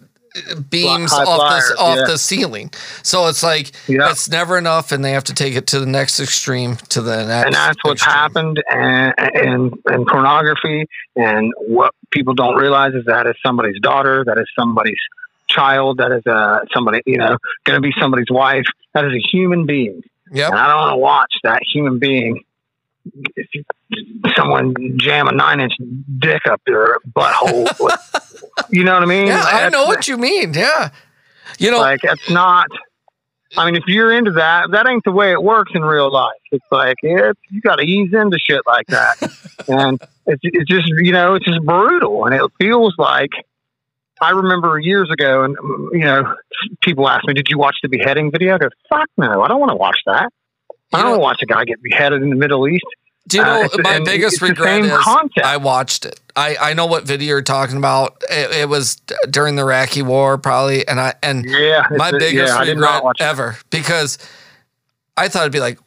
beams 0.68 1.12
High 1.12 1.24
off 1.24 1.36
flyers, 1.36 1.68
the 1.68 1.76
off 1.78 1.96
yeah. 1.98 2.04
the 2.06 2.18
ceiling. 2.18 2.70
So 3.02 3.26
it's 3.28 3.42
like 3.42 3.72
Yeah. 3.88 4.10
it's 4.10 4.28
never 4.28 4.56
enough, 4.58 4.92
and 4.92 5.04
they 5.04 5.12
have 5.12 5.24
to 5.24 5.34
take 5.34 5.54
it 5.54 5.66
to 5.68 5.80
the 5.80 5.86
next 5.86 6.20
extreme, 6.20 6.76
to 6.90 7.00
the 7.00 7.26
next. 7.26 7.46
and 7.46 7.54
that's 7.54 7.78
what's 7.82 8.02
extreme. 8.02 8.14
happened 8.14 8.62
and 8.70 9.14
and 9.18 9.74
and 9.86 10.06
pornography 10.06 10.86
and 11.16 11.52
what 11.58 11.94
people 12.10 12.34
don't 12.34 12.56
realize 12.56 12.94
is 12.94 13.04
that 13.06 13.26
is 13.26 13.34
somebody's 13.44 13.80
daughter 13.80 14.24
that 14.24 14.38
is 14.38 14.46
somebody's 14.58 14.98
child 15.48 15.98
that 15.98 16.12
is 16.12 16.24
uh 16.26 16.60
somebody 16.72 17.00
you 17.06 17.16
know 17.16 17.36
going 17.64 17.76
to 17.76 17.80
be 17.80 17.92
somebody's 18.00 18.30
wife 18.30 18.64
that 18.94 19.04
is 19.04 19.12
a 19.12 19.20
human 19.32 19.66
being 19.66 20.00
Yep. 20.32 20.50
and 20.50 20.58
i 20.60 20.68
don't 20.68 20.76
want 20.78 20.92
to 20.92 20.96
watch 20.98 21.32
that 21.42 21.60
human 21.72 21.98
being 21.98 22.44
if 23.36 23.46
you- 23.54 23.64
someone 24.36 24.74
jam 24.98 25.26
a 25.28 25.32
nine 25.32 25.60
inch 25.60 25.72
dick 26.18 26.42
up 26.48 26.60
their 26.66 26.98
butthole 27.16 27.66
you 28.70 28.84
know 28.84 28.94
what 28.94 29.02
i 29.02 29.06
mean 29.06 29.26
Yeah, 29.26 29.42
I 29.44 29.68
know 29.68 29.84
what 29.86 30.06
you 30.08 30.16
mean. 30.16 30.54
Yeah. 30.54 30.90
You 31.58 31.70
know, 31.72 31.78
like 31.78 32.00
it's 32.04 32.30
not 32.30 32.66
I 33.56 33.66
mean, 33.66 33.74
if 33.74 33.82
you're 33.88 34.16
into 34.16 34.30
that, 34.32 34.70
that 34.70 34.86
ain't 34.86 35.02
the 35.04 35.10
way 35.10 35.32
it 35.32 35.42
works 35.42 35.72
in 35.74 35.82
real 35.82 36.10
life. 36.12 36.30
It's 36.52 36.64
like 36.70 36.94
it's, 37.02 37.40
you 37.50 37.60
got 37.60 37.76
to 37.76 37.82
ease 37.82 38.12
into 38.14 38.38
shit 38.38 38.60
like 38.64 38.86
that, 38.86 39.16
and 39.68 40.00
it's, 40.26 40.40
it's 40.44 40.70
just 40.70 40.86
you 40.98 41.10
know 41.10 41.34
it's 41.34 41.44
just 41.44 41.60
brutal, 41.64 42.26
and 42.26 42.34
it 42.36 42.42
feels 42.60 42.94
like 42.96 43.30
I 44.22 44.30
remember 44.30 44.78
years 44.78 45.10
ago, 45.10 45.42
and 45.42 45.56
you 45.92 46.04
know 46.04 46.32
people 46.80 47.08
asked 47.08 47.26
me, 47.26 47.34
"Did 47.34 47.48
you 47.50 47.58
watch 47.58 47.74
the 47.82 47.88
beheading 47.88 48.30
video?" 48.30 48.54
I 48.54 48.58
go, 48.58 48.68
"Fuck 48.88 49.08
no, 49.16 49.42
I 49.42 49.48
don't 49.48 49.58
want 49.58 49.70
to 49.70 49.76
watch 49.76 49.98
that. 50.06 50.30
I 50.92 51.02
don't 51.02 51.12
know- 51.12 51.18
want 51.18 51.18
to 51.18 51.22
watch 51.22 51.42
a 51.42 51.46
guy 51.46 51.64
get 51.64 51.82
beheaded 51.82 52.22
in 52.22 52.30
the 52.30 52.36
Middle 52.36 52.68
East." 52.68 52.84
do 53.28 53.36
you 53.36 53.44
know 53.44 53.62
uh, 53.62 53.68
my 53.82 54.00
biggest 54.00 54.40
regret 54.42 54.84
is 54.84 54.90
concept. 54.98 55.46
I 55.46 55.56
watched 55.56 56.04
it. 56.04 56.18
I, 56.36 56.56
I 56.60 56.72
know 56.74 56.86
what 56.86 57.04
video 57.04 57.28
you're 57.28 57.42
talking 57.42 57.76
about. 57.76 58.22
It, 58.30 58.50
it 58.52 58.68
was 58.68 58.96
during 59.28 59.56
the 59.56 59.62
Iraqi 59.62 60.02
war, 60.02 60.38
probably, 60.38 60.86
and 60.88 60.98
I 61.00 61.14
and 61.22 61.44
Yeah, 61.44 61.86
my 61.90 62.10
biggest 62.10 62.54
yeah, 62.54 62.60
regret 62.60 63.02
ever 63.20 63.56
because 63.70 64.18
I 65.16 65.28
thought 65.28 65.42
it'd 65.42 65.52
be 65.52 65.60
like 65.60 65.78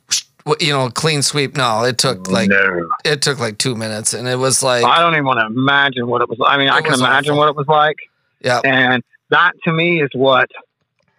you 0.60 0.72
know 0.72 0.90
clean 0.90 1.22
sweep. 1.22 1.58
No, 1.58 1.84
it 1.84 1.98
took 1.98 2.30
like 2.30 2.50
no. 2.50 2.88
it 3.04 3.22
took 3.22 3.40
like 3.40 3.58
two 3.58 3.76
minutes, 3.76 4.14
and 4.14 4.28
it 4.28 4.38
was 4.38 4.64
like 4.64 4.86
I 4.86 5.00
don't 5.00 5.14
even 5.14 5.26
want 5.26 5.40
to 5.40 5.46
imagine 5.48 6.08
what 6.08 6.22
it 6.22 6.30
was. 6.30 6.40
I 6.46 6.58
mean, 6.58 6.70
I 6.70 6.82
can 6.82 6.94
imagine 6.94 7.32
awful. 7.32 7.40
what 7.40 7.50
it 7.50 7.56
was 7.56 7.68
like. 7.68 7.98
yeah 8.42 8.62
And 8.64 9.04
that 9.30 9.54
to 9.66 9.74
me 9.74 10.02
is 10.02 10.10
what 10.14 10.50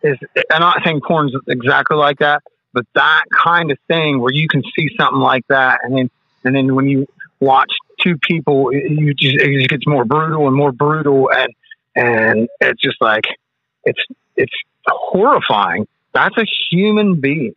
is, 0.02 0.16
I'm 0.52 0.60
not 0.60 0.82
saying 0.84 1.00
porn's 1.06 1.34
exactly 1.48 1.96
like 1.96 2.18
that, 2.18 2.42
but 2.74 2.84
that 2.94 3.22
kind 3.44 3.70
of 3.70 3.78
thing 3.88 4.20
where 4.20 4.32
you 4.32 4.48
can 4.48 4.62
see 4.76 4.88
something 4.98 5.20
like 5.20 5.46
that. 5.48 5.80
And 5.84 5.96
then, 5.96 6.10
and 6.44 6.54
then 6.54 6.74
when 6.74 6.86
you 6.88 7.06
watch 7.40 7.70
two 8.00 8.18
people, 8.18 8.68
it- 8.70 8.90
you 8.90 9.14
just, 9.14 9.36
it 9.36 9.56
just 9.58 9.70
gets 9.70 9.86
more 9.86 10.04
brutal 10.04 10.46
and 10.46 10.54
more 10.56 10.72
brutal. 10.72 11.30
And, 11.32 11.50
and 11.96 12.48
it's 12.60 12.82
just 12.82 13.00
like, 13.00 13.24
it's, 13.84 14.00
it's 14.36 14.52
horrifying. 14.86 15.86
That's 16.12 16.36
a 16.36 16.44
human 16.70 17.20
being. 17.20 17.54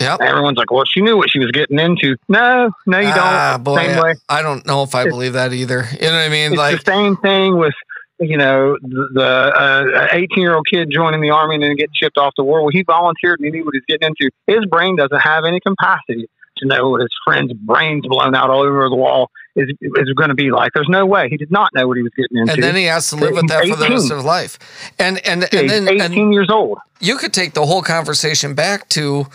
yeah. 0.00 0.16
Everyone's 0.20 0.58
like, 0.58 0.70
well, 0.70 0.84
she 0.84 1.00
knew 1.00 1.16
what 1.16 1.30
she 1.30 1.38
was 1.38 1.50
getting 1.52 1.78
into. 1.78 2.16
No, 2.28 2.70
no, 2.86 2.98
you 2.98 3.08
Ah, 3.12 3.52
don't. 3.54 3.64
boy, 3.64 3.76
Same 3.86 4.02
way. 4.02 4.14
I 4.28 4.42
don't 4.42 4.66
know 4.66 4.82
if 4.82 4.94
I 4.94 5.02
It's- 5.02 5.12
believe 5.12 5.32
that 5.34 5.52
either. 5.52 5.84
You 5.92 6.00
know 6.08 6.12
what 6.12 6.26
I 6.26 6.28
mean? 6.28 6.52
It's 6.52 6.58
like 6.58 6.82
the 6.84 6.90
same 6.90 7.16
thing 7.18 7.56
with 7.56 7.74
you 8.20 8.36
know 8.36 8.76
the- 8.80 9.08
the 9.12 9.24
uh, 9.24 10.08
18 10.12 10.28
year 10.42 10.54
old 10.54 10.66
kid 10.66 10.88
joining 10.90 11.20
the 11.20 11.30
army 11.30 11.56
and 11.56 11.64
then 11.64 11.76
getting 11.76 11.94
shipped 11.94 12.16
off 12.18 12.34
to 12.36 12.42
war. 12.44 12.60
Well, 12.62 12.70
he 12.72 12.82
volunteered 12.82 13.40
and 13.40 13.46
he 13.46 13.52
knew 13.52 13.64
what 13.64 13.74
he's 13.74 13.84
getting 13.86 14.08
into. 14.08 14.30
His 14.46 14.64
brain 14.66 14.96
doesn't 14.96 15.20
have 15.20 15.44
any 15.44 15.60
capacity 15.60 16.28
to 16.58 16.66
know 16.66 16.88
what 16.88 17.02
his 17.02 17.10
friend's 17.26 17.52
brains 17.52 18.06
blown 18.08 18.34
out 18.34 18.48
all 18.48 18.62
over 18.62 18.88
the 18.88 18.94
wall 18.96 19.30
is 19.56 19.68
is 19.80 20.12
going 20.16 20.30
to 20.30 20.34
be 20.34 20.50
like. 20.50 20.72
There's 20.74 20.88
no 20.88 21.04
way 21.04 21.28
he 21.28 21.36
did 21.36 21.50
not 21.50 21.70
know 21.74 21.86
what 21.86 21.98
he 21.98 22.02
was 22.02 22.12
getting 22.16 22.38
into. 22.38 22.54
and 22.54 22.62
then 22.62 22.74
he 22.76 22.84
has 22.84 23.10
to 23.10 23.16
live 23.16 23.34
with 23.34 23.48
that 23.48 23.66
for 23.66 23.76
the 23.76 23.88
rest 23.88 24.10
of 24.10 24.16
his 24.18 24.24
life. 24.24 24.58
And 24.98 25.18
and 25.26 25.46
Yeah, 25.52 25.60
and 25.60 25.68
then 25.70 25.88
18 25.88 26.00
and 26.22 26.32
years 26.32 26.48
old. 26.50 26.78
you 27.00 27.16
could 27.18 27.34
take 27.34 27.52
the 27.52 27.66
whole 27.66 27.82
conversation 27.82 28.54
back 28.54 28.88
to 28.90 29.26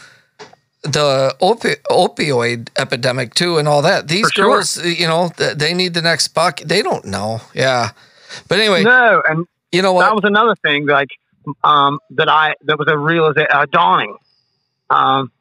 the 0.83 1.35
opi- 1.41 1.79
opioid 1.91 2.69
epidemic 2.77 3.35
too 3.35 3.59
and 3.59 3.67
all 3.67 3.83
that. 3.83 4.07
These 4.07 4.21
For 4.29 4.33
sure. 4.33 4.45
girls, 4.55 4.83
you 4.83 5.07
know, 5.07 5.29
th- 5.37 5.57
they 5.57 5.75
need 5.75 5.93
the 5.93 6.01
next 6.01 6.29
buck. 6.29 6.59
They 6.61 6.81
don't 6.81 7.05
know. 7.05 7.41
Yeah. 7.53 7.89
But 8.47 8.59
anyway, 8.59 8.83
No, 8.83 9.21
and 9.27 9.45
you 9.71 9.81
know 9.81 9.93
what? 9.93 10.03
that 10.05 10.15
was 10.15 10.23
another 10.23 10.55
thing 10.63 10.85
like 10.87 11.09
um, 11.63 11.99
that 12.11 12.29
I 12.29 12.55
that 12.65 12.77
was 12.77 12.87
a 12.89 12.97
realization 12.97 13.47
uh, 13.51 13.65
dawning. 13.71 14.15
Um, 14.89 15.31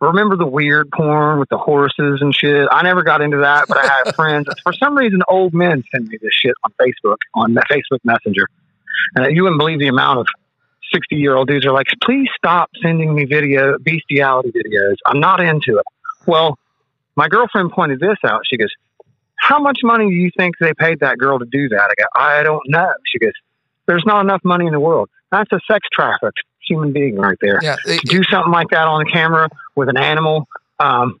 remember 0.00 0.36
the 0.36 0.46
weird 0.46 0.90
porn 0.90 1.38
with 1.40 1.48
the 1.48 1.58
horses 1.58 2.18
and 2.20 2.34
shit? 2.34 2.68
I 2.70 2.82
never 2.82 3.02
got 3.02 3.20
into 3.20 3.38
that, 3.38 3.66
but 3.68 3.78
I 3.78 3.86
had 4.04 4.14
friends. 4.16 4.46
For 4.62 4.72
some 4.72 4.96
reason, 4.96 5.22
old 5.28 5.52
men 5.54 5.82
send 5.92 6.08
me 6.08 6.18
this 6.20 6.32
shit 6.32 6.54
on 6.64 6.72
Facebook 6.80 7.18
on 7.34 7.54
Facebook 7.54 8.00
Messenger, 8.04 8.46
and 9.16 9.34
you 9.36 9.42
wouldn't 9.42 9.58
believe 9.58 9.78
the 9.80 9.88
amount 9.88 10.20
of 10.20 10.26
sixty 10.92 11.16
year 11.16 11.34
old 11.34 11.48
dudes 11.48 11.66
are 11.66 11.72
like, 11.72 11.88
"Please 12.02 12.28
stop 12.36 12.70
sending 12.82 13.14
me 13.14 13.24
video 13.24 13.76
bestiality 13.78 14.52
videos. 14.52 14.96
I'm 15.06 15.20
not 15.20 15.40
into 15.40 15.78
it." 15.78 15.84
Well, 16.26 16.58
my 17.16 17.28
girlfriend 17.28 17.72
pointed 17.72 18.00
this 18.00 18.18
out. 18.24 18.42
She 18.46 18.56
goes, 18.56 18.68
how 19.48 19.58
much 19.58 19.78
money 19.82 20.06
do 20.10 20.14
you 20.14 20.30
think 20.36 20.56
they 20.60 20.74
paid 20.74 21.00
that 21.00 21.16
girl 21.16 21.38
to 21.38 21.46
do 21.46 21.70
that? 21.70 21.80
I 21.90 21.94
go, 21.96 22.04
I 22.14 22.42
don't 22.42 22.62
know. 22.68 22.92
She 23.10 23.18
goes, 23.18 23.32
there's 23.86 24.04
not 24.06 24.20
enough 24.20 24.42
money 24.44 24.66
in 24.66 24.72
the 24.72 24.80
world. 24.80 25.08
That's 25.32 25.50
a 25.52 25.60
sex 25.70 25.86
trafficked 25.90 26.40
human 26.68 26.92
being 26.92 27.16
right 27.16 27.38
there. 27.40 27.58
Yeah. 27.62 27.76
To 27.86 27.96
do 28.04 28.22
something 28.30 28.52
like 28.52 28.68
that 28.70 28.86
on 28.88 29.02
the 29.04 29.10
camera 29.10 29.48
with 29.74 29.88
an 29.88 29.96
animal, 29.96 30.46
um, 30.78 31.18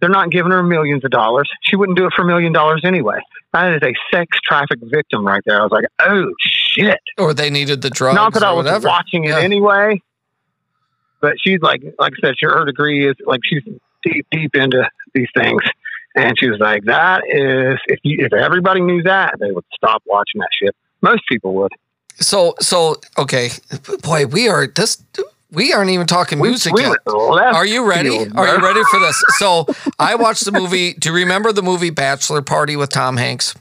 they're 0.00 0.08
not 0.08 0.30
giving 0.30 0.52
her 0.52 0.62
millions 0.62 1.04
of 1.04 1.10
dollars. 1.10 1.50
She 1.62 1.74
wouldn't 1.74 1.98
do 1.98 2.06
it 2.06 2.12
for 2.14 2.22
a 2.22 2.26
million 2.26 2.52
dollars 2.52 2.82
anyway. 2.84 3.18
That 3.52 3.72
is 3.74 3.80
a 3.82 3.92
sex 4.16 4.38
trafficked 4.44 4.84
victim 4.84 5.26
right 5.26 5.42
there. 5.44 5.58
I 5.60 5.62
was 5.64 5.72
like, 5.72 5.86
oh 5.98 6.32
shit. 6.40 7.00
or 7.18 7.34
they 7.34 7.50
needed 7.50 7.82
the 7.82 7.90
drugs 7.90 8.14
not 8.14 8.32
that 8.34 8.44
I 8.44 8.52
was 8.52 8.64
whatever. 8.64 8.86
watching 8.86 9.24
it 9.24 9.30
Yeah. 9.30 9.40
anyway, 9.40 10.00
but 11.20 11.34
she's 11.44 11.60
like, 11.60 11.82
like 11.98 12.12
I 12.22 12.28
said, 12.28 12.34
her 12.42 12.64
degree 12.64 13.08
is 13.08 13.16
like 13.26 13.40
she's 13.44 13.64
deep, 14.04 14.26
deep 14.30 14.54
into 14.54 14.88
these 15.14 15.28
things. 15.36 15.60
And 16.14 16.36
she 16.38 16.50
was 16.50 16.58
like, 16.58 16.84
"That 16.84 17.22
is, 17.26 17.78
if 17.86 18.00
you, 18.02 18.24
if 18.24 18.32
everybody 18.32 18.80
knew 18.80 19.02
that, 19.04 19.38
they 19.38 19.52
would 19.52 19.64
stop 19.72 20.02
watching 20.06 20.40
that 20.40 20.48
shit. 20.52 20.74
Most 21.02 21.22
people 21.30 21.54
would. 21.54 21.72
So 22.16 22.54
so 22.60 22.96
okay, 23.16 23.50
boy, 24.02 24.26
we 24.26 24.48
are 24.48 24.66
this. 24.66 25.02
We 25.52 25.72
aren't 25.72 25.90
even 25.90 26.06
talking 26.06 26.38
music 26.40 26.72
yet. 26.76 26.96
Are 27.06 27.66
you 27.66 27.84
ready? 27.84 28.10
field, 28.10 28.36
Are 28.36 28.56
you 28.56 28.62
ready 28.62 28.82
for 28.90 29.00
this? 29.00 29.20
So 29.38 29.66
I 29.98 30.14
watched 30.14 30.44
the 30.44 30.52
movie. 30.52 30.92
Do 30.94 31.08
you 31.08 31.14
remember 31.14 31.52
the 31.52 31.62
movie 31.62 31.90
Bachelor 31.90 32.42
Party 32.42 32.76
with 32.76 32.90
Tom 32.90 33.16
Hanks? 33.16 33.54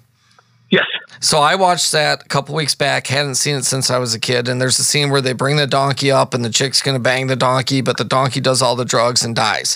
Yes. 0.70 0.86
So 1.20 1.40
I 1.40 1.56
watched 1.56 1.92
that 1.94 2.26
a 2.26 2.28
couple 2.28 2.54
weeks 2.54 2.76
back. 2.76 3.08
Hadn't 3.08 3.36
seen 3.36 3.56
it 3.56 3.66
since 3.66 3.90
I 3.90 3.98
was 3.98 4.14
a 4.14 4.20
kid. 4.20 4.48
And 4.48 4.62
there's 4.62 4.78
a 4.78 4.84
scene 4.84 5.10
where 5.10 5.22
they 5.22 5.34
bring 5.34 5.56
the 5.56 5.66
donkey 5.66 6.12
up, 6.12 6.36
and 6.36 6.46
the 6.46 6.50
chick's 6.50 6.82
gonna 6.84 7.00
bang 7.00 7.26
the 7.26 7.36
donkey, 7.36 7.82
but 7.82 7.98
the 7.98 8.04
donkey 8.04 8.40
does 8.40 8.62
all 8.62 8.76
the 8.76 8.86
drugs 8.86 9.24
and 9.24 9.36
dies. 9.36 9.76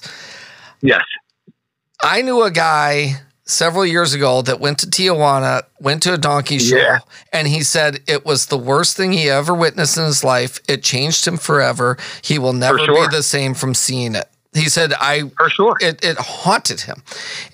Yes. 0.81 1.03
I 2.03 2.21
knew 2.21 2.43
a 2.43 2.51
guy 2.51 3.15
several 3.45 3.85
years 3.85 4.13
ago 4.13 4.41
that 4.41 4.59
went 4.59 4.79
to 4.79 4.87
Tijuana, 4.87 5.63
went 5.79 6.03
to 6.03 6.13
a 6.13 6.17
donkey 6.17 6.59
show, 6.59 6.77
Yeah. 6.77 6.99
and 7.31 7.47
he 7.47 7.61
said 7.63 7.99
it 8.07 8.25
was 8.25 8.45
the 8.47 8.57
worst 8.57 8.95
thing 8.95 9.11
he 9.13 9.29
ever 9.29 9.53
witnessed 9.53 9.97
in 9.97 10.05
his 10.05 10.23
life. 10.23 10.59
It 10.67 10.83
changed 10.83 11.25
him 11.27 11.37
forever. 11.37 11.97
He 12.21 12.37
will 12.39 12.53
never 12.53 12.79
sure. 12.79 13.09
be 13.09 13.15
the 13.15 13.23
same 13.23 13.53
from 13.53 13.73
seeing 13.73 14.15
it. 14.15 14.25
He 14.53 14.69
said, 14.69 14.93
I 14.99 15.29
For 15.37 15.49
sure. 15.49 15.77
it, 15.81 16.03
it 16.05 16.17
haunted 16.17 16.81
him. 16.81 17.01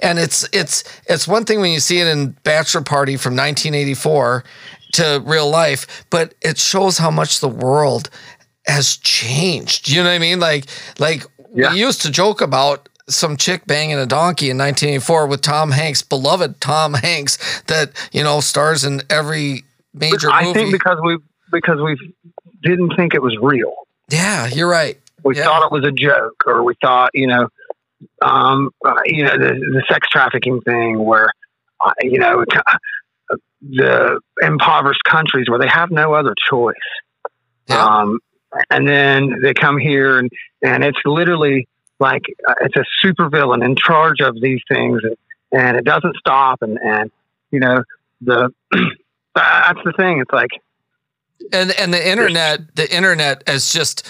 And 0.01 0.19
it's 0.19 0.47
it's 0.51 0.83
it's 1.07 1.27
one 1.27 1.45
thing 1.45 1.61
when 1.61 1.71
you 1.71 1.79
see 1.79 1.99
it 1.99 2.07
in 2.07 2.31
Bachelor 2.43 2.81
Party 2.81 3.15
from 3.15 3.35
1984 3.37 4.43
to 4.93 5.23
real 5.25 5.49
life, 5.49 6.05
but 6.09 6.33
it 6.41 6.57
shows 6.57 6.97
how 6.97 7.09
much 7.09 7.39
the 7.39 7.47
world 7.47 8.09
has 8.67 8.97
changed. 8.97 9.87
You 9.87 10.03
know 10.03 10.09
what 10.09 10.15
I 10.15 10.19
mean? 10.19 10.39
Like 10.41 10.65
like 10.99 11.25
Yeah. 11.55 11.71
we 11.71 11.79
used 11.79 12.01
to 12.01 12.11
joke 12.11 12.41
about 12.41 12.88
some 13.09 13.37
chick 13.37 13.65
banging 13.65 13.97
a 13.97 14.05
donkey 14.05 14.49
in 14.49 14.57
1984 14.57 15.27
with 15.27 15.41
Tom 15.41 15.71
Hanks, 15.71 16.01
beloved 16.01 16.61
Tom 16.61 16.93
Hanks, 16.93 17.37
that 17.63 17.91
you 18.11 18.23
know 18.23 18.39
stars 18.39 18.83
in 18.83 19.01
every 19.09 19.63
major 19.93 20.27
movie. 20.27 20.33
I 20.39 20.43
movie. 20.45 20.59
think 20.59 20.71
because 20.71 20.97
we 21.03 21.17
because 21.51 21.79
we 21.81 22.13
didn't 22.61 22.95
think 22.95 23.13
it 23.13 23.21
was 23.21 23.35
real. 23.41 23.73
yeah, 24.09 24.47
you're 24.47 24.69
right. 24.69 24.97
We 25.23 25.35
Yeah. 25.35 25.43
thought 25.45 25.65
it 25.65 25.71
was 25.71 25.85
a 25.85 25.91
joke, 25.91 26.43
or 26.45 26.63
we 26.63 26.75
thought, 26.81 27.11
you 27.13 27.27
know, 27.27 27.47
um, 28.21 28.69
uh, 28.85 28.93
you 29.05 29.23
know, 29.25 29.37
the, 29.37 29.53
the 29.53 29.83
sex 29.89 30.07
trafficking 30.09 30.61
thing, 30.61 30.97
where, 31.03 31.29
uh, 31.85 31.91
you 32.01 32.19
know, 32.19 32.45
the 33.61 34.19
impoverished 34.41 35.03
countries 35.03 35.49
where 35.49 35.59
they 35.59 35.67
have 35.67 35.91
no 35.91 36.13
other 36.13 36.33
choice. 36.49 36.75
Yeah. 37.67 37.83
Um, 37.83 38.19
and 38.69 38.87
then 38.87 39.41
they 39.41 39.53
come 39.53 39.77
here, 39.77 40.17
and 40.17 40.29
and 40.63 40.83
it's 40.83 40.97
literally 41.05 41.67
like 41.99 42.23
uh, 42.47 42.53
it's 42.61 42.75
a 42.75 42.85
supervillain 43.05 43.63
in 43.63 43.75
charge 43.75 44.21
of 44.21 44.39
these 44.41 44.61
things, 44.69 45.01
and, 45.03 45.17
and 45.51 45.77
it 45.77 45.85
doesn't 45.85 46.15
stop. 46.17 46.61
And 46.61 46.77
and 46.83 47.11
you 47.51 47.59
know, 47.59 47.83
the 48.21 48.53
that's 49.35 49.79
the 49.83 49.93
thing. 49.97 50.19
It's 50.19 50.31
like 50.31 50.51
And 51.53 51.71
and 51.71 51.93
the 51.93 52.09
internet, 52.09 52.75
the 52.75 52.93
internet 52.93 53.47
has 53.47 53.71
just 53.71 54.07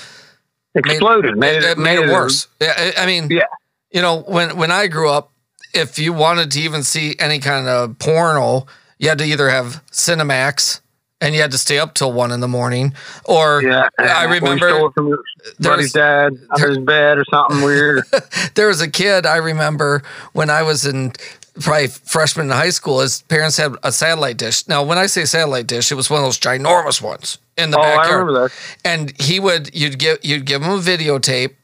exploded, 0.76 1.38
made, 1.38 1.58
it, 1.58 1.64
it, 1.64 1.78
made 1.78 2.00
it 2.00 2.10
worse. 2.10 2.48
Yeah, 2.62 2.74
I 2.78 3.04
I 3.04 3.06
mean, 3.06 3.30
Yeah. 3.30 3.44
you 3.92 4.02
know, 4.02 4.22
when 4.22 4.58
when 4.58 4.72
I 4.72 4.88
grew 4.88 5.10
up, 5.10 5.32
if 5.74 6.00
you 6.00 6.14
wanted 6.14 6.52
to 6.52 6.62
even 6.62 6.84
see 6.84 7.16
any 7.20 7.40
kind 7.40 7.68
of 7.68 7.98
porno, 8.00 8.66
you 8.98 9.10
had 9.10 9.18
to 9.20 9.26
either 9.26 9.50
have 9.50 9.84
Cinemax 9.92 10.82
and 11.22 11.36
you 11.36 11.42
had 11.42 11.52
to 11.52 11.58
stay 11.58 11.80
up 11.80 11.94
till 11.94 12.12
one 12.14 12.32
in 12.32 12.40
the 12.40 12.48
morning. 12.48 12.94
Or 13.26 13.62
Yeah, 13.62 13.90
I 14.00 14.24
remember 14.26 14.90
from 14.92 15.18
there 15.60 15.78
was- 15.78 15.92
dad 15.92 16.34
under 16.52 16.70
his 16.70 16.78
bed 16.80 17.18
or 17.18 17.26
something 17.30 17.62
weird. 17.62 18.04
there 18.56 18.68
was 18.68 18.82
a 18.82 18.90
kid 18.90 19.26
I 19.26 19.38
remember 19.38 20.02
when 20.34 20.50
I 20.50 20.62
was 20.64 20.86
in 20.86 21.14
probably 21.62 21.88
freshman 21.88 22.46
in 22.46 22.52
high 22.54 22.70
school. 22.70 23.02
His 23.02 23.22
parents 23.24 23.58
had 23.58 23.76
a 23.84 23.92
satellite 23.92 24.38
dish. 24.38 24.68
Now, 24.68 24.84
when 24.84 24.98
I 24.98 25.08
say 25.08 25.26
satellite 25.26 25.68
dish, 25.68 25.92
it 25.92 25.96
was 25.96 26.10
one 26.10 26.20
of 26.20 26.26
those 26.26 26.40
ginormous 26.40 27.02
ones 27.02 27.38
in 27.58 27.72
the 27.72 27.78
oh, 27.78 27.82
I 27.82 27.96
backyard. 27.98 28.26
remember 28.28 28.48
that. 28.48 28.54
and 28.86 29.22
he 29.22 29.40
would 29.42 29.76
you'd 29.76 30.00
give 30.00 30.20
you'd 30.24 30.46
give 30.46 30.62
him 30.64 30.72
a 30.72 30.78
videotape 30.78 31.56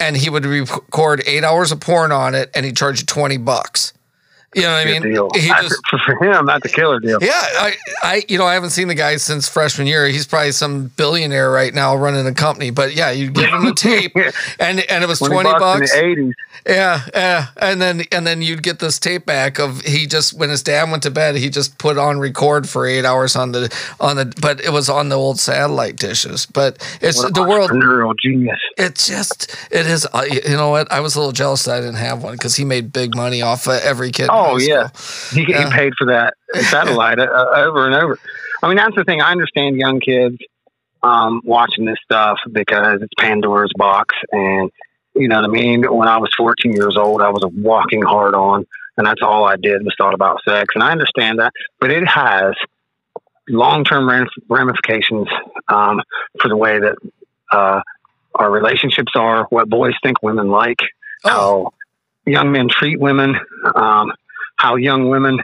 and 0.00 0.16
he 0.16 0.30
would 0.30 0.46
record 0.46 1.22
eight 1.26 1.44
hours 1.44 1.72
of 1.72 1.80
porn 1.80 2.12
on 2.12 2.34
it 2.34 2.50
and 2.54 2.64
he'd 2.64 2.76
charge 2.76 3.00
you 3.00 3.06
20 3.06 3.36
bucks 3.38 3.92
you 4.54 4.62
know 4.62 4.72
what 4.72 4.86
i 4.86 4.90
mean 4.90 5.02
deal. 5.02 5.28
he 5.34 5.48
just 5.48 5.76
for, 6.06 6.24
him, 6.24 6.46
that's 6.46 6.64
a 6.64 6.68
killer 6.68 6.98
deal. 7.00 7.18
yeah 7.20 7.30
I, 7.32 7.76
I 8.02 8.22
you 8.28 8.38
know 8.38 8.46
i 8.46 8.54
haven't 8.54 8.70
seen 8.70 8.88
the 8.88 8.94
guy 8.94 9.16
since 9.16 9.48
freshman 9.48 9.86
year 9.86 10.06
he's 10.08 10.26
probably 10.26 10.52
some 10.52 10.86
billionaire 10.96 11.50
right 11.50 11.74
now 11.74 11.94
running 11.96 12.26
a 12.26 12.32
company 12.34 12.70
but 12.70 12.94
yeah 12.94 13.10
you 13.10 13.30
give 13.30 13.50
him 13.50 13.64
the 13.66 13.74
tape 13.74 14.12
and 14.58 14.80
and 14.90 15.04
it 15.04 15.06
was 15.06 15.18
20 15.18 15.34
20 15.34 15.50
bucks, 15.50 15.60
bucks 15.60 15.94
in 15.94 16.14
the 16.14 16.16
80s. 16.16 16.32
yeah, 16.66 17.00
yeah, 17.14 17.46
and 17.58 17.80
then 17.80 18.02
and 18.10 18.26
then 18.26 18.42
you'd 18.42 18.62
get 18.62 18.78
this 18.78 18.98
tape 18.98 19.24
back 19.26 19.58
of 19.58 19.80
he 19.82 20.06
just 20.06 20.34
when 20.34 20.50
his 20.50 20.62
dad 20.62 20.90
went 20.90 21.02
to 21.04 21.10
bed, 21.10 21.36
he 21.36 21.48
just 21.50 21.78
put 21.78 21.96
on 21.96 22.18
record 22.18 22.68
for 22.68 22.86
eight 22.86 23.04
hours 23.04 23.36
on 23.36 23.52
the 23.52 23.72
on 24.00 24.16
the, 24.16 24.34
but 24.40 24.60
it 24.60 24.70
was 24.70 24.88
on 24.88 25.08
the 25.08 25.14
old 25.16 25.38
satellite 25.38 25.96
dishes. 25.96 26.46
But 26.46 26.76
it's 27.00 27.22
the 27.32 27.42
world. 27.44 27.70
genius. 28.22 28.58
It's 28.76 29.06
just 29.06 29.54
it 29.70 29.86
is. 29.86 30.06
uh, 30.12 30.24
You 30.28 30.56
know 30.56 30.70
what? 30.70 30.90
I 30.92 31.00
was 31.00 31.14
a 31.14 31.18
little 31.20 31.32
jealous 31.32 31.62
that 31.64 31.76
I 31.76 31.80
didn't 31.80 31.94
have 31.96 32.22
one 32.22 32.32
because 32.34 32.56
he 32.56 32.64
made 32.64 32.92
big 32.92 33.14
money 33.14 33.40
off 33.40 33.66
of 33.66 33.80
every 33.82 34.10
kid. 34.10 34.24
in 34.24 34.30
Oh, 34.38 34.58
yeah. 34.58 34.88
He, 35.32 35.44
Yeah. 35.50 35.64
he 35.66 35.70
paid 35.72 35.92
for 35.98 36.06
that 36.06 36.34
satellite 36.70 37.18
uh, 37.18 37.46
over 37.54 37.86
and 37.86 37.94
over. 37.94 38.18
I 38.62 38.68
mean, 38.68 38.76
that's 38.76 38.94
the 38.96 39.04
thing. 39.04 39.20
I 39.20 39.30
understand 39.32 39.76
young 39.76 40.00
kids 40.00 40.36
um, 41.02 41.40
watching 41.44 41.84
this 41.84 41.98
stuff 42.04 42.38
because 42.50 43.02
it's 43.02 43.12
Pandora's 43.18 43.72
box. 43.76 44.14
And, 44.32 44.70
you 45.14 45.28
know 45.28 45.36
what 45.36 45.44
I 45.44 45.48
mean? 45.52 45.82
When 45.94 46.08
I 46.08 46.18
was 46.18 46.30
14 46.36 46.72
years 46.72 46.96
old, 46.96 47.22
I 47.22 47.28
was 47.30 47.42
a 47.44 47.48
walking 47.48 48.02
hard 48.02 48.34
on, 48.34 48.66
and 48.96 49.06
that's 49.06 49.22
all 49.22 49.44
I 49.44 49.56
did 49.56 49.84
was 49.84 49.94
thought 49.96 50.14
about 50.14 50.40
sex. 50.46 50.74
And 50.74 50.82
I 50.82 50.90
understand 50.90 51.38
that, 51.38 51.52
but 51.80 51.90
it 51.90 52.06
has 52.06 52.54
long 53.48 53.84
term 53.84 54.28
ramifications 54.48 55.28
um, 55.68 56.02
for 56.40 56.48
the 56.48 56.56
way 56.56 56.78
that 56.80 56.96
uh, 57.52 57.80
our 58.34 58.50
relationships 58.50 59.12
are, 59.14 59.44
what 59.50 59.68
boys 59.68 59.94
think 60.02 60.22
women 60.22 60.48
like, 60.48 60.80
Oh, 61.24 61.30
how 61.34 61.72
young 62.26 62.52
men 62.52 62.68
treat 62.68 63.00
women, 63.00 63.36
um, 63.74 64.12
how 64.58 64.76
young 64.76 65.08
women, 65.08 65.38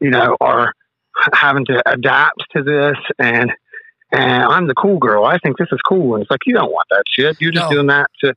you 0.00 0.10
know, 0.10 0.36
are 0.40 0.72
having 1.32 1.64
to 1.66 1.82
adapt 1.90 2.42
to 2.56 2.62
this. 2.62 2.96
And 3.18 3.52
and 4.10 4.42
I'm 4.42 4.66
the 4.66 4.74
cool 4.74 4.98
girl. 4.98 5.24
I 5.24 5.38
think 5.38 5.56
this 5.56 5.68
is 5.72 5.80
cool. 5.88 6.14
And 6.14 6.22
it's 6.22 6.30
like 6.30 6.40
you 6.44 6.54
don't 6.54 6.70
want 6.70 6.86
that 6.90 7.04
shit. 7.08 7.36
You're 7.40 7.52
just 7.52 7.64
No. 7.70 7.76
doing 7.76 7.86
that 7.86 8.10
to, 8.22 8.34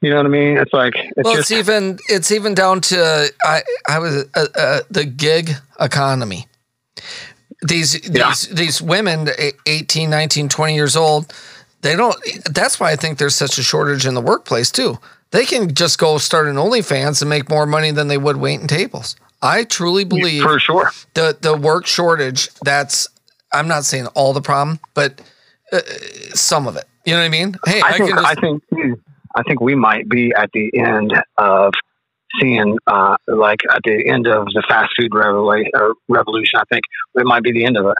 you 0.00 0.08
know 0.10 0.16
what 0.16 0.24
I 0.26 0.30
mean? 0.30 0.56
It's 0.56 0.72
like 0.72 0.94
it's 0.96 1.12
well, 1.24 1.34
just 1.36 1.50
it's 1.50 1.58
even 1.58 1.98
it's 2.08 2.30
even 2.30 2.54
down 2.54 2.80
to 2.82 3.30
I 3.44 3.62
I 3.88 3.98
was 3.98 4.24
uh, 4.34 4.46
uh, 4.56 4.80
the 4.90 5.04
gig 5.04 5.50
economy. 5.78 6.46
These 7.62 8.08
Yeah. 8.08 8.28
these 8.28 8.48
these 8.48 8.82
women 8.82 9.28
eh, 9.36 9.50
18, 9.66 10.08
19, 10.08 10.48
20 10.48 10.74
years 10.74 10.96
old, 10.96 11.32
they 11.82 11.96
don't 11.96 12.16
that's 12.50 12.80
why 12.80 12.90
I 12.90 12.96
think 12.96 13.18
there's 13.18 13.34
such 13.34 13.58
a 13.58 13.62
shortage 13.62 14.06
in 14.06 14.14
the 14.14 14.22
workplace 14.22 14.70
too. 14.70 14.98
They 15.32 15.44
can 15.44 15.74
just 15.74 15.98
go 15.98 16.16
start 16.18 16.48
an 16.48 16.56
OnlyFans 16.56 17.20
and 17.20 17.28
make 17.28 17.48
more 17.50 17.66
money 17.66 17.90
than 17.92 18.08
they 18.08 18.18
would 18.18 18.38
waiting 18.38 18.66
tables. 18.66 19.16
I 19.42 19.64
truly 19.64 20.04
believe 20.04 20.42
for 20.42 20.58
sure. 20.58 20.90
the 21.14 21.36
the 21.40 21.56
work 21.56 21.86
shortage 21.86 22.50
that's 22.62 23.08
I'm 23.52 23.68
not 23.68 23.84
saying 23.84 24.06
all 24.08 24.32
the 24.32 24.42
problem, 24.42 24.80
but 24.94 25.20
uh, 25.72 25.80
some 26.34 26.66
of 26.66 26.76
it. 26.76 26.84
You 27.04 27.14
know 27.14 27.20
what 27.20 27.26
I 27.26 27.28
mean? 27.30 27.56
Hey, 27.64 27.80
I, 27.80 27.88
I 27.88 27.98
think 27.98 28.10
just 28.10 28.26
I 28.26 28.34
think 28.34 28.62
I 29.34 29.42
think 29.42 29.60
we 29.60 29.74
might 29.74 30.08
be 30.08 30.32
at 30.34 30.50
the 30.52 30.70
end 30.78 31.12
of 31.38 31.72
seeing 32.40 32.78
uh, 32.86 33.16
like 33.26 33.60
at 33.74 33.82
the 33.84 34.08
end 34.08 34.26
of 34.26 34.46
the 34.46 34.62
fast 34.68 34.92
food 34.96 35.10
revela- 35.12 35.70
or 35.74 35.94
revolution. 36.08 36.60
I 36.60 36.64
think 36.70 36.84
it 37.14 37.24
might 37.24 37.42
be 37.42 37.52
the 37.52 37.64
end 37.64 37.76
of 37.76 37.86
it. 37.86 37.96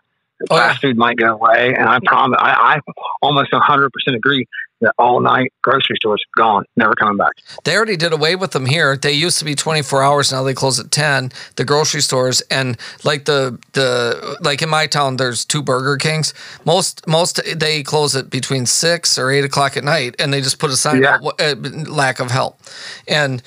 Oh, 0.51 0.57
yeah. 0.57 0.69
fast 0.69 0.81
food 0.83 0.97
might 0.97 1.17
go 1.17 1.35
away, 1.35 1.75
and 1.77 1.89
I 1.89 1.99
promise. 2.05 2.39
I, 2.41 2.53
I 2.77 2.93
almost 3.23 3.53
100 3.53 3.93
percent 3.93 4.17
agree 4.17 4.47
that 4.81 4.95
all 4.99 5.21
night 5.21 5.53
grocery 5.63 5.97
stores 5.97 6.23
gone, 6.37 6.65
never 6.77 6.95
coming 6.95 7.17
back. 7.17 7.33
They 7.65 7.77
already 7.77 7.97
did 7.97 8.13
away 8.13 8.37
with 8.37 8.53
them 8.53 8.67
here. 8.67 8.97
They 8.97 9.13
used 9.13 9.39
to 9.39 9.45
be 9.45 9.55
24 9.55 10.03
hours. 10.03 10.33
Now 10.33 10.43
they 10.43 10.55
close 10.55 10.79
at 10.81 10.91
10. 10.91 11.33
The 11.57 11.65
grocery 11.65 12.01
stores 12.01 12.41
and 12.51 12.79
like 13.05 13.25
the 13.27 13.59
the 13.73 14.37
like 14.41 14.63
in 14.63 14.69
my 14.69 14.87
town, 14.87 15.17
there's 15.17 15.45
two 15.45 15.63
Burger 15.63 15.97
Kings. 15.97 16.33
Most 16.65 17.07
most 17.07 17.41
they 17.59 17.83
close 17.83 18.15
it 18.15 18.31
between 18.31 18.67
six 18.67 19.19
or 19.19 19.31
eight 19.31 19.45
o'clock 19.45 19.77
at 19.77 19.85
night, 19.85 20.17
and 20.19 20.33
they 20.33 20.41
just 20.41 20.59
put 20.59 20.71
a 20.71 20.77
sign 20.77 21.03
Yeah. 21.03 21.19
out 21.23 21.41
uh, 21.41 21.55
lack 21.91 22.21
of 22.21 22.31
help. 22.31 22.59
And 23.07 23.43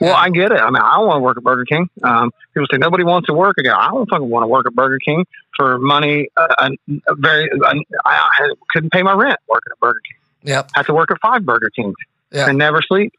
Well, 0.00 0.14
I 0.14 0.28
get 0.28 0.52
it. 0.52 0.60
I 0.60 0.66
mean, 0.70 0.82
I 0.82 0.96
don't 0.96 1.06
want 1.06 1.16
to 1.18 1.20
work 1.22 1.36
at 1.38 1.44
Burger 1.44 1.64
King. 1.64 1.88
Um, 2.02 2.30
people 2.52 2.66
say 2.70 2.76
nobody 2.78 3.04
wants 3.04 3.26
to 3.28 3.32
work 3.34 3.56
again. 3.58 3.74
I 3.74 3.88
don't 3.90 4.08
fucking 4.10 4.28
want 4.28 4.42
to 4.42 4.48
work 4.48 4.66
at 4.66 4.74
Burger 4.74 4.98
King 4.98 5.24
for 5.56 5.78
money. 5.78 6.28
Uh, 6.36 6.48
uh, 6.58 6.68
very, 7.16 7.48
uh, 7.50 7.72
I, 8.04 8.10
I 8.10 8.48
couldn't 8.72 8.90
pay 8.90 9.02
my 9.02 9.12
rent 9.14 9.38
working 9.48 9.70
at 9.72 9.78
Burger 9.80 10.00
King. 10.06 10.18
Yep, 10.44 10.70
I 10.76 10.78
have 10.80 10.86
to 10.86 10.94
work 10.94 11.10
at 11.10 11.18
five 11.20 11.44
Burger 11.44 11.70
Kings 11.74 11.96
Yeah. 12.30 12.48
and 12.48 12.56
never 12.58 12.80
sleep. 12.82 13.12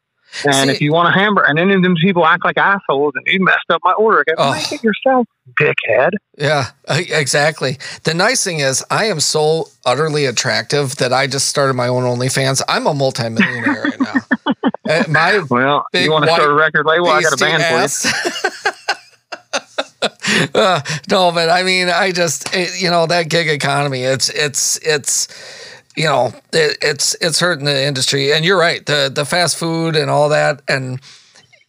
And 0.44 0.68
See- 0.68 0.74
if 0.74 0.80
you 0.80 0.92
want 0.92 1.08
a 1.08 1.12
hamburger, 1.12 1.46
and 1.48 1.56
then 1.56 1.80
them 1.82 1.94
people 2.02 2.26
act 2.26 2.44
like 2.44 2.56
assholes, 2.58 3.12
and 3.14 3.24
you 3.28 3.42
messed 3.44 3.70
up 3.70 3.80
my 3.84 3.92
order. 3.92 4.24
Go, 4.26 4.34
Oh. 4.38 4.52
make 4.54 4.72
it 4.72 4.82
yourself, 4.82 5.26
dickhead. 5.60 6.10
yeah, 6.36 6.70
exactly. 6.88 7.78
The 8.02 8.12
nice 8.12 8.42
thing 8.42 8.58
is, 8.58 8.84
I 8.90 9.04
am 9.04 9.20
so 9.20 9.68
utterly 9.84 10.24
attractive 10.26 10.96
that 10.96 11.12
I 11.12 11.28
just 11.28 11.46
started 11.46 11.74
my 11.74 11.86
own 11.86 12.02
OnlyFans. 12.02 12.60
I'm 12.68 12.86
a 12.88 12.94
multimillionaire 12.94 13.82
right 13.84 14.00
now. 14.00 14.14
Uh, 14.88 15.02
my 15.08 15.42
Well, 15.50 15.84
you 15.94 16.12
want 16.12 16.26
to 16.26 16.30
start 16.32 16.48
a 16.48 16.54
record 16.54 16.86
label? 16.86 17.08
I 17.08 17.20
got 17.20 17.32
a 17.32 17.36
band 17.36 17.60
for 17.60 17.70
you. 17.70 17.76
ass. 17.76 18.62
Uh, 20.54 20.80
no, 21.10 21.32
but 21.32 21.48
I 21.48 21.62
mean, 21.62 21.88
I 21.88 22.12
just 22.12 22.54
it, 22.54 22.80
you 22.80 22.90
know 22.90 23.06
that 23.06 23.28
gig 23.28 23.48
economy. 23.48 24.02
It's 24.02 24.28
it's 24.28 24.76
it's 24.78 25.28
you 25.96 26.04
know 26.04 26.32
it, 26.52 26.78
it's 26.82 27.14
it's 27.20 27.40
hurting 27.40 27.64
the 27.64 27.84
industry. 27.84 28.32
And 28.32 28.44
you're 28.44 28.58
right. 28.58 28.84
The 28.84 29.10
the 29.12 29.24
fast 29.24 29.56
food 29.56 29.96
and 29.96 30.10
all 30.10 30.28
that 30.30 30.62
and. 30.68 31.00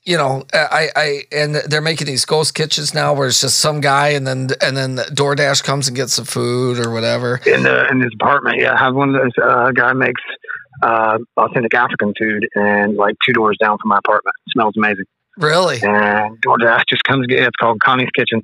You 0.09 0.15
know, 0.15 0.45
I, 0.53 0.87
I, 0.95 1.21
and 1.33 1.55
they're 1.55 1.81
making 1.81 2.07
these 2.07 2.23
ghost 2.23 2.55
kitchens 2.55 2.93
now, 2.93 3.13
where 3.13 3.27
it's 3.27 3.41
just 3.41 3.59
some 3.59 3.81
guy, 3.81 4.11
and 4.11 4.25
then, 4.25 4.47
and 4.61 4.77
then 4.77 4.95
the 4.95 5.03
DoorDash 5.03 5.65
comes 5.65 5.89
and 5.89 5.97
gets 5.97 6.15
the 6.15 6.23
food 6.23 6.79
or 6.79 6.93
whatever. 6.93 7.41
in 7.45 7.63
the 7.63 7.89
in 7.91 7.99
his 7.99 8.13
apartment. 8.13 8.55
Yeah, 8.57 8.73
I 8.73 8.77
have 8.77 8.95
one 8.95 9.13
of 9.13 9.21
those. 9.21 9.33
Uh, 9.37 9.71
guy 9.71 9.91
makes 9.91 10.21
uh, 10.81 11.17
authentic 11.35 11.73
African 11.73 12.13
food, 12.17 12.47
and 12.55 12.95
like 12.95 13.15
two 13.25 13.33
doors 13.33 13.57
down 13.59 13.77
from 13.81 13.89
my 13.89 13.97
apartment. 13.97 14.33
It 14.45 14.51
smells 14.51 14.75
amazing. 14.77 15.03
Really? 15.39 15.81
And 15.81 16.41
DoorDash 16.41 16.83
just 16.87 17.03
comes 17.03 17.27
get. 17.27 17.39
It's 17.39 17.57
called 17.57 17.81
Connie's 17.81 18.09
Kitchen. 18.15 18.41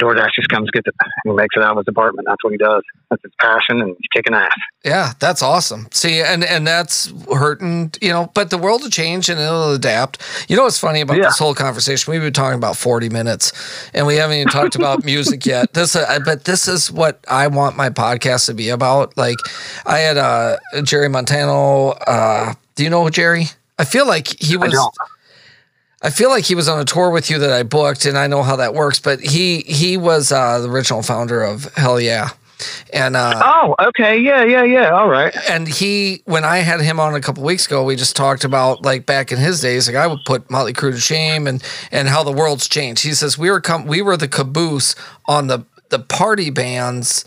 DoorDash 0.00 0.30
just 0.34 0.48
comes 0.48 0.70
get 0.72 0.82
it. 0.86 0.94
He 1.24 1.30
makes 1.30 1.54
it 1.56 1.62
out 1.62 1.72
of 1.72 1.76
his 1.78 1.84
apartment. 1.88 2.26
That's 2.28 2.42
what 2.42 2.50
he 2.52 2.56
does. 2.56 2.82
That's 3.10 3.22
his 3.22 3.32
passion, 3.40 3.80
and 3.80 3.90
he's 3.90 4.08
kicking 4.12 4.34
ass. 4.34 4.50
Yeah, 4.84 5.12
that's 5.20 5.40
awesome. 5.42 5.86
See, 5.92 6.20
and 6.20 6.42
and 6.44 6.66
that's 6.66 7.12
hurting, 7.32 7.92
you 8.00 8.10
know. 8.10 8.30
But 8.34 8.50
the 8.50 8.58
world 8.58 8.82
will 8.82 8.90
change 8.90 9.28
and 9.28 9.38
it'll 9.40 9.72
adapt. 9.72 10.20
You 10.48 10.56
know 10.56 10.64
what's 10.64 10.78
funny 10.78 11.00
about 11.00 11.16
Yeah. 11.18 11.24
this 11.24 11.38
whole 11.38 11.54
conversation? 11.54 12.10
We've 12.10 12.20
been 12.20 12.32
talking 12.32 12.58
about 12.58 12.76
forty 12.76 13.08
minutes, 13.08 13.52
and 13.94 14.06
we 14.06 14.16
haven't 14.16 14.36
even 14.36 14.48
talked 14.48 14.74
about 14.74 15.04
music 15.12 15.46
yet. 15.46 15.72
This, 15.74 15.94
uh, 15.94 16.18
but 16.24 16.44
this 16.44 16.66
is 16.66 16.90
what 16.90 17.24
I 17.28 17.46
want 17.46 17.76
my 17.76 17.90
podcast 17.90 18.46
to 18.46 18.54
be 18.54 18.70
about. 18.70 19.16
Like, 19.16 19.38
I 19.86 19.98
had 19.98 20.16
uh, 20.16 20.56
Jerry 20.82 21.08
Montano. 21.08 21.90
Uh, 22.06 22.54
do 22.74 22.82
you 22.82 22.90
know 22.90 23.08
Jerry? 23.10 23.44
I 23.78 23.84
feel 23.84 24.06
like 24.06 24.26
he 24.42 24.54
I 24.54 24.58
was. 24.58 24.90
I 26.04 26.10
feel 26.10 26.28
like 26.28 26.44
he 26.44 26.54
was 26.54 26.68
on 26.68 26.78
a 26.78 26.84
tour 26.84 27.08
with 27.10 27.30
you 27.30 27.38
that 27.38 27.50
I 27.50 27.62
booked, 27.62 28.04
and 28.04 28.18
I 28.18 28.26
know 28.26 28.42
how 28.42 28.56
that 28.56 28.74
works. 28.74 29.00
But 29.00 29.20
he 29.20 29.60
he 29.60 29.96
was 29.96 30.30
uh, 30.30 30.60
the 30.60 30.68
original 30.68 31.02
founder 31.02 31.42
of 31.42 31.72
Hellyeah, 31.74 32.28
and 32.92 33.16
uh, 33.16 33.40
Oh, 33.42 33.74
okay. 33.88 34.18
Yeah, 34.18 34.44
yeah, 34.44 34.64
yeah. 34.64 34.90
All 34.90 35.08
right. 35.08 35.34
and 35.48 35.66
he 35.66 36.22
when 36.26 36.44
I 36.44 36.58
had 36.58 36.80
him 36.82 37.00
on 37.00 37.14
a 37.14 37.20
couple 37.22 37.42
weeks 37.42 37.66
ago, 37.66 37.82
we 37.84 37.96
just 37.96 38.16
talked 38.16 38.44
about 38.44 38.84
like 38.84 39.06
back 39.06 39.32
in 39.32 39.38
his 39.38 39.60
days, 39.62 39.88
like 39.88 39.96
I 39.96 40.06
would 40.06 40.20
put 40.26 40.50
Motley 40.50 40.74
Crue 40.74 40.92
to 40.92 41.00
shame 41.00 41.46
and 41.46 41.62
and 41.90 42.06
how 42.08 42.22
the 42.22 42.32
world's 42.32 42.68
changed. 42.68 43.02
He 43.02 43.14
says 43.14 43.38
we 43.38 43.50
were 43.50 43.62
com- 43.62 43.86
we 43.86 44.02
were 44.02 44.18
the 44.18 44.28
caboose 44.28 44.94
on 45.26 45.46
the 45.46 45.64
the 45.88 45.98
party 45.98 46.50
bands. 46.50 47.24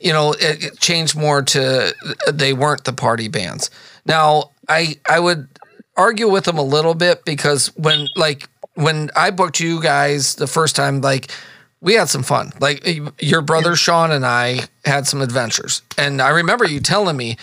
You 0.00 0.12
know, 0.12 0.32
it, 0.34 0.64
it 0.64 0.80
changed 0.80 1.16
more 1.16 1.42
to 1.42 1.92
they 2.32 2.52
weren't 2.52 2.84
the 2.84 2.92
party 2.92 3.26
bands. 3.28 3.70
Now 4.06 4.52
I 4.68 4.96
I 5.08 5.18
would 5.20 5.48
argue 6.00 6.28
with 6.28 6.44
them 6.44 6.58
a 6.58 6.62
little 6.62 6.94
bit 6.94 7.24
because 7.24 7.68
when 7.76 8.08
like 8.16 8.48
when 8.74 9.10
I 9.14 9.30
booked 9.30 9.60
you 9.60 9.82
guys 9.82 10.34
the 10.36 10.46
first 10.46 10.74
time, 10.74 11.00
like 11.00 11.30
we 11.80 11.94
had 11.94 12.08
some 12.08 12.22
fun. 12.22 12.52
Like 12.60 12.86
your 13.20 13.42
brother 13.42 13.76
Sean 13.76 14.10
and 14.10 14.24
I 14.24 14.60
had 14.84 15.06
some 15.06 15.20
adventures, 15.20 15.82
and 15.98 16.20
I 16.20 16.30
remember 16.30 16.64
you 16.64 16.80
telling 16.80 17.16
me 17.16 17.36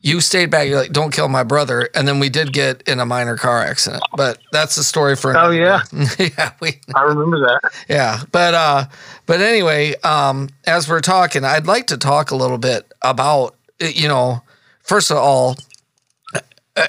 you 0.00 0.20
stayed 0.20 0.50
back. 0.50 0.68
You're 0.68 0.78
like, 0.80 0.92
don't 0.92 1.12
kill 1.12 1.28
my 1.28 1.42
brother. 1.42 1.88
And 1.94 2.06
then 2.06 2.20
we 2.20 2.28
did 2.28 2.52
get 2.52 2.82
in 2.82 3.00
a 3.00 3.06
minor 3.06 3.36
car 3.36 3.62
accident, 3.62 4.02
but 4.16 4.38
that's 4.52 4.76
a 4.76 4.84
story 4.84 5.16
for. 5.16 5.36
Oh 5.36 5.50
yeah, 5.50 5.82
yeah. 6.18 6.52
We. 6.60 6.80
I 6.94 7.02
remember 7.02 7.40
that. 7.40 7.72
Yeah, 7.88 8.22
but 8.32 8.54
uh, 8.54 8.84
but 9.26 9.40
anyway, 9.40 9.94
um, 10.02 10.48
as 10.66 10.88
we're 10.88 11.00
talking, 11.00 11.44
I'd 11.44 11.66
like 11.66 11.86
to 11.88 11.96
talk 11.96 12.30
a 12.30 12.36
little 12.36 12.58
bit 12.58 12.92
about 13.02 13.54
you 13.80 14.08
know, 14.08 14.42
first 14.82 15.10
of 15.10 15.16
all, 15.16 15.56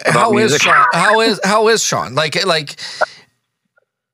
how 0.05 0.29
is 0.37 0.51
music. 0.51 0.61
Sean? 0.61 0.85
How 0.93 1.19
is 1.21 1.39
how 1.43 1.67
is 1.69 1.83
Sean? 1.83 2.15
Like 2.15 2.43
like. 2.45 2.75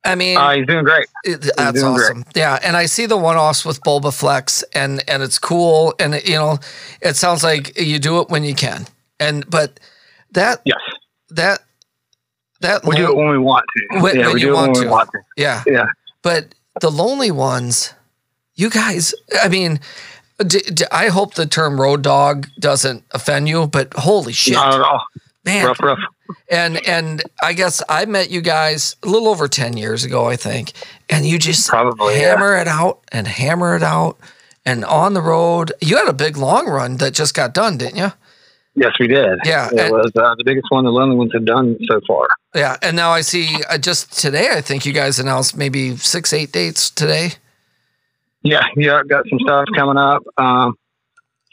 I 0.08 0.14
mean, 0.14 0.38
Uh, 0.38 0.52
he's 0.52 0.68
doing 0.68 0.84
great. 0.84 1.08
That's 1.26 1.40
doing 1.50 1.96
great. 1.96 2.04
awesome. 2.06 2.26
Yeah, 2.36 2.60
and 2.62 2.78
I 2.78 2.86
see 2.86 3.08
the 3.08 3.18
one-offs 3.18 3.66
with 3.66 3.82
Bobaflex, 3.82 4.64
and 4.74 5.04
and 5.10 5.24
it's 5.24 5.40
cool, 5.40 5.96
and 6.00 6.14
it, 6.14 6.28
you 6.30 6.36
know, 6.36 6.60
it 7.02 7.16
sounds 7.16 7.44
like 7.44 7.80
you 7.80 7.98
do 7.98 8.20
it 8.22 8.30
when 8.30 8.44
you 8.44 8.54
can, 8.54 8.86
and 9.20 9.50
but 9.50 9.80
that 10.34 10.62
Yes, 10.64 10.78
that 11.32 11.60
that 12.62 12.86
we 12.86 12.96
do 12.98 13.10
it 13.10 13.16
when 13.16 13.30
we 13.30 13.40
want 13.40 13.66
to. 13.76 14.00
When- 14.00 14.16
yeah, 14.16 14.26
when 14.28 14.36
we 14.36 14.42
you 14.42 14.48
do 14.48 14.52
it 14.54 14.56
want 14.56 14.68
when 14.74 14.76
to. 14.76 14.82
we 14.82 14.88
want 14.92 15.10
to. 15.12 15.20
yeah, 15.38 15.64
Yeah. 15.66 15.88
but 16.22 16.54
the 16.82 16.92
lonely 16.92 17.32
ones, 17.32 17.94
you 18.56 18.70
guys, 18.70 19.14
I 19.44 19.48
mean. 19.48 19.80
D- 20.46 20.60
d- 20.60 20.84
I 20.92 21.08
hope 21.08 21.36
the 21.36 21.46
term 21.46 21.80
road 21.80 22.02
dog 22.02 22.48
doesn't 22.60 23.06
offend 23.12 23.48
you, 23.48 23.68
but 23.68 23.94
holy 23.94 24.34
shit, 24.34 24.56
Not 24.56 24.74
at 24.74 24.82
all. 24.82 25.02
Man! 25.46 25.66
Rough, 25.66 25.80
rough. 25.82 26.00
And 26.50 26.86
and 26.88 27.24
I 27.42 27.54
guess 27.54 27.82
I 27.88 28.06
met 28.06 28.30
you 28.32 28.42
guys 28.42 28.96
a 29.04 29.08
little 29.08 29.28
over 29.28 29.48
ten 29.48 29.78
years 29.78 30.04
ago, 30.04 30.26
I 30.26 30.36
think, 30.36 30.72
and 31.10 31.26
you 31.26 31.38
just 31.40 31.70
Probably, 31.70 32.16
yeah. 32.16 32.30
hammer 32.32 32.56
it 32.58 32.68
out 32.68 33.02
and 33.12 33.28
hammer 33.28 33.76
it 33.76 33.84
out, 33.84 34.18
and 34.66 34.84
on 34.86 35.14
the 35.14 35.22
road. 35.22 35.72
You 35.82 35.98
had 35.98 36.08
a 36.08 36.14
big 36.14 36.38
long 36.38 36.68
run 36.68 36.98
that 36.98 37.14
just 37.14 37.34
got 37.34 37.54
done, 37.54 37.78
didn't 37.78 37.98
you? 37.98 38.12
Yes, 38.78 38.92
we 39.00 39.08
did. 39.08 39.40
Yeah, 39.46 39.68
it 39.72 39.80
and- 39.80 39.92
was 39.92 40.12
uh, 40.16 40.36
the 40.36 40.44
biggest 40.44 40.66
one 40.70 40.84
the 40.84 40.92
Lonely 40.92 41.16
Ones 41.16 41.32
have 41.34 41.46
done 41.46 41.78
so 41.90 42.02
far. 42.08 42.28
Yeah, 42.54 42.76
and 42.82 42.96
now 42.96 43.12
I 43.12 43.22
see 43.22 43.62
uh, 43.70 43.78
just 43.78 44.18
today. 44.20 44.50
I 44.52 44.62
think 44.62 44.86
you 44.86 44.92
guys 44.94 45.18
announced 45.20 45.56
maybe 45.56 45.96
six, 45.96 46.34
eight 46.34 46.52
dates 46.52 46.90
today. 46.90 47.34
Yeah, 48.44 48.66
yeah, 48.76 49.02
got 49.08 49.26
some 49.30 49.40
stuff 49.40 49.66
coming 49.76 49.98
up. 49.98 50.24
Um, 50.38 50.78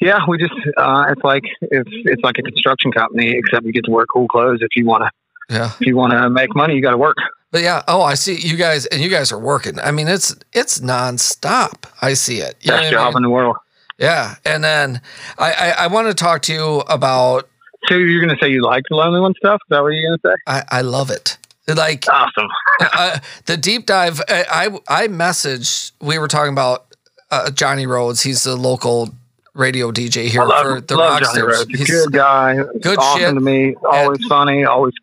yeah, 0.02 0.18
we 0.28 0.36
just 0.38 0.52
uh, 0.76 1.04
it's 1.10 1.22
like 1.24 1.44
it's 1.62 1.90
it's 2.04 2.22
like 2.22 2.36
a 2.38 2.42
construction 2.42 2.92
company, 2.92 3.34
except 3.36 3.64
you 3.64 3.72
get 3.72 3.84
to 3.84 3.90
wear 3.90 4.04
cool 4.06 4.28
clothes. 4.28 4.58
If 4.60 4.76
you 4.76 4.84
want 4.84 5.04
to, 5.04 5.10
Yeah, 5.54 5.70
if 5.80 5.86
you 5.86 5.96
want 5.96 6.12
to 6.12 6.28
make 6.28 6.54
money, 6.54 6.74
you 6.74 6.82
got 6.82 6.90
to 6.90 6.98
work. 6.98 7.16
but 7.50 7.62
yeah. 7.62 7.82
Oh, 7.88 8.02
I 8.02 8.14
see 8.14 8.36
you 8.36 8.56
guys, 8.56 8.86
and 8.86 9.00
you 9.00 9.08
guys 9.08 9.32
are 9.32 9.38
working. 9.38 9.78
I 9.80 9.90
mean, 9.92 10.08
it's 10.08 10.34
it's 10.52 10.80
nonstop. 10.80 11.84
I 12.02 12.14
see 12.14 12.38
it. 12.38 12.56
You 12.60 12.72
Best 12.72 12.82
what 12.82 12.86
I 12.86 12.90
job 12.90 13.08
mean? 13.14 13.16
in 13.18 13.22
the 13.22 13.30
world. 13.30 13.56
Yeah, 13.98 14.34
and 14.44 14.62
then 14.64 15.00
I 15.38 15.52
I, 15.52 15.70
I 15.84 15.86
want 15.86 16.08
to 16.08 16.14
talk 16.14 16.42
to 16.42 16.52
you 16.52 16.82
about. 16.88 17.48
So 17.88 17.94
you're 17.96 18.20
going 18.24 18.36
to 18.36 18.42
say 18.44 18.50
you 18.50 18.62
like 18.62 18.84
the 18.88 18.96
Lonely 18.96 19.20
One 19.20 19.34
stuff? 19.36 19.60
Is 19.64 19.68
that 19.70 19.82
what 19.82 19.88
you're 19.88 20.08
going 20.08 20.18
to 20.18 20.28
say? 20.28 20.34
I 20.46 20.78
I 20.78 20.82
love 20.82 21.10
it. 21.10 21.36
Like 21.68 22.04
Awesome. 22.08 22.48
uh, 22.80 23.18
the 23.46 23.56
deep 23.56 23.86
dive. 23.86 24.20
I 24.28 24.44
I, 24.88 25.02
I 25.04 25.08
messaged. 25.08 25.92
We 26.00 26.18
were 26.18 26.28
talking 26.28 26.52
about 26.52 26.86
uh, 27.30 27.50
Johnny 27.50 27.86
Rhodes. 27.86 28.22
He's 28.22 28.42
the 28.44 28.56
local 28.56 29.14
radio 29.54 29.90
DJ 29.92 30.28
here 30.28 30.42
I 30.42 30.44
love, 30.46 30.62
for 30.66 30.80
the 30.80 30.96
love 30.96 31.20
Johnny 31.22 31.40
Rockstars. 31.40 31.46
Rhodes. 31.46 31.70
He's 31.70 31.82
a 31.82 31.92
good 31.92 32.12
guy. 32.12 32.56
Good 32.80 32.98
awesome 32.98 33.20
shit. 33.20 33.34
to 33.34 33.40
me. 33.40 33.74
Always 33.84 34.24
funny. 34.26 34.64
Always, 34.64 34.94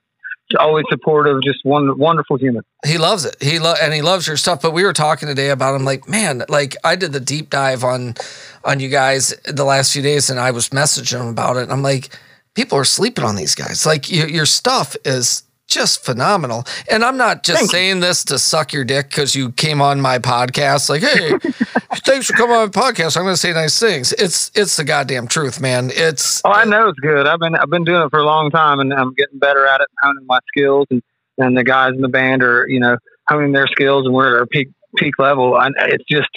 always 0.59 0.85
supportive. 0.89 1.41
Just 1.43 1.59
one 1.63 1.97
wonderful 1.97 2.37
human. 2.37 2.63
he 2.85 2.97
loves 2.97 3.25
it. 3.25 3.35
He 3.41 3.59
lo- 3.59 3.75
and 3.81 3.93
he 3.93 4.01
loves 4.01 4.27
your 4.27 4.37
stuff. 4.37 4.61
But 4.61 4.71
we 4.71 4.83
were 4.83 4.93
talking 4.93 5.27
today 5.27 5.49
about 5.49 5.75
him. 5.75 5.85
Like, 5.85 6.07
man, 6.09 6.43
like 6.49 6.75
I 6.83 6.95
did 6.95 7.11
the 7.13 7.19
deep 7.19 7.49
dive 7.49 7.83
on 7.83 8.15
on 8.63 8.79
you 8.79 8.89
guys 8.89 9.33
the 9.45 9.63
last 9.65 9.93
few 9.93 10.01
days, 10.01 10.29
and 10.29 10.39
I 10.39 10.51
was 10.51 10.69
messaging 10.69 11.21
him 11.21 11.27
about 11.27 11.57
it. 11.57 11.63
And 11.63 11.71
I'm 11.71 11.83
like, 11.83 12.09
people 12.55 12.77
are 12.77 12.85
sleeping 12.85 13.23
on 13.23 13.35
these 13.35 13.55
guys. 13.55 13.85
Like, 13.85 14.11
your 14.11 14.27
your 14.27 14.45
stuff 14.45 14.95
is 15.05 15.43
just 15.69 16.03
phenomenal. 16.03 16.65
And 16.91 17.03
I'm 17.03 17.15
not 17.17 17.43
just 17.43 17.59
Thank 17.59 17.71
you. 17.71 17.77
saying 17.77 17.99
this 18.01 18.23
to 18.25 18.37
suck 18.39 18.73
your 18.73 18.83
dick 18.83 19.09
because 19.09 19.35
you 19.35 19.51
came 19.53 19.81
on 19.81 20.01
my 20.01 20.19
podcast. 20.19 20.89
Like, 20.89 21.01
hey, 21.03 21.31
thanks 22.05 22.27
for 22.27 22.33
coming 22.33 22.55
on 22.55 22.67
my 22.67 22.71
podcast. 22.71 23.15
I'm 23.15 23.23
going 23.23 23.33
to 23.33 23.37
say 23.37 23.53
nice 23.53 23.79
things. 23.79 24.11
It's 24.13 24.51
it's 24.55 24.75
the 24.77 24.83
goddamn 24.83 25.27
truth, 25.27 25.61
man. 25.61 25.91
It's 25.93 26.41
Oh, 26.43 26.51
I 26.51 26.65
know 26.65 26.89
it's 26.89 26.99
good. 26.99 27.27
I've 27.27 27.39
been 27.39 27.55
I've 27.55 27.69
been 27.69 27.83
doing 27.85 28.01
it 28.03 28.09
for 28.09 28.19
a 28.19 28.25
long 28.25 28.49
time, 28.51 28.79
and 28.79 28.93
I'm 28.93 29.13
getting 29.13 29.39
better 29.39 29.65
at 29.67 29.81
it, 29.81 29.87
honing 30.01 30.25
my 30.25 30.39
skills, 30.47 30.87
and 30.89 31.01
and 31.37 31.55
the 31.57 31.63
guys 31.63 31.93
in 31.93 32.01
the 32.01 32.09
band 32.09 32.43
are 32.43 32.67
you 32.67 32.79
know 32.79 32.97
honing 33.27 33.51
their 33.53 33.67
skills, 33.67 34.05
and 34.05 34.13
we're 34.13 34.35
at 34.35 34.39
our 34.39 34.45
peak 34.47 34.69
peak 34.97 35.19
level. 35.19 35.59
And 35.59 35.75
it's 35.79 36.03
just 36.09 36.29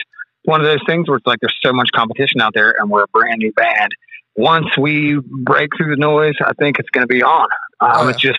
one 0.45 0.61
of 0.61 0.66
those 0.66 0.80
things 0.87 1.09
where 1.09 1.16
it's 1.16 1.26
like 1.26 1.39
there's 1.41 1.57
so 1.62 1.72
much 1.72 1.89
competition 1.95 2.41
out 2.41 2.53
there, 2.55 2.74
and 2.78 2.91
we're 2.91 3.05
a 3.05 3.09
brand 3.09 3.39
new 3.39 3.53
band. 3.53 3.93
Once 4.37 4.66
we 4.78 5.18
break 5.43 5.68
through 5.76 5.91
the 5.91 6.01
noise, 6.01 6.35
I 6.45 6.53
think 6.59 6.78
it's 6.78 6.89
going 6.91 7.03
to 7.07 7.12
be 7.12 7.22
on. 7.22 7.47
Um, 7.80 7.91
Oh, 7.95 8.03
yeah. 8.05 8.11
It's 8.11 8.20
just 8.20 8.39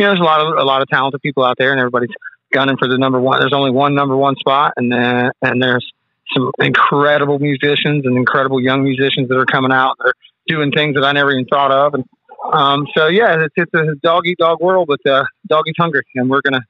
you 0.00 0.06
know 0.06 0.12
there's 0.12 0.20
a 0.20 0.24
lot 0.24 0.40
of 0.40 0.56
a 0.56 0.64
lot 0.64 0.80
of 0.80 0.88
talented 0.88 1.20
people 1.20 1.44
out 1.44 1.58
there, 1.58 1.72
and 1.72 1.78
everybody's 1.78 2.10
gunning 2.52 2.78
for 2.78 2.88
the 2.88 2.96
number 2.96 3.20
one. 3.20 3.38
There's 3.38 3.52
only 3.52 3.70
one 3.70 3.94
number 3.94 4.16
one 4.16 4.34
spot, 4.36 4.72
and 4.78 4.90
then 4.90 5.30
and 5.42 5.62
there's 5.62 5.86
some 6.34 6.50
incredible 6.58 7.38
musicians 7.38 8.06
and 8.06 8.16
incredible 8.16 8.62
young 8.62 8.82
musicians 8.82 9.28
that 9.28 9.36
are 9.36 9.44
coming 9.44 9.72
out. 9.72 9.96
They're 10.02 10.14
doing 10.46 10.72
things 10.72 10.94
that 10.94 11.04
I 11.04 11.12
never 11.12 11.32
even 11.32 11.44
thought 11.46 11.70
of. 11.70 11.92
And 11.92 12.04
um, 12.52 12.86
so, 12.96 13.08
yeah, 13.08 13.44
it's, 13.44 13.54
it's 13.56 13.74
a 13.74 13.94
dog 14.02 14.26
eat 14.26 14.38
dog 14.38 14.60
world, 14.60 14.88
but 14.88 15.04
uh, 15.10 15.24
dog 15.46 15.64
eats 15.68 15.76
hungry, 15.78 16.02
and 16.14 16.30
we're 16.30 16.40
gonna. 16.40 16.62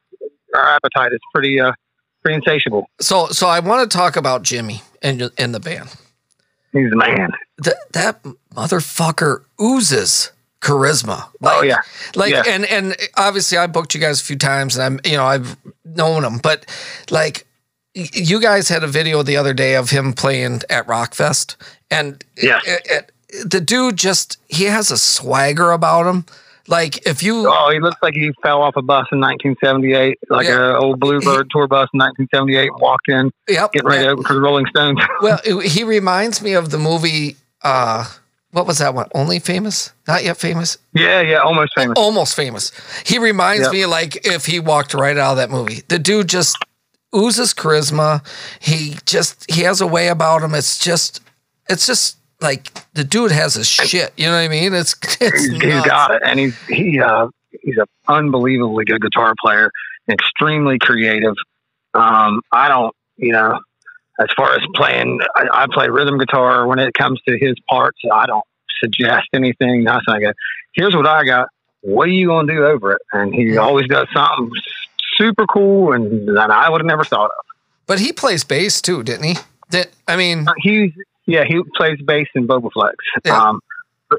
Our 0.53 0.69
appetite 0.69 1.13
is 1.13 1.21
pretty 1.33 1.61
uh, 1.61 1.71
pretty 2.25 2.35
insatiable. 2.35 2.87
so 3.01 3.29
so. 3.29 3.47
I 3.47 3.61
want 3.61 3.89
to 3.89 3.97
talk 3.97 4.17
about 4.17 4.43
Jimmy 4.43 4.83
and 5.03 5.31
in 5.39 5.53
the 5.53 5.61
band. 5.61 5.95
He's 6.73 6.91
the 6.91 6.97
man. 6.97 7.31
That 7.59 7.77
that 7.93 8.23
motherfucker 8.53 9.45
oozes 9.63 10.33
charisma. 10.61 11.25
Like, 11.41 11.59
oh 11.59 11.63
yeah, 11.63 11.79
like 12.15 12.33
Yeah. 12.33 12.43
and 12.47 12.65
and 12.67 12.97
obviously 13.17 13.59
I 13.59 13.67
booked 13.67 13.95
you 13.95 14.01
guys 14.01 14.21
a 14.21 14.25
few 14.25 14.37
times 14.37 14.77
and 14.77 14.83
I'm 14.85 15.01
you 15.11 15.17
know 15.17 15.25
I've 15.25 15.57
known 15.85 16.25
him, 16.25 16.39
but 16.39 16.67
like 17.11 17.47
you 17.95 18.41
guys 18.41 18.69
had 18.69 18.85
a 18.85 18.87
video 18.87 19.23
the 19.23 19.37
other 19.37 19.53
day 19.55 19.75
of 19.75 19.91
him 19.91 20.13
playing 20.13 20.61
at 20.71 20.87
Rockfest, 20.87 21.57
and 21.91 22.25
yeah, 22.41 22.61
it- 22.65 22.87
it- 22.91 23.13
the 23.49 23.61
dude 23.61 23.97
just 23.97 24.39
he 24.49 24.65
has 24.65 24.91
a 24.91 24.99
swagger 24.99 25.71
about 25.71 26.07
him. 26.07 26.25
Like 26.69 27.05
if 27.07 27.23
you 27.23 27.47
Oh, 27.49 27.71
he 27.73 27.81
looks 27.81 27.97
like 28.03 28.15
he 28.15 28.31
fell 28.43 28.61
off 28.63 28.75
a 28.77 28.83
bus 28.83 29.07
in 29.13 29.19
1978, 29.21 30.19
like 30.29 30.47
Yeah. 30.47 30.73
a 30.73 30.79
old 30.79 31.01
Bluebird 31.01 31.49
tour 31.51 31.67
bus 31.69 31.89
in 31.95 31.99
1978. 31.99 32.71
Walked 32.81 33.09
in, 33.09 33.31
yep, 33.49 33.73
getting 33.73 33.89
ready 33.89 34.05
to 34.05 34.11
open 34.11 34.25
for 34.25 34.35
the 34.35 34.41
Rolling 34.41 34.67
Stones. 34.67 35.01
well 35.23 35.39
he 35.65 35.83
reminds 35.85 36.43
me 36.43 36.53
of 36.55 36.71
the 36.71 36.79
movie. 36.79 37.37
uh 37.63 38.05
What 38.53 38.67
was 38.67 38.79
that 38.79 38.95
one? 38.95 39.07
Only 39.15 39.39
famous, 39.39 39.93
not 40.09 40.25
yet 40.25 40.37
famous. 40.37 40.77
yeah, 40.93 41.21
yeah, 41.21 41.37
almost 41.39 41.73
famous. 41.77 41.95
almost 41.97 42.35
famous. 42.35 42.73
He 43.07 43.19
reminds 43.19 43.65
Yep. 43.65 43.73
me 43.73 43.87
like 43.87 44.27
if 44.27 44.47
he 44.47 44.59
walked 44.59 44.93
right 44.95 45.17
out 45.17 45.33
of 45.33 45.37
that 45.37 45.51
movie. 45.51 45.83
The 45.89 45.99
dude 46.01 46.29
just 46.29 46.57
oozes 47.15 47.55
charisma. 47.55 48.25
He 48.61 48.97
just 49.07 49.49
he 49.51 49.63
has 49.63 49.81
a 49.81 49.87
way 49.87 50.09
about 50.09 50.43
him. 50.43 50.55
It's 50.55 50.79
just 50.79 51.21
it's 51.69 51.87
just 51.87 52.17
like 52.41 52.73
the 52.95 53.05
dude 53.05 53.31
has 53.31 53.55
his 53.55 53.69
shit. 53.69 54.13
You 54.17 54.27
know 54.27 54.33
what 54.33 54.39
I 54.39 54.49
mean? 54.49 54.75
It's 54.75 54.95
it's 55.21 55.47
he's, 55.47 55.51
nuts. 55.63 55.87
got 55.87 56.11
it, 56.13 56.23
and 56.25 56.41
he's 56.41 56.57
he 56.67 56.99
uh, 57.01 57.29
he's 57.63 57.77
an 57.79 57.87
unbelievably 58.09 58.85
good 58.87 59.01
guitar 59.03 59.35
player, 59.41 59.71
extremely 60.09 60.79
creative. 60.81 61.35
Um, 61.95 62.41
I 62.53 62.69
don't, 62.69 62.95
you 63.17 63.33
know, 63.33 63.61
as 64.21 64.29
far 64.37 64.53
as 64.53 64.61
playing, 64.75 65.21
I, 65.35 65.47
I 65.53 65.67
play 65.73 65.89
rhythm 65.89 66.19
guitar. 66.19 66.67
When 66.67 66.79
it 66.79 66.95
comes 66.95 67.21
to 67.27 67.39
his 67.39 67.55
parts, 67.69 67.99
I 68.13 68.27
don't 68.27 68.45
suggest 68.81 69.29
anything. 69.33 69.85
Nothing. 69.85 70.15
I 70.15 70.21
go, 70.21 70.33
here's 70.73 70.95
what 70.95 71.07
I 71.07 71.25
got. 71.25 71.49
What 71.81 72.09
are 72.09 72.13
you 72.13 72.27
going 72.27 72.47
to 72.47 72.53
do 72.53 72.65
over 72.65 72.93
it? 72.93 73.03
And 73.13 73.35
he 73.35 73.57
always 73.57 73.89
does 73.89 74.07
something 74.13 74.51
super 75.17 75.47
cool, 75.47 75.93
and 75.93 76.37
that 76.37 76.51
I 76.51 76.69
would 76.69 76.81
have 76.81 76.87
never 76.87 77.05
thought 77.05 77.31
of. 77.31 77.45
But 77.87 77.99
he 77.99 78.13
plays 78.13 78.45
bass 78.45 78.81
too, 78.83 79.03
didn't 79.03 79.25
he? 79.25 79.37
That 79.71 79.89
I 80.07 80.17
mean, 80.17 80.47
He's 80.59 80.93
yeah, 81.27 81.45
he 81.45 81.63
plays 81.77 82.01
bass 82.03 82.29
in 82.35 82.47
Bobaflex. 82.47 82.95
Yeah. 83.25 83.37
Um, 83.37 83.61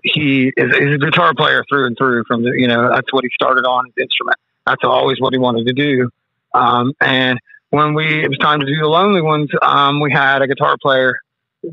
he 0.03 0.51
is 0.55 0.75
he's 0.75 0.95
a 0.95 0.97
guitar 0.97 1.33
player 1.35 1.63
through 1.69 1.87
and 1.87 1.97
through. 1.97 2.23
From 2.25 2.43
the 2.43 2.51
you 2.51 2.67
know 2.67 2.89
that's 2.89 3.11
what 3.13 3.23
he 3.23 3.29
started 3.33 3.65
on 3.65 3.85
his 3.85 3.93
instrument. 4.03 4.37
That's 4.65 4.83
always 4.83 5.19
what 5.19 5.33
he 5.33 5.39
wanted 5.39 5.67
to 5.67 5.73
do. 5.73 6.09
Um, 6.53 6.93
and 7.01 7.39
when 7.71 7.93
we 7.93 8.23
it 8.23 8.29
was 8.29 8.37
time 8.37 8.59
to 8.59 8.65
do 8.65 8.75
the 8.75 8.87
Lonely 8.87 9.21
Ones, 9.21 9.49
um, 9.61 9.99
we 9.99 10.11
had 10.11 10.41
a 10.41 10.47
guitar 10.47 10.77
player, 10.79 11.19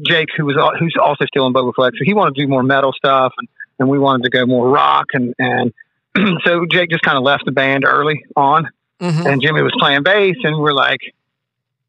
Jake, 0.06 0.28
who 0.36 0.46
was 0.46 0.56
who's 0.78 0.96
also 1.00 1.26
still 1.26 1.46
in 1.46 1.52
Bobaflex. 1.52 1.92
So 1.98 2.04
he 2.04 2.14
wanted 2.14 2.34
to 2.36 2.42
do 2.42 2.48
more 2.48 2.62
metal 2.62 2.92
stuff, 2.92 3.34
and, 3.38 3.48
and 3.78 3.88
we 3.88 3.98
wanted 3.98 4.24
to 4.24 4.30
go 4.30 4.46
more 4.46 4.68
rock. 4.68 5.06
And 5.12 5.34
and 5.38 5.72
so 6.44 6.64
Jake 6.70 6.90
just 6.90 7.02
kind 7.02 7.18
of 7.18 7.24
left 7.24 7.44
the 7.44 7.52
band 7.52 7.84
early 7.84 8.24
on 8.36 8.68
mhm. 9.00 9.26
and 9.26 9.42
Jimmy 9.42 9.62
was 9.62 9.74
playing 9.78 10.02
bass, 10.02 10.36
and 10.44 10.56
we're 10.58 10.72
like, 10.72 11.00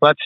let's 0.02 0.20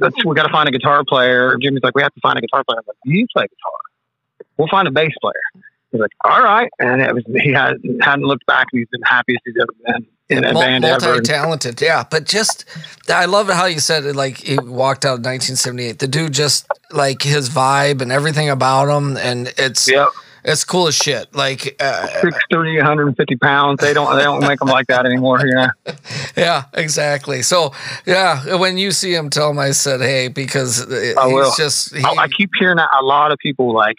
let's 0.00 0.24
we 0.24 0.34
got 0.34 0.46
to 0.46 0.52
find 0.52 0.68
a 0.68 0.72
guitar 0.72 1.02
player. 1.06 1.56
Jimmy's 1.60 1.82
like, 1.82 1.94
we 1.94 2.02
have 2.02 2.14
to 2.14 2.20
find 2.20 2.38
a 2.38 2.40
guitar 2.40 2.64
player. 2.64 2.78
I'm 2.78 2.84
like, 2.86 2.96
you 3.04 3.26
play 3.34 3.44
guitar. 3.44 4.46
We'll 4.56 4.68
find 4.68 4.86
a 4.86 4.90
bass 4.90 5.12
player. 5.20 5.64
He's 5.90 6.00
like, 6.00 6.12
all 6.22 6.42
right, 6.42 6.70
and 6.78 7.00
it 7.00 7.14
was 7.14 7.24
he 7.42 7.52
had 7.52 7.76
hadn't 8.02 8.26
looked 8.26 8.46
back, 8.46 8.66
and 8.72 8.78
he's 8.80 8.88
been 8.88 9.02
happiest 9.02 9.40
he's 9.44 9.54
ever 9.58 9.72
been 9.86 10.06
in 10.30 10.44
a 10.44 10.54
band 10.54 10.84
ever. 10.84 11.04
multi 11.06 11.22
talented, 11.22 11.80
yeah. 11.80 12.04
But 12.08 12.24
just, 12.24 12.64
I 13.08 13.24
love 13.26 13.48
how 13.48 13.66
you 13.66 13.80
said 13.80 14.04
it. 14.04 14.14
Like 14.16 14.38
he 14.38 14.56
walked 14.58 15.04
out 15.04 15.18
in 15.18 15.24
1978. 15.24 15.98
The 15.98 16.08
dude 16.08 16.32
just 16.32 16.66
like 16.90 17.22
his 17.22 17.48
vibe 17.48 18.00
and 18.00 18.12
everything 18.12 18.48
about 18.48 18.88
him, 18.88 19.16
and 19.16 19.52
it's 19.58 19.90
Yep. 19.90 20.08
It's 20.42 20.64
cool 20.64 20.86
as 20.86 20.94
shit. 20.94 21.34
Like 21.34 21.76
uh, 21.80 22.06
6'3", 22.22 22.76
150 22.78 23.36
pounds. 23.36 23.80
They 23.80 23.92
don't 23.92 24.16
they 24.16 24.22
don't 24.22 24.40
make 24.40 24.58
them 24.58 24.68
like 24.68 24.86
that 24.86 25.04
anymore. 25.04 25.40
Yeah, 25.46 25.70
yeah, 26.36 26.64
exactly. 26.72 27.42
So 27.42 27.74
yeah, 28.06 28.56
when 28.56 28.78
you 28.78 28.90
see 28.90 29.14
him, 29.14 29.28
tell 29.28 29.50
him 29.50 29.58
I 29.58 29.72
said 29.72 30.00
hey 30.00 30.28
because 30.28 30.90
it- 30.90 31.18
I 31.18 31.26
will. 31.26 31.44
he's 31.44 31.56
just 31.56 31.94
he, 31.94 32.02
I, 32.02 32.22
I 32.22 32.28
keep 32.28 32.50
hearing 32.58 32.78
a 32.78 33.02
lot 33.02 33.32
of 33.32 33.38
people 33.38 33.74
like 33.74 33.96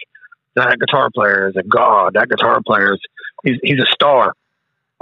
that 0.56 0.80
guitar 0.80 1.10
player 1.14 1.48
is 1.48 1.56
a 1.56 1.64
god. 1.64 2.16
That 2.16 2.30
guitar 2.30 2.60
player 2.66 2.94
is 2.94 3.00
he's 3.44 3.60
he's 3.62 3.80
a 3.80 3.88
star. 3.94 4.34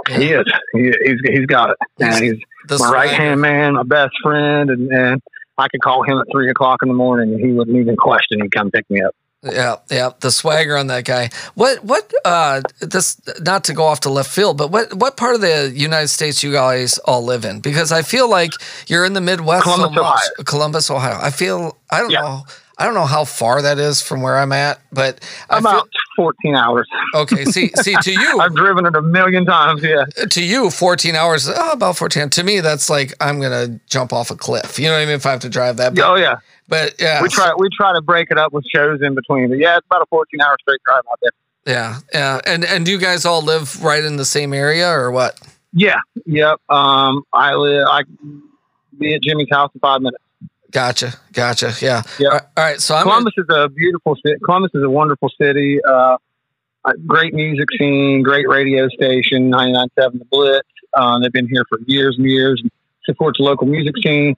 He 0.08 0.32
is. 0.32 0.44
He, 0.72 0.92
he's 1.04 1.20
he's 1.24 1.46
got 1.46 1.70
it. 1.70 1.76
And 2.00 2.24
he's 2.24 2.38
the 2.68 2.78
my 2.78 2.90
right 2.90 3.10
hand 3.10 3.40
man, 3.40 3.74
my 3.74 3.82
best 3.82 4.12
friend, 4.22 4.70
and, 4.70 4.90
and 4.90 5.22
I 5.58 5.68
could 5.68 5.82
call 5.82 6.02
him 6.02 6.18
at 6.18 6.26
three 6.32 6.48
o'clock 6.50 6.80
in 6.82 6.88
the 6.88 6.94
morning, 6.94 7.34
and 7.34 7.44
he 7.44 7.52
wouldn't 7.52 7.76
even 7.76 7.96
question. 7.96 8.40
He'd 8.40 8.52
come 8.52 8.70
pick 8.70 8.88
me 8.90 9.02
up. 9.02 9.14
Yeah, 9.42 9.76
yeah, 9.90 10.10
the 10.20 10.30
swagger 10.30 10.76
on 10.76 10.88
that 10.88 11.06
guy. 11.06 11.30
What, 11.54 11.82
what? 11.82 12.12
Uh, 12.26 12.60
this 12.80 13.18
not 13.40 13.64
to 13.64 13.72
go 13.72 13.84
off 13.84 14.00
to 14.00 14.10
left 14.10 14.30
field, 14.30 14.58
but 14.58 14.70
what, 14.70 14.92
what 14.92 15.16
part 15.16 15.34
of 15.34 15.40
the 15.40 15.72
United 15.74 16.08
States 16.08 16.42
you 16.42 16.52
guys 16.52 16.98
all 17.06 17.24
live 17.24 17.46
in? 17.46 17.60
Because 17.60 17.90
I 17.90 18.02
feel 18.02 18.28
like 18.28 18.50
you're 18.86 19.06
in 19.06 19.14
the 19.14 19.22
Midwest 19.22 19.64
so 19.64 19.76
Columbus, 19.76 19.96
much. 19.96 20.04
Ohio. 20.04 20.44
Columbus, 20.44 20.90
Ohio. 20.90 21.18
I 21.22 21.30
feel 21.30 21.78
I 21.90 22.00
don't 22.00 22.10
Yeah. 22.10 22.20
know. 22.20 22.42
I 22.80 22.84
don't 22.86 22.94
know 22.94 23.06
how 23.06 23.24
far 23.26 23.60
that 23.62 23.78
is 23.78 24.00
from 24.00 24.22
where 24.22 24.36
I'm 24.38 24.52
at, 24.52 24.80
but 24.90 25.20
About 25.50 25.86
fourteen 26.16 26.56
hours. 26.56 26.88
okay. 27.14 27.44
See, 27.44 27.68
see, 27.76 27.94
to 28.02 28.10
you, 28.12 28.40
I've 28.40 28.54
driven 28.56 28.86
it 28.86 28.96
a 28.96 29.02
million 29.02 29.44
times. 29.44 29.82
Yeah. 29.82 30.04
to 30.30 30.42
you, 30.42 30.70
14 30.70 31.14
hours. 31.14 31.48
Oh, 31.48 31.72
about 31.72 31.96
14. 31.96 32.30
To 32.30 32.42
me, 32.42 32.60
that's 32.60 32.88
like 32.90 33.12
I'm 33.20 33.40
gonna 33.40 33.78
jump 33.88 34.12
off 34.12 34.30
a 34.30 34.36
cliff. 34.36 34.78
You 34.78 34.86
know 34.86 34.92
what 34.94 35.02
I 35.02 35.04
mean? 35.04 35.14
If 35.16 35.26
I 35.26 35.30
have 35.32 35.40
to 35.40 35.48
drive 35.50 35.76
that, 35.76 35.94
but, 35.94 36.04
Oh 36.04 36.14
yeah. 36.16 36.36
but 36.68 36.94
yeah, 36.98 37.20
We 37.22 37.28
try 37.28 37.52
we 37.56 37.68
try 37.76 37.92
to 37.92 38.00
break 38.00 38.30
it 38.30 38.38
up 38.38 38.52
with 38.52 38.64
shows 38.74 39.00
in 39.02 39.14
between. 39.14 39.50
But 39.50 39.58
yeah, 39.58 39.76
it's 39.76 39.86
about 39.86 40.02
a 40.02 40.06
fourteen 40.06 40.40
hour 40.40 40.56
straight 40.60 40.80
drive 40.86 41.02
out 41.10 41.18
there. 41.22 41.30
yeah, 41.74 41.98
yeah. 42.14 42.40
And 42.46 42.64
and 42.64 42.86
do 42.86 42.92
you 42.92 42.98
guys 42.98 43.24
all 43.26 43.42
live 43.42 43.82
right 43.84 44.02
in 44.02 44.16
the 44.16 44.24
same 44.24 44.54
area 44.54 44.88
or 44.90 45.10
what? 45.10 45.38
Yeah. 45.72 45.98
Yep. 46.26 46.60
Um, 46.70 47.22
I 47.32 47.54
live. 47.54 47.86
I 47.86 48.02
be 48.98 49.14
at 49.14 49.22
Jimmy's 49.22 49.48
house 49.52 49.70
in 49.74 49.80
five 49.80 50.00
minutes. 50.00 50.22
Gotcha, 50.70 51.14
gotcha. 51.32 51.72
Yeah. 51.80 52.02
Yeah. 52.18 52.28
All 52.28 52.32
right, 52.32 52.42
all 52.56 52.64
right, 52.64 52.80
so 52.80 52.94
I'm 52.94 53.04
gonna- 53.04 53.30
Columbus 53.30 53.34
is 53.38 53.46
a 53.50 53.68
beautiful 53.68 54.16
city. 54.24 54.38
Columbus 54.44 54.70
is 54.74 54.82
a 54.82 54.90
wonderful 54.90 55.30
city. 55.40 55.80
Uh, 55.84 56.16
great 57.06 57.34
music 57.34 57.68
scene, 57.78 58.22
great 58.22 58.48
radio 58.48 58.88
station, 58.88 59.50
99.7 59.50 60.18
The 60.18 60.24
Blitz. 60.30 60.68
Uh, 60.94 61.18
they've 61.20 61.32
been 61.32 61.48
here 61.48 61.64
for 61.68 61.78
years 61.86 62.16
and 62.18 62.26
years. 62.26 62.60
and 62.62 62.70
Supports 63.04 63.38
the 63.38 63.44
local 63.44 63.66
music 63.66 63.94
scene. 64.02 64.36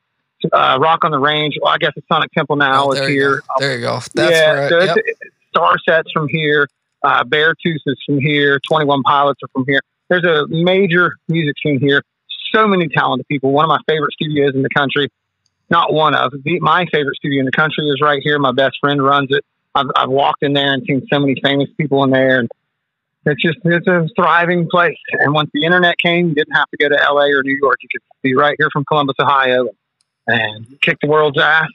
Uh, 0.52 0.78
Rock 0.80 1.04
on 1.04 1.10
the 1.10 1.18
Range. 1.18 1.56
Well, 1.60 1.72
I 1.72 1.78
guess 1.78 1.92
the 1.94 2.02
Sonic 2.10 2.32
Temple 2.32 2.56
now 2.56 2.86
oh, 2.86 2.92
is 2.92 2.98
there 2.98 3.08
you 3.08 3.20
here. 3.20 3.36
go. 3.36 3.42
There 3.58 3.74
you 3.76 3.80
go. 3.80 4.00
That's 4.14 4.32
yeah, 4.32 4.52
where. 4.52 4.68
so 4.68 4.78
it's, 4.78 4.86
yep. 4.86 4.96
it's 5.06 5.34
Star 5.50 5.76
Sets 5.86 6.10
from 6.12 6.28
here. 6.28 6.68
Uh, 7.02 7.24
Beartooth 7.24 7.80
is 7.86 7.96
from 8.06 8.20
here. 8.20 8.60
21 8.68 9.02
Pilots 9.02 9.40
are 9.42 9.48
from 9.52 9.64
here. 9.66 9.80
There's 10.08 10.24
a 10.24 10.46
major 10.48 11.16
music 11.28 11.54
scene 11.62 11.80
here. 11.80 12.02
So 12.52 12.66
many 12.66 12.88
talented 12.88 13.26
people. 13.28 13.52
One 13.52 13.64
of 13.64 13.68
my 13.68 13.78
favorite 13.86 14.12
studios 14.12 14.54
in 14.54 14.62
the 14.62 14.68
country. 14.70 15.08
Not 15.72 15.90
one 15.94 16.14
of 16.14 16.32
the, 16.44 16.60
my 16.60 16.84
favorite 16.92 17.16
studio 17.16 17.40
in 17.40 17.46
the 17.46 17.50
country 17.50 17.88
is 17.88 17.98
right 18.02 18.20
here. 18.22 18.38
My 18.38 18.52
best 18.52 18.76
friend 18.78 19.02
runs 19.02 19.28
it. 19.30 19.42
I've, 19.74 19.86
I've 19.96 20.10
walked 20.10 20.42
in 20.42 20.52
there 20.52 20.70
and 20.74 20.84
seen 20.86 21.06
so 21.10 21.18
many 21.18 21.34
famous 21.42 21.70
people 21.78 22.04
in 22.04 22.10
there, 22.10 22.40
and 22.40 22.50
it's 23.24 23.40
just 23.40 23.56
it's 23.64 23.86
a 23.86 24.06
thriving 24.14 24.68
place. 24.68 24.98
And 25.12 25.32
once 25.32 25.48
the 25.54 25.64
internet 25.64 25.96
came, 25.96 26.28
you 26.28 26.34
didn't 26.34 26.52
have 26.54 26.68
to 26.68 26.76
go 26.76 26.90
to 26.90 27.02
L.A. 27.02 27.30
or 27.32 27.42
New 27.42 27.56
York. 27.60 27.78
You 27.82 27.88
could 27.90 28.02
be 28.22 28.34
right 28.34 28.54
here 28.58 28.68
from 28.70 28.84
Columbus, 28.84 29.16
Ohio, 29.18 29.68
and 30.26 30.66
kick 30.82 30.98
the 31.00 31.08
world's 31.08 31.38
ass. 31.40 31.68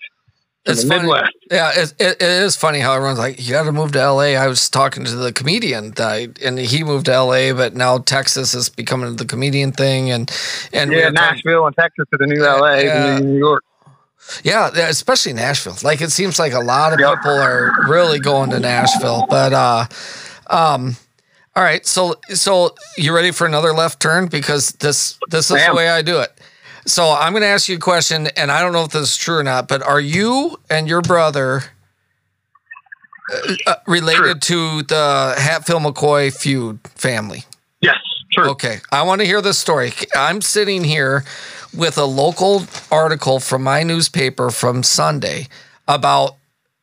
It's 0.68 0.84
funny. 0.84 1.02
Midwest. 1.04 1.32
Yeah, 1.50 1.72
it, 1.74 1.94
it, 1.98 2.22
it 2.22 2.44
is 2.44 2.56
funny 2.56 2.80
how 2.80 2.94
everyone's 2.94 3.18
like, 3.18 3.44
you 3.44 3.54
got 3.54 3.64
to 3.64 3.72
move 3.72 3.94
to 3.94 4.12
LA. 4.12 4.36
I 4.36 4.48
was 4.48 4.70
talking 4.70 5.06
to 5.06 5.16
the 5.16 5.32
comedian, 5.34 5.92
that, 5.92 6.40
and 6.44 6.60
he 6.60 6.84
moved 6.84 7.06
to 7.06 7.20
LA, 7.20 7.52
but 7.54 7.74
now 7.74 7.98
Texas 7.98 8.54
is 8.54 8.70
becoming 8.70 9.16
the 9.16 9.26
comedian 9.26 9.72
thing, 9.72 10.12
and 10.12 10.30
and 10.72 10.92
we 10.92 10.98
Yeah, 11.00 11.06
were 11.08 11.12
talking- 11.14 11.36
Nashville 11.38 11.66
and 11.66 11.76
Texas 11.76 12.06
to 12.12 12.18
the 12.18 12.28
new 12.28 12.44
LA, 12.44 12.74
yeah. 12.76 13.18
New 13.20 13.38
York. 13.40 13.64
Yeah, 14.44 14.68
especially 14.70 15.34
Nashville. 15.34 15.78
Like 15.84 16.02
it 16.02 16.12
seems 16.12 16.40
like 16.40 16.54
a 16.54 16.60
lot 16.60 16.94
of 16.94 17.00
Yep. 17.00 17.18
people 17.18 17.32
are 17.32 17.72
really 17.88 18.20
going 18.20 18.50
to 18.52 18.60
Nashville. 18.60 19.26
But 19.30 19.54
uh 19.54 19.86
um 20.50 20.96
all 21.56 21.64
right, 21.64 21.86
so 21.88 22.16
so 22.30 22.76
you 22.98 23.16
ready 23.16 23.32
for 23.32 23.48
another 23.48 23.74
left 23.74 24.00
turn? 24.00 24.28
Because 24.28 24.74
this 24.74 25.18
this 25.30 25.50
is 25.50 25.66
the 25.66 25.74
way 25.74 25.90
I 25.90 26.02
do 26.04 26.20
it. 26.20 26.32
So 26.86 27.10
I'm 27.12 27.34
gonna 27.34 27.48
ask 27.48 27.68
you 27.68 27.78
a 27.78 27.80
question, 27.80 28.28
and 28.38 28.52
I 28.52 28.62
don't 28.62 28.74
know 28.74 28.84
if 28.84 28.92
this 28.92 29.10
is 29.12 29.18
true 29.18 29.38
or 29.40 29.44
not, 29.44 29.68
but 29.68 29.82
are 29.82 30.00
you 30.00 30.58
and 30.70 30.88
your 30.88 31.02
brother 31.02 31.64
uh, 33.34 33.56
uh, 33.66 33.76
related 33.88 34.42
to 34.44 34.84
the 34.84 35.36
Hatfield 35.38 35.82
McCoy 35.84 36.32
feud 36.36 36.80
family? 36.96 37.44
Yes, 37.82 37.98
Okay, 38.46 38.80
I 38.92 39.04
want 39.04 39.22
to 39.22 39.26
hear 39.26 39.42
this 39.42 39.58
story. 39.58 39.94
I'm 40.16 40.42
sitting 40.42 40.84
here 40.84 41.24
with 41.76 41.98
a 41.98 42.06
local 42.06 42.64
article 42.92 43.40
from 43.40 43.64
my 43.64 43.84
newspaper 43.84 44.50
from 44.50 44.84
Sunday 44.84 45.48
about 45.88 46.36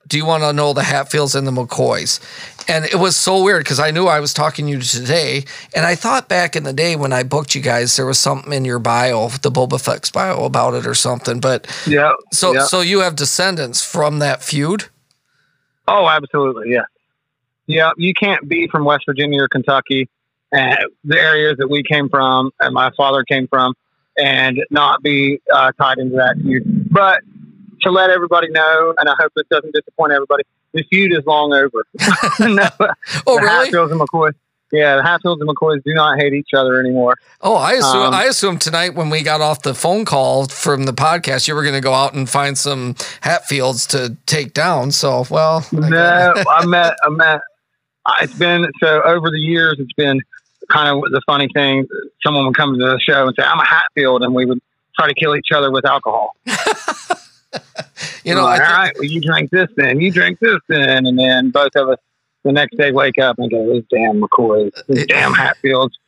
do 0.07 0.19
you 0.19 0.27
want 0.27 0.43
to 0.43 0.53
know 0.53 0.73
the 0.73 0.83
Hatfields 0.83 1.35
and 1.35 1.47
the 1.47 1.51
McCoys? 1.51 2.21
And 2.69 2.85
it 2.85 2.97
was 2.97 3.17
so 3.17 3.43
weird 3.43 3.65
because 3.65 3.81
I 3.81 3.91
knew 3.91 4.07
I 4.07 4.21
was 4.21 4.35
talking 4.35 4.67
to 4.67 4.73
you 4.73 4.81
today. 4.81 5.45
And 5.75 5.85
I 5.87 5.95
thought 5.95 6.29
back 6.29 6.57
in 6.57 6.65
the 6.65 6.73
day 6.73 6.97
when 6.97 7.13
I 7.13 7.23
booked 7.23 7.55
you 7.55 7.61
guys, 7.61 7.97
there 7.97 8.07
was 8.07 8.19
something 8.19 8.53
in 8.53 8.65
your 8.65 8.79
bio, 8.79 9.29
the 9.29 9.51
Bobaflex 9.51 10.13
bio 10.13 10.45
about 10.45 10.75
it 10.75 10.87
or 10.87 10.95
something. 10.95 11.41
But 11.41 11.67
Yeah. 11.87 12.13
so 12.33 12.53
yeah. 12.53 12.65
so 12.65 12.81
you 12.81 13.01
have 13.01 13.17
descendants 13.17 13.85
from 13.85 14.19
that 14.19 14.43
feud? 14.43 14.85
Oh, 15.89 16.09
absolutely. 16.09 16.71
Yeah. 16.71 16.85
Yeah. 17.67 17.91
You 17.97 18.15
can't 18.15 18.47
be 18.49 18.69
from 18.69 18.85
West 18.85 19.05
Virginia 19.07 19.43
or 19.43 19.49
Kentucky, 19.49 20.09
uh, 20.55 20.77
the 21.05 21.19
areas 21.19 21.57
that 21.59 21.69
we 21.69 21.83
came 21.83 22.09
from 22.09 22.51
and 22.61 22.73
my 22.75 22.91
father 22.97 23.25
came 23.25 23.47
from, 23.49 23.75
and 24.17 24.65
not 24.71 25.03
be 25.03 25.41
uh, 25.53 25.73
tied 25.73 25.99
into 25.99 26.17
that 26.17 26.37
feud. 26.43 26.63
But 26.93 27.21
to 27.83 27.91
let 27.91 28.11
everybody 28.11 28.49
know, 28.51 28.95
and 28.99 29.09
I 29.09 29.15
hope 29.19 29.33
this 29.37 29.47
doesn't 29.51 29.75
disappoint 29.75 30.13
everybody, 30.13 30.45
the 30.73 30.85
feud 30.91 31.13
is 31.13 31.25
long 31.27 31.53
over. 31.53 31.85
no, 32.41 32.69
Oh, 33.27 33.37
the 33.37 33.43
really? 33.43 33.65
Hatfields 33.67 33.93
and 33.93 34.01
McCoys. 34.01 34.33
Yeah, 34.73 34.97
the 34.97 35.03
Hatfields 35.05 35.41
and 35.41 35.49
McCoys 35.49 35.85
do 35.85 35.95
not 35.95 36.19
hate 36.19 36.33
each 36.33 36.49
other 36.53 36.81
anymore. 36.81 37.15
Oh, 37.43 37.55
I 37.55 37.73
assume 37.75 38.07
Um, 38.07 38.15
I 38.15 38.25
assume 38.25 38.59
tonight 38.59 38.95
when 38.97 39.09
we 39.09 39.23
got 39.23 39.41
off 39.41 39.63
the 39.63 39.75
phone 39.75 40.05
call 40.05 40.47
from 40.49 40.85
the 40.85 40.93
podcast, 40.93 41.47
you 41.47 41.55
were 41.55 41.63
going 41.63 41.75
to 41.75 41.81
go 41.81 41.93
out 41.93 42.15
and 42.15 42.29
find 42.29 42.59
some 42.59 42.97
Hatfields 43.21 43.87
to 43.89 44.17
take 44.27 44.53
down. 44.53 44.91
So, 44.91 45.27
well, 45.31 45.65
I 45.81 45.89
No, 45.89 46.35
I 46.49 46.67
met, 46.67 46.97
I 47.05 47.09
met. 47.11 47.41
It's 48.23 48.35
been 48.35 48.67
so 48.81 49.03
over 49.03 49.31
the 49.31 49.39
years. 49.39 49.77
It's 49.79 49.93
been 49.93 50.21
kind 50.71 50.89
of 50.89 51.11
the 51.11 51.21
funny 51.27 51.49
thing. 51.55 51.87
Someone 52.25 52.47
would 52.47 52.57
come 52.57 52.73
to 52.73 52.79
the 52.79 52.99
show 53.01 53.27
and 53.27 53.35
say, 53.39 53.45
"I'm 53.45 53.59
a 53.59 53.65
Hatfield," 53.65 54.23
and 54.23 54.35
we 54.35 54.47
would 54.47 54.61
try 54.97 55.09
to 55.09 55.15
kill 55.15 55.37
each 55.37 55.53
other 55.53 55.71
with 55.71 55.85
alcohol. 55.85 56.37
you 58.25 58.35
know, 58.35 58.45
Like, 58.45 58.61
I 58.61 58.65
all 58.65 58.87
thi- 58.87 58.93
well, 58.97 59.05
you 59.05 59.21
drink 59.21 59.51
this 59.51 59.69
then, 59.77 60.01
you 60.01 60.11
drink 60.11 60.39
this 60.41 60.59
then, 60.69 61.07
and 61.07 61.19
then 61.19 61.51
both 61.51 61.75
of 61.77 61.89
us 61.89 61.99
the 62.45 62.53
next 62.53 62.77
day 62.77 62.93
wake 62.93 63.19
up 63.19 63.39
and 63.39 63.51
go, 63.51 63.73
"This 63.73 63.85
damn 63.91 64.21
McCoys, 64.21 64.73
this 64.87 65.07
damn 65.07 65.33
Hatfields." 65.35 65.99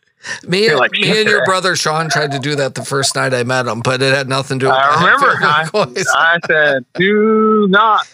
me, 0.49 0.67
feel 0.69 0.79
like 0.79 0.91
me 0.93 1.19
and 1.19 1.29
your 1.29 1.45
brother 1.45 1.77
Sean 1.77 2.09
tried 2.09 2.33
to 2.33 2.39
do 2.39 2.57
that 2.57 2.75
the 2.75 2.85
first 2.85 3.15
night 3.15 3.33
I 3.35 3.45
met 3.45 3.67
him, 3.67 3.81
but 3.81 4.03
it 4.03 4.15
had 4.15 4.29
nothing 4.29 4.59
to 4.61 4.67
do 4.67 4.71
with 4.71 4.77
I 4.77 5.05
remember. 5.05 5.39
I, 5.41 5.69
I 6.15 6.39
said, 6.47 6.85
"Do 6.95 7.67
not 7.69 8.09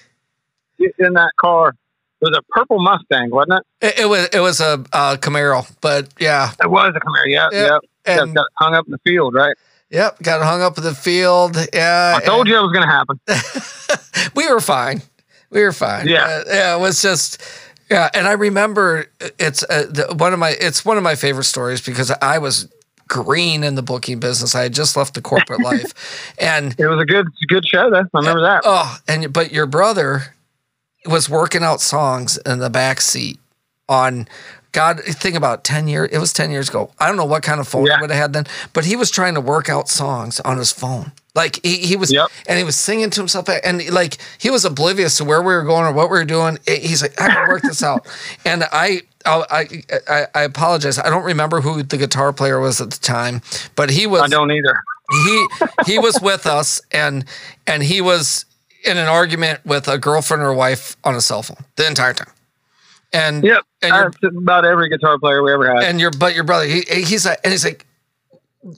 get 0.79 0.95
in 0.99 1.15
that 1.15 1.31
car." 1.41 1.75
It 2.23 2.27
was 2.27 2.39
a 2.39 2.43
purple 2.53 2.81
Mustang, 2.81 3.31
wasn't 3.31 3.65
it? 3.81 3.87
It, 3.87 3.99
it 4.03 4.07
was 4.07 4.29
it 4.33 4.39
was 4.41 4.61
a 4.61 4.85
uh, 4.93 5.17
Camaro, 5.17 5.69
but 5.81 6.09
yeah, 6.21 6.53
It 6.63 6.71
was 6.71 6.95
a 6.95 7.01
Camaro. 7.01 7.27
Yep, 7.27 7.51
Yeah, 7.53 7.61
yep. 7.63 7.81
Got, 8.05 8.19
and 8.21 8.35
got 8.35 8.47
hung 8.59 8.75
up 8.75 8.87
in 8.87 8.93
the 8.93 8.99
field, 8.99 9.35
right? 9.35 9.57
yep, 9.91 10.23
got 10.23 10.41
hung 10.43 10.63
up 10.63 10.79
in 10.79 10.85
the 10.85 10.95
field. 10.95 11.57
Yeah, 11.75 12.15
I 12.17 12.25
told 12.25 12.47
you 12.47 12.57
it 12.57 12.63
was 12.63 12.73
going 12.73 12.87
to 12.87 12.93
happen. 12.93 13.21
we 14.37 14.49
were 14.51 14.61
fine. 14.61 15.03
We 15.51 15.63
were 15.63 15.73
fine. 15.73 16.07
Yeah. 16.09 16.25
Uh, 16.25 16.43
yeah. 16.47 16.77
It 16.77 16.81
was 16.81 17.03
just, 17.03 17.43
yeah. 17.91 18.09
And 18.15 18.27
I 18.27 18.33
remember 18.33 19.07
it's 19.39 19.65
uh, 19.65 19.87
the, 19.91 20.15
one 20.17 20.33
of 20.33 20.39
my 20.39 20.55
it's 20.61 20.85
one 20.85 20.97
of 20.97 21.03
my 21.03 21.15
favorite 21.15 21.45
stories 21.45 21.81
because 21.83 22.11
I 22.23 22.39
was 22.39 22.73
green 23.09 23.63
in 23.65 23.75
the 23.75 23.83
booking 23.83 24.19
business. 24.21 24.55
I 24.55 24.63
had 24.63 24.73
just 24.73 24.97
left 24.97 25.13
the 25.15 25.21
corporate 25.21 25.61
life, 25.65 26.35
and 26.39 26.75
It 26.79 26.87
was 26.87 27.01
a 27.03 27.05
good 27.05 27.27
good 27.49 27.67
show, 27.67 27.91
though. 27.91 27.99
I 27.99 28.05
remember 28.15 28.43
that. 28.43 28.63
oh, 28.65 28.97
and 29.09 29.33
but 29.33 29.53
your 29.53 29.67
brother 29.67 30.35
was 31.07 31.29
working 31.29 31.63
out 31.63 31.81
songs 31.81 32.39
in 32.47 32.59
the 32.59 32.71
back 32.71 33.01
seat 33.01 33.39
on. 33.89 34.29
God, 34.73 35.01
think 35.05 35.37
about 35.37 35.65
ten 35.65 35.87
years. 35.87 36.09
It 36.13 36.19
was 36.19 36.33
ten 36.33 36.51
years 36.51 36.71
ago. 36.71 36.91
I 36.99 37.07
don't 37.07 37.19
know 37.19 37.27
what 37.27 37.43
kind 37.43 37.61
of 37.61 37.69
phone 37.69 37.85
Yeah. 37.85 37.97
he 37.97 38.01
would 38.01 38.11
have 38.11 38.19
had 38.19 38.33
then, 38.33 38.47
but 38.73 38.87
he 38.87 38.97
was 38.97 39.11
trying 39.11 39.35
to 39.35 39.41
work 39.43 39.69
out 39.69 39.87
songs 39.91 40.41
on 40.41 40.57
his 40.57 40.73
phone. 40.73 41.13
Like 41.35 41.61
he, 41.63 41.77
he 41.79 41.95
was, 41.95 42.11
Yep. 42.11 42.29
and 42.49 42.57
he 42.59 42.65
was 42.65 42.75
singing 42.75 43.11
to 43.11 43.21
himself, 43.21 43.51
and 43.51 43.87
like 43.91 44.17
he 44.39 44.49
was 44.49 44.65
oblivious 44.65 45.19
to 45.19 45.25
where 45.25 45.43
we 45.43 45.53
were 45.53 45.63
going 45.63 45.85
or 45.85 45.93
what 45.93 46.09
we 46.11 46.17
were 46.17 46.25
doing. 46.25 46.57
He's 46.67 47.03
like, 47.03 47.21
I 47.21 47.29
can 47.29 47.49
work 47.49 47.61
this 47.63 47.83
out, 47.91 48.07
and 48.47 48.65
I, 48.73 49.03
I, 49.27 49.67
I, 50.09 50.27
I 50.35 50.43
apologize. 50.45 50.99
I 50.99 51.11
don't 51.11 51.25
remember 51.25 51.61
who 51.61 51.83
the 51.83 51.99
guitar 51.99 52.33
player 52.33 52.59
was 52.59 52.81
at 52.81 52.91
the 52.93 52.99
time, 52.99 53.43
but 53.77 53.91
he 53.91 54.07
was 54.07 54.23
I 54.23 54.29
don't 54.29 54.51
either. 54.51 54.83
he 55.27 55.47
he 55.85 55.99
was 55.99 56.19
with 56.23 56.47
us 56.47 56.81
and 56.93 57.27
and 57.67 57.83
he 57.83 58.01
was 58.01 58.47
in 58.85 58.99
an 58.99 59.09
argument 59.09 59.65
with 59.65 59.89
a 59.89 59.99
girlfriend 59.99 60.43
or 60.43 60.53
wife 60.55 60.97
on 61.05 61.15
a 61.15 61.21
cell 61.21 61.43
phone 61.43 61.65
the 61.77 61.87
entire 61.87 62.15
time 62.15 62.33
And 63.13 63.45
Yep. 63.45 63.63
and 63.83 64.15
about 64.39 64.65
every 64.65 64.89
guitar 64.89 65.19
player 65.19 65.43
we 65.43 65.53
ever 65.53 65.67
had. 65.75 65.85
and 65.85 66.01
your 66.01 66.11
but 66.11 66.35
your 66.35 66.45
brother 66.45 66.67
he 66.67 66.83
he's 66.89 67.27
like 67.27 67.39
and 67.45 67.53
he's 67.53 67.65
like 67.65 67.87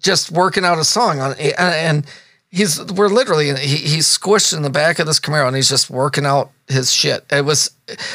just 0.00 0.30
working 0.30 0.64
out 0.64 0.78
a 0.78 0.84
song 0.84 1.20
on 1.20 1.32
and, 1.32 1.54
and 1.58 2.06
he's 2.50 2.82
we're 2.92 3.08
literally 3.08 3.54
he, 3.56 3.76
he's 3.76 4.06
squished 4.06 4.56
in 4.56 4.62
the 4.62 4.70
back 4.70 4.98
of 4.98 5.06
this 5.06 5.20
Camaro 5.20 5.46
and 5.46 5.56
he's 5.56 5.68
just 5.68 5.90
working 5.90 6.24
out 6.24 6.50
his 6.68 6.92
shit. 6.92 7.24
It 7.30 7.44
was 7.44 7.70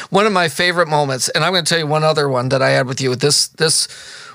one 0.10 0.26
of 0.26 0.32
my 0.34 0.48
favorite 0.50 0.88
moments, 0.88 1.30
and 1.30 1.44
I'm 1.44 1.52
going 1.52 1.64
to 1.64 1.70
tell 1.70 1.78
you 1.78 1.86
one 1.86 2.04
other 2.04 2.28
one 2.28 2.50
that 2.50 2.62
I 2.62 2.70
had 2.70 2.88
with 2.88 3.00
you. 3.00 3.16
This 3.16 3.50
this 3.50 3.88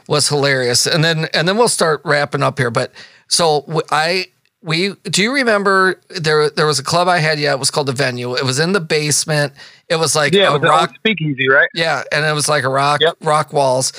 was 0.06 0.28
hilarious, 0.28 0.86
and 0.86 1.02
then 1.02 1.26
and 1.34 1.48
then 1.48 1.56
we'll 1.56 1.66
start 1.68 2.00
wrapping 2.04 2.42
up 2.44 2.58
here. 2.58 2.70
But 2.70 2.92
so 3.28 3.64
I. 3.90 4.26
We 4.64 4.94
do 5.04 5.22
you 5.22 5.32
remember 5.34 6.00
there 6.08 6.48
there 6.50 6.66
was 6.66 6.78
a 6.78 6.82
club 6.82 7.06
I 7.06 7.18
had 7.18 7.38
yeah 7.38 7.52
it 7.52 7.58
was 7.58 7.70
called 7.70 7.86
the 7.86 7.92
venue 7.92 8.34
it 8.34 8.44
was 8.44 8.58
in 8.58 8.72
the 8.72 8.80
basement 8.80 9.52
it 9.88 9.96
was 9.96 10.16
like 10.16 10.32
yeah, 10.32 10.44
a 10.48 10.50
it 10.50 10.52
was 10.54 10.62
the 10.62 10.68
rock 10.68 10.94
speakeasy, 10.96 11.48
right? 11.48 11.68
yeah, 11.74 12.02
and 12.10 12.24
it 12.24 12.32
was 12.32 12.48
like 12.48 12.64
a 12.64 12.68
rock 12.70 13.00
Yep. 13.02 13.16
rock 13.20 13.52
walls. 13.52 13.92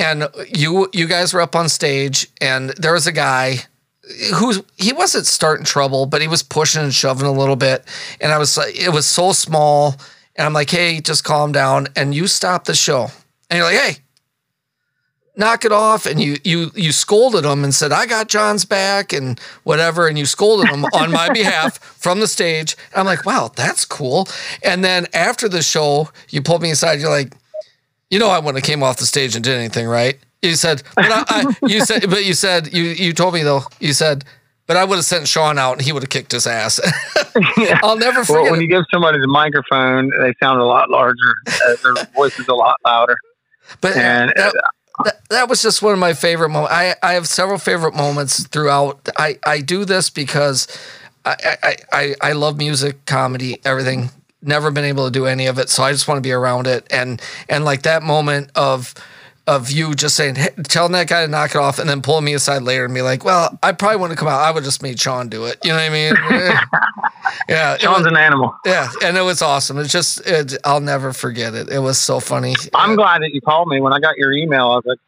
And 0.00 0.26
you 0.48 0.88
you 0.94 1.06
guys 1.06 1.34
were 1.34 1.40
up 1.42 1.54
on 1.54 1.68
stage 1.68 2.26
and 2.40 2.70
there 2.70 2.92
was 2.94 3.06
a 3.06 3.12
guy 3.12 3.58
who's 4.36 4.62
he 4.76 4.92
wasn't 4.92 5.26
starting 5.26 5.66
trouble, 5.66 6.06
but 6.06 6.22
he 6.22 6.28
was 6.28 6.42
pushing 6.42 6.82
and 6.82 6.94
shoving 6.94 7.26
a 7.26 7.32
little 7.32 7.56
bit. 7.56 7.84
And 8.20 8.32
I 8.32 8.38
was 8.38 8.56
like, 8.56 8.74
it 8.80 8.90
was 8.90 9.06
so 9.06 9.32
small. 9.32 9.96
And 10.36 10.46
I'm 10.46 10.52
like, 10.54 10.70
hey, 10.70 11.00
just 11.00 11.24
calm 11.24 11.52
down. 11.52 11.88
And 11.96 12.14
you 12.14 12.28
stop 12.28 12.64
the 12.64 12.74
show. 12.74 13.08
And 13.50 13.58
you're 13.58 13.66
like, 13.66 13.76
hey, 13.76 13.96
knock 15.38 15.64
it 15.64 15.72
off. 15.72 16.04
And 16.04 16.20
you 16.20 16.36
you 16.44 16.70
you 16.74 16.92
scolded 16.92 17.44
him 17.44 17.64
and 17.64 17.74
said, 17.74 17.92
I 17.92 18.04
got 18.04 18.28
John's 18.28 18.64
back 18.64 19.12
and 19.12 19.40
whatever. 19.62 20.06
And 20.06 20.18
you 20.18 20.26
scolded 20.26 20.68
him 20.68 20.84
on 20.92 21.10
my 21.10 21.30
behalf 21.30 21.78
from 21.78 22.20
the 22.20 22.26
stage. 22.26 22.76
And 22.92 23.00
I'm 23.00 23.06
like, 23.06 23.24
wow, 23.24 23.50
that's 23.54 23.84
cool. 23.84 24.28
And 24.62 24.84
then 24.84 25.06
after 25.14 25.48
the 25.48 25.62
show, 25.62 26.10
you 26.28 26.42
pulled 26.42 26.62
me 26.62 26.70
aside, 26.70 27.00
you're 27.00 27.10
like, 27.10 27.32
you 28.10 28.18
know, 28.18 28.28
I 28.28 28.38
wouldn't 28.38 28.56
have 28.56 28.64
came 28.64 28.82
off 28.82 28.98
the 28.98 29.06
stage 29.06 29.34
and 29.34 29.44
did 29.44 29.56
anything, 29.56 29.86
right? 29.86 30.18
You 30.42 30.54
said, 30.54 30.82
but 30.94 31.06
I, 31.06 31.24
I, 31.28 31.56
you 31.66 31.80
said, 31.84 32.08
but 32.10 32.24
you 32.24 32.34
said, 32.34 32.72
you 32.72 32.84
you 32.84 33.12
told 33.12 33.34
me 33.34 33.42
though, 33.42 33.62
you 33.80 33.92
said, 33.92 34.24
but 34.66 34.76
I 34.76 34.84
would 34.84 34.96
have 34.96 35.04
sent 35.04 35.26
Sean 35.26 35.58
out 35.58 35.72
and 35.78 35.82
he 35.82 35.92
would 35.92 36.02
have 36.02 36.10
kicked 36.10 36.32
his 36.32 36.46
ass. 36.46 36.78
I'll 37.82 37.96
never 37.96 38.22
forget. 38.24 38.42
Well, 38.42 38.52
when 38.52 38.60
it. 38.60 38.64
you 38.64 38.68
give 38.68 38.84
somebody 38.92 39.18
the 39.18 39.26
microphone, 39.26 40.10
they 40.20 40.34
sound 40.40 40.60
a 40.60 40.64
lot 40.64 40.90
larger. 40.90 41.16
Uh, 41.46 41.76
their 41.82 42.04
voice 42.14 42.38
is 42.38 42.48
a 42.48 42.54
lot 42.54 42.76
louder. 42.84 43.16
but 43.80 43.96
And 43.96 44.30
that, 44.36 44.54
that, 45.04 45.20
that 45.30 45.48
was 45.48 45.62
just 45.62 45.82
one 45.82 45.92
of 45.92 45.98
my 45.98 46.14
favorite 46.14 46.48
moments. 46.50 46.74
I, 46.74 46.94
I 47.02 47.12
have 47.14 47.26
several 47.28 47.58
favorite 47.58 47.94
moments 47.94 48.46
throughout. 48.46 49.08
I, 49.16 49.38
I 49.44 49.60
do 49.60 49.84
this 49.84 50.10
because 50.10 50.66
I, 51.24 51.56
I, 51.62 51.76
I, 51.92 52.14
I 52.20 52.32
love 52.32 52.56
music, 52.56 53.04
comedy, 53.06 53.60
everything. 53.64 54.10
Never 54.40 54.70
been 54.70 54.84
able 54.84 55.04
to 55.06 55.10
do 55.10 55.26
any 55.26 55.46
of 55.46 55.58
it, 55.58 55.68
so 55.68 55.82
I 55.82 55.90
just 55.90 56.06
want 56.06 56.18
to 56.18 56.22
be 56.22 56.30
around 56.32 56.68
it. 56.68 56.86
And 56.92 57.20
and 57.48 57.64
like 57.64 57.82
that 57.82 58.04
moment 58.04 58.52
of 58.54 58.94
of 59.48 59.70
you 59.70 59.94
just 59.94 60.14
saying, 60.14 60.34
hey, 60.36 60.50
telling 60.64 60.92
that 60.92 61.08
guy 61.08 61.24
to 61.24 61.28
knock 61.30 61.50
it 61.50 61.56
off, 61.56 61.78
and 61.78 61.88
then 61.88 62.02
pulling 62.02 62.24
me 62.24 62.34
aside 62.34 62.62
later 62.62 62.84
and 62.84 62.94
be 62.94 63.02
like, 63.02 63.24
"Well, 63.24 63.58
I 63.62 63.72
probably 63.72 63.96
wouldn't 63.96 64.18
come 64.18 64.28
out. 64.28 64.40
I 64.40 64.50
would 64.50 64.62
just 64.62 64.82
made 64.82 65.00
Sean 65.00 65.28
do 65.28 65.46
it." 65.46 65.58
You 65.64 65.70
know 65.70 65.76
what 65.76 65.84
I 65.84 65.88
mean? 65.88 66.14
yeah, 67.48 67.76
Sean's 67.78 67.98
was- 67.98 68.06
an 68.06 68.16
animal. 68.16 68.54
yeah, 68.64 68.88
and 69.02 69.16
it 69.16 69.22
was 69.22 69.42
awesome. 69.42 69.78
It's 69.78 69.90
just, 69.92 70.24
it, 70.26 70.56
I'll 70.64 70.80
never 70.80 71.12
forget 71.12 71.54
it. 71.54 71.68
It 71.70 71.78
was 71.80 71.98
so 71.98 72.20
funny. 72.20 72.54
I'm 72.74 72.94
glad 72.96 73.22
that 73.22 73.30
you 73.32 73.40
called 73.40 73.68
me 73.68 73.80
when 73.80 73.92
I 73.92 74.00
got 74.00 74.16
your 74.18 74.32
email. 74.32 74.70
I 74.70 74.74
was 74.76 74.84
like, 74.86 74.98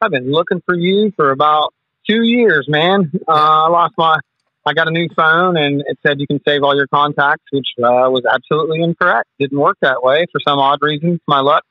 I've 0.00 0.10
been 0.10 0.30
looking 0.30 0.62
for 0.66 0.74
you 0.74 1.10
for 1.16 1.30
about 1.30 1.72
two 2.06 2.22
years, 2.22 2.68
man. 2.68 3.10
Uh, 3.26 3.32
I 3.32 3.68
lost 3.68 3.94
my, 3.98 4.18
I 4.64 4.72
got 4.74 4.86
a 4.86 4.90
new 4.90 5.08
phone 5.16 5.56
and 5.56 5.80
it 5.86 5.98
said 6.02 6.20
you 6.20 6.26
can 6.26 6.40
save 6.46 6.62
all 6.62 6.76
your 6.76 6.86
contacts, 6.86 7.44
which 7.50 7.66
uh, 7.78 8.08
was 8.10 8.22
absolutely 8.30 8.82
incorrect. 8.82 9.28
Didn't 9.40 9.58
work 9.58 9.76
that 9.80 10.02
way 10.02 10.26
for 10.30 10.40
some 10.46 10.58
odd 10.58 10.78
reason. 10.82 11.20
My 11.26 11.40
luck. 11.40 11.64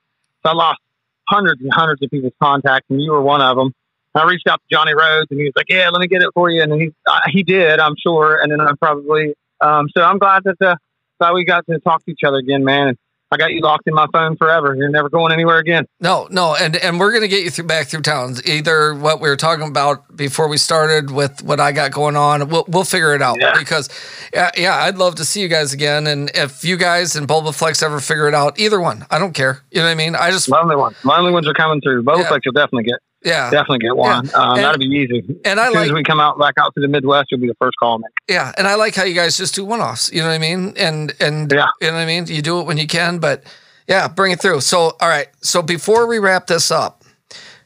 So 0.43 0.49
I 0.49 0.53
lost 0.53 0.79
hundreds 1.27 1.61
and 1.61 1.71
hundreds 1.73 2.01
of 2.01 2.09
people's 2.09 2.33
contacts, 2.41 2.87
and 2.89 3.01
you 3.01 3.11
were 3.11 3.21
one 3.21 3.41
of 3.41 3.57
them. 3.57 3.73
I 4.15 4.25
reached 4.25 4.47
out 4.47 4.59
to 4.61 4.75
Johnny 4.75 4.93
Rhodes, 4.93 5.27
and 5.29 5.39
he 5.39 5.45
was 5.45 5.53
like, 5.55 5.67
"Yeah, 5.69 5.89
let 5.89 5.99
me 5.99 6.07
get 6.07 6.21
it 6.21 6.29
for 6.33 6.49
you," 6.49 6.63
and 6.63 6.73
he 6.73 6.91
uh, 7.05 7.19
he 7.27 7.43
did, 7.43 7.79
I'm 7.79 7.95
sure. 7.97 8.39
And 8.41 8.51
then 8.51 8.59
I 8.59 8.71
probably, 8.79 9.35
um, 9.61 9.87
so 9.95 10.01
I'm 10.01 10.17
glad 10.17 10.43
that 10.45 10.61
uh, 10.61 10.75
glad 11.19 11.33
we 11.33 11.45
got 11.45 11.65
to 11.67 11.79
talk 11.79 12.03
to 12.05 12.11
each 12.11 12.23
other 12.25 12.37
again, 12.37 12.63
man. 12.63 12.89
And 12.89 12.97
I 13.29 13.35
got 13.37 13.51
you 13.51 13.59
locked 13.61 13.87
in 13.87 13.93
my 13.93 14.07
phone 14.13 14.37
forever. 14.37 14.73
You're 14.73 14.87
never 14.89 15.09
going 15.09 15.33
anywhere 15.33 15.57
again. 15.57 15.85
No, 15.99 16.27
no, 16.31 16.55
and 16.55 16.77
and 16.77 16.97
we're 16.99 17.11
gonna 17.11 17.27
get 17.27 17.43
you 17.43 17.49
through 17.49 17.65
back 17.67 17.87
through 17.87 18.03
towns. 18.03 18.41
Either 18.47 18.93
what 18.95 19.19
we 19.19 19.27
were 19.27 19.35
talking 19.35 19.67
about 19.67 20.15
before 20.15 20.47
we 20.47 20.57
started 20.57 21.11
with 21.11 21.43
what 21.43 21.59
I 21.59 21.73
got 21.73 21.91
going 21.91 22.15
on, 22.15 22.47
we'll 22.47 22.63
we'll 22.69 22.85
figure 22.85 23.13
it 23.13 23.21
out 23.21 23.37
Yeah. 23.39 23.53
because, 23.59 23.89
yeah, 24.33 24.51
yeah, 24.55 24.75
I'd 24.83 24.97
love 24.97 25.15
to 25.15 25.25
see 25.25 25.41
you 25.41 25.49
guys 25.49 25.73
again. 25.73 26.07
And 26.07 26.31
if 26.35 26.63
you 26.63 26.77
guys 26.77 27.17
and 27.17 27.27
Bobaflex 27.27 27.83
ever 27.83 27.99
figure 27.99 28.29
it 28.29 28.33
out, 28.33 28.57
either 28.59 28.79
one, 28.79 29.05
I 29.11 29.19
don't 29.19 29.33
care. 29.33 29.61
You 29.71 29.79
know 29.79 29.85
what 29.87 29.91
I 29.91 29.95
mean? 29.95 30.15
I 30.15 30.31
just 30.31 30.47
Lonely 30.49 30.77
ones. 30.77 30.95
Lonely 31.03 31.31
ones 31.33 31.47
are 31.47 31.53
coming 31.53 31.81
through. 31.81 32.03
Bobaflex 32.03 32.29
Yeah. 32.31 32.37
you'll 32.45 32.53
definitely 32.53 32.83
get. 32.83 32.99
Yeah, 33.23 33.49
Definitely 33.49 33.79
get 33.79 33.95
one. 33.97 34.29
Um, 34.35 34.51
And- 34.55 34.63
that'll 34.63 34.77
be 34.79 34.85
easy. 34.85 35.23
and 35.45 35.59
I 35.59 35.63
As 35.63 35.67
soon 35.69 35.75
like 35.81 35.87
as 35.87 35.93
we 35.93 36.03
come 36.03 36.19
out 36.19 36.37
back 36.39 36.53
out 36.59 36.73
to 36.75 36.81
the 36.81 36.87
Midwest, 36.87 37.27
you'll 37.31 37.41
be 37.41 37.47
the 37.47 37.55
first 37.59 37.77
call, 37.79 37.97
man. 37.99 38.09
yeah, 38.27 38.51
and 38.57 38.67
I 38.67 38.75
like 38.75 38.95
how 38.95 39.03
you 39.03 39.13
guys 39.15 39.37
just 39.37 39.55
do 39.55 39.65
one 39.65 39.81
offs. 39.81 40.11
You 40.13 40.21
know 40.21 40.27
what 40.27 40.33
I 40.35 40.37
mean? 40.39 40.73
And 40.77 41.13
and 41.19 41.51
Yeah. 41.51 41.67
you 41.81 41.87
know 41.87 41.93
what 41.95 41.99
I 42.01 42.05
mean? 42.05 42.27
You 42.27 42.41
do 42.41 42.59
it 42.59 42.65
when 42.67 42.77
you 42.77 42.87
can, 42.87 43.19
but 43.19 43.43
yeah, 43.87 44.07
bring 44.07 44.31
it 44.31 44.39
through. 44.41 44.61
So 44.61 44.95
all 45.01 45.09
right, 45.09 45.27
so 45.41 45.61
before 45.61 46.07
we 46.07 46.19
wrap 46.19 46.47
this 46.47 46.71
up, 46.71 47.03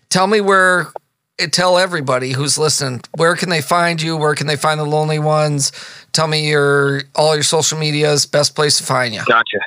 tell 0.09 0.27
me 0.27 0.41
where. 0.41 0.87
eh, 1.39 1.47
Tell 1.51 1.79
everybody 1.79 2.33
who's 2.33 2.57
listening 2.59 3.01
where 3.17 3.35
can 3.35 3.49
they 3.49 3.61
find 3.61 3.99
you? 4.01 4.15
Where 4.15 4.35
can 4.35 4.45
they 4.47 4.55
find 4.55 4.79
the 4.79 4.85
lonely 4.85 5.17
ones? 5.17 5.71
Tell 6.13 6.27
me 6.27 6.47
your 6.47 7.01
all 7.15 7.33
your 7.33 7.43
social 7.43 7.77
medias. 7.79 8.25
Best 8.27 8.55
place 8.55 8.77
to 8.77 8.83
find 8.83 9.13
you. 9.13 9.21
Gotcha. 9.25 9.59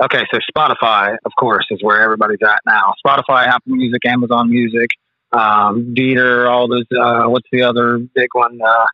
Okay, 0.00 0.24
so 0.32 0.38
Spotify, 0.56 1.16
of 1.24 1.32
course, 1.38 1.64
is 1.70 1.78
where 1.82 2.00
everybody's 2.02 2.42
at 2.42 2.60
now. 2.66 2.92
Spotify, 3.04 3.46
Apple 3.46 3.74
Music, 3.76 4.04
Amazon 4.06 4.50
Music, 4.50 4.90
um, 5.32 5.94
Deezer, 5.96 6.48
all 6.50 6.68
those. 6.68 6.84
Uh, 6.96 7.24
what's 7.28 7.48
the 7.52 7.62
other 7.62 7.98
big 7.98 8.28
one? 8.32 8.60
Uh, 8.60 8.86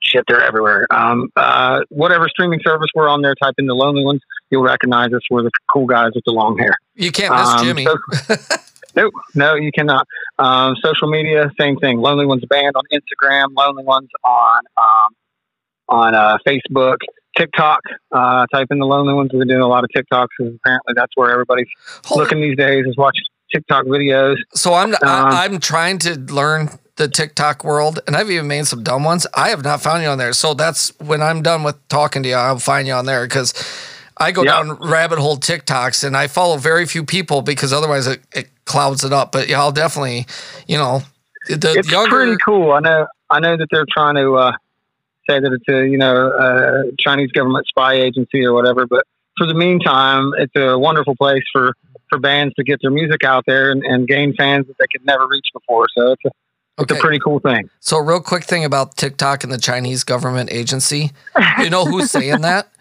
shit, 0.00 0.24
they're 0.28 0.42
everywhere. 0.42 0.86
Um, 0.90 1.28
uh, 1.36 1.80
whatever 1.90 2.28
streaming 2.28 2.60
service 2.64 2.88
we're 2.94 3.08
on 3.08 3.22
there, 3.22 3.34
type 3.34 3.54
in 3.58 3.66
the 3.66 3.74
Lonely 3.74 4.04
Ones. 4.04 4.20
You'll 4.50 4.62
recognize 4.62 5.12
us. 5.12 5.20
We're 5.30 5.42
the 5.42 5.50
cool 5.72 5.86
guys 5.86 6.10
with 6.14 6.24
the 6.24 6.32
long 6.32 6.58
hair. 6.58 6.74
You 6.94 7.12
can't 7.12 7.34
miss 7.34 7.48
Um, 7.48 7.64
Jimmy. 7.64 7.84
so- 7.84 8.36
no, 8.96 9.10
no, 9.34 9.54
you 9.54 9.70
cannot. 9.72 10.06
Um, 10.38 10.74
social 10.82 11.08
media, 11.08 11.50
same 11.60 11.76
thing. 11.76 11.98
Lonely 11.98 12.26
Ones 12.26 12.42
Band 12.48 12.72
on 12.74 12.82
Instagram. 12.92 13.48
Lonely 13.56 13.84
Ones 13.84 14.08
on 14.24 14.60
um, 14.76 15.08
on 15.88 16.14
uh, 16.14 16.38
Facebook, 16.46 16.96
TikTok. 17.36 17.80
Uh, 18.12 18.46
type 18.52 18.68
in 18.70 18.78
the 18.78 18.86
Lonely 18.86 19.12
Ones. 19.14 19.30
We've 19.32 19.40
been 19.40 19.48
doing 19.48 19.60
a 19.62 19.68
lot 19.68 19.84
of 19.84 19.90
TikToks. 19.94 20.28
because 20.38 20.54
Apparently, 20.56 20.94
that's 20.96 21.12
where 21.14 21.30
everybody's 21.30 21.68
Hold 22.06 22.20
looking 22.22 22.40
these 22.40 22.56
days 22.56 22.86
is 22.86 22.96
watching 22.96 23.22
TikTok 23.52 23.86
videos. 23.86 24.36
So 24.54 24.74
I'm 24.74 24.94
Um, 24.94 24.98
I, 25.04 25.44
I'm 25.44 25.58
trying 25.60 25.98
to 26.00 26.18
learn 26.18 26.70
the 26.96 27.08
TikTok 27.08 27.64
world, 27.64 28.00
and 28.06 28.14
I've 28.16 28.30
even 28.30 28.46
made 28.46 28.66
some 28.66 28.82
dumb 28.82 29.04
ones. 29.04 29.26
I 29.34 29.48
have 29.50 29.64
not 29.64 29.80
found 29.82 30.02
you 30.02 30.08
on 30.08 30.18
there, 30.18 30.32
so 30.32 30.54
that's 30.54 30.92
when 31.00 31.22
I'm 31.22 31.42
done 31.42 31.62
with 31.62 31.76
talking 31.88 32.22
to 32.24 32.28
you. 32.28 32.34
I'll 32.34 32.58
find 32.58 32.86
you 32.86 32.92
on 32.94 33.06
there 33.06 33.24
because 33.26 33.54
I 34.18 34.32
go 34.32 34.42
Yeah. 34.42 34.62
down 34.62 34.72
rabbit 34.74 35.18
hole 35.18 35.38
TikToks, 35.38 36.04
and 36.04 36.16
I 36.16 36.26
follow 36.26 36.56
very 36.58 36.84
few 36.86 37.04
people 37.04 37.40
because 37.42 37.72
otherwise 37.72 38.06
it, 38.06 38.20
it 38.34 38.50
clouds 38.66 39.02
it 39.04 39.12
up. 39.12 39.32
But 39.32 39.48
yeah, 39.48 39.60
I'll 39.60 39.72
definitely, 39.72 40.26
you 40.66 40.76
know, 40.76 41.02
the 41.48 41.74
it's 41.78 41.90
younger. 41.90 42.10
pretty 42.10 42.36
cool. 42.44 42.72
I 42.72 42.80
know. 42.80 43.06
I 43.30 43.40
know 43.40 43.56
that 43.56 43.68
they're 43.70 43.86
trying 43.90 44.16
to 44.16 44.34
uh, 44.34 44.52
say 45.28 45.40
that 45.40 45.52
it's 45.52 45.68
a 45.68 45.88
you 45.88 45.96
know 45.96 46.28
uh, 46.32 46.82
Chinese 46.98 47.30
government 47.32 47.66
spy 47.66 47.94
agency 47.94 48.44
or 48.44 48.52
whatever, 48.52 48.86
but 48.86 49.04
for 49.38 49.46
the 49.46 49.54
meantime, 49.54 50.32
it's 50.36 50.52
a 50.56 50.78
wonderful 50.78 51.16
place 51.16 51.44
for 51.50 51.72
for 52.10 52.18
bands 52.18 52.54
to 52.56 52.64
get 52.64 52.80
their 52.82 52.90
music 52.90 53.24
out 53.24 53.44
there 53.46 53.70
and, 53.70 53.82
and 53.84 54.06
gain 54.06 54.34
fans 54.36 54.66
that 54.66 54.76
they 54.78 54.86
could 54.92 55.06
never 55.06 55.26
reach 55.26 55.46
before. 55.54 55.86
So 55.96 56.12
it's 56.12 56.24
a 56.26 56.28
it's 56.78 56.90
Okay. 56.92 56.98
a 56.98 57.02
pretty 57.02 57.18
cool 57.22 57.40
thing. 57.40 57.68
So, 57.80 57.98
real 57.98 58.20
quick 58.20 58.44
thing 58.44 58.64
about 58.64 58.96
TikTok 58.96 59.44
and 59.44 59.52
the 59.52 59.58
Chinese 59.58 60.02
government 60.02 60.50
agency. 60.50 61.10
You 61.58 61.68
know 61.68 61.84
who's 61.84 62.10
saying 62.10 62.40
that? 62.42 62.72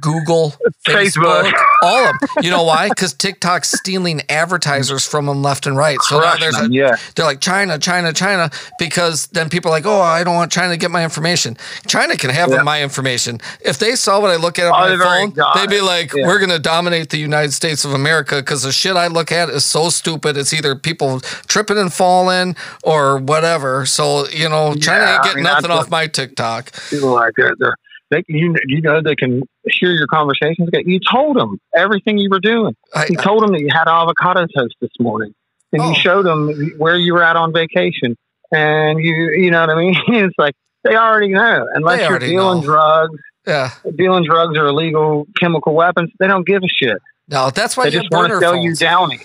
Google, 0.00 0.54
Facebook, 0.86 1.42
Facebook. 1.44 1.52
all 1.82 2.06
of 2.08 2.18
them. 2.18 2.28
You 2.42 2.50
know 2.50 2.62
why? 2.64 2.88
Because 2.88 3.12
TikTok's 3.12 3.70
stealing 3.78 4.22
advertisers 4.28 5.06
from 5.06 5.26
them 5.26 5.42
left 5.42 5.66
and 5.66 5.76
right. 5.76 6.00
So 6.02 6.18
now 6.20 6.36
there's 6.36 6.58
a, 6.58 6.68
yeah. 6.70 6.96
they're 7.14 7.26
like 7.26 7.40
China, 7.40 7.78
China, 7.78 8.12
China, 8.12 8.50
because 8.78 9.26
then 9.28 9.48
people 9.50 9.70
are 9.70 9.74
like, 9.74 9.86
oh, 9.86 10.00
I 10.00 10.24
don't 10.24 10.34
want 10.34 10.50
China 10.50 10.70
to 10.72 10.76
get 10.78 10.90
my 10.90 11.04
information. 11.04 11.56
China 11.86 12.16
can 12.16 12.30
have 12.30 12.50
Yeah. 12.50 12.62
my 12.62 12.82
information. 12.82 13.40
If 13.60 13.78
they 13.78 13.94
saw 13.94 14.20
what 14.20 14.30
I 14.30 14.36
look 14.36 14.58
at 14.58 14.66
on 14.72 14.74
Oh, 14.92 14.96
my 14.96 15.04
phone, 15.04 15.34
they'd 15.54 15.70
be 15.70 15.80
like, 15.80 16.12
Yeah. 16.14 16.26
we're 16.26 16.38
going 16.38 16.50
to 16.50 16.58
dominate 16.58 17.10
the 17.10 17.18
United 17.18 17.52
States 17.52 17.84
of 17.84 17.92
America 17.92 18.36
because 18.36 18.62
the 18.62 18.72
shit 18.72 18.96
I 18.96 19.08
look 19.08 19.30
at 19.30 19.48
is 19.50 19.64
so 19.64 19.90
stupid. 19.90 20.36
It's 20.36 20.52
either 20.52 20.74
people 20.74 21.20
tripping 21.46 21.78
and 21.78 21.92
falling 21.92 22.56
or 22.82 23.18
whatever. 23.18 23.84
So, 23.86 24.26
you 24.28 24.48
know, 24.48 24.74
China 24.74 25.04
ain't 25.04 25.20
I 25.26 25.34
mean, 25.34 25.44
nothing 25.44 25.70
off 25.70 25.90
my 25.90 26.06
TikTok. 26.06 26.72
People 26.90 27.12
like 27.12 27.34
they're, 27.36 27.54
they're 27.58 27.76
they 28.14 28.22
you 28.28 28.54
you 28.66 28.80
know 28.80 29.00
they 29.02 29.14
can 29.16 29.42
hear 29.64 29.90
your 29.92 30.06
conversations. 30.06 30.68
You 30.72 31.00
told 31.00 31.36
them 31.36 31.58
everything 31.74 32.18
you 32.18 32.30
were 32.30 32.40
doing. 32.40 32.74
I, 32.94 33.06
You 33.10 33.16
told 33.16 33.42
them 33.42 33.52
that 33.52 33.60
you 33.60 33.68
had 33.72 33.88
avocado 33.88 34.46
toast 34.56 34.74
this 34.80 34.90
morning, 35.00 35.34
and 35.72 35.82
Oh. 35.82 35.88
you 35.90 35.94
showed 35.94 36.24
them 36.24 36.72
where 36.78 36.96
you 36.96 37.14
were 37.14 37.22
at 37.22 37.36
on 37.36 37.52
vacation, 37.52 38.16
and 38.52 38.98
you 39.00 39.14
you 39.36 39.50
know 39.50 39.60
what 39.60 39.70
I 39.70 39.74
mean. 39.76 39.94
it's 40.08 40.34
like 40.38 40.54
they 40.84 40.96
already 40.96 41.28
know. 41.28 41.66
Unless 41.74 42.00
They 42.00 42.08
you're 42.08 42.18
dealing 42.18 42.60
know. 42.60 42.64
drugs, 42.66 43.18
yeah. 43.46 43.70
dealing 43.96 44.24
drugs 44.24 44.56
or 44.58 44.66
illegal 44.66 45.26
chemical 45.40 45.74
weapons, 45.74 46.10
they 46.18 46.26
don't 46.26 46.46
give 46.46 46.62
a 46.62 46.68
shit. 46.68 46.98
No, 47.28 47.50
that's 47.50 47.76
why 47.76 47.84
they 47.84 47.90
just 47.92 48.10
want 48.10 48.30
to 48.32 48.38
sell 48.38 48.54
you 48.56 48.74
Downy. 48.74 49.20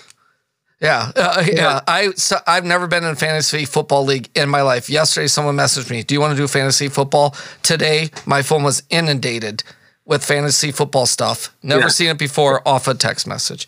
Yeah, 0.80 1.12
uh, 1.14 1.42
yeah. 1.46 1.54
Yeah. 1.54 1.80
I 1.86 2.10
so 2.12 2.36
I've 2.46 2.64
never 2.64 2.86
been 2.86 3.04
in 3.04 3.10
a 3.10 3.16
fantasy 3.16 3.64
football 3.66 4.04
league 4.04 4.30
in 4.34 4.48
my 4.48 4.62
life. 4.62 4.88
Yesterday, 4.88 5.26
someone 5.26 5.56
messaged 5.56 5.90
me, 5.90 6.02
"Do 6.02 6.14
you 6.14 6.20
want 6.20 6.32
to 6.36 6.36
do 6.42 6.48
fantasy 6.48 6.88
football?" 6.88 7.34
Today, 7.62 8.10
my 8.24 8.40
phone 8.42 8.62
was 8.62 8.82
inundated 8.88 9.62
with 10.06 10.24
fantasy 10.24 10.72
football 10.72 11.04
stuff. 11.06 11.54
Never 11.62 11.82
Yeah. 11.82 11.88
seen 11.88 12.08
it 12.08 12.18
before 12.18 12.66
off 12.66 12.88
a 12.88 12.94
text 12.94 13.26
message. 13.26 13.66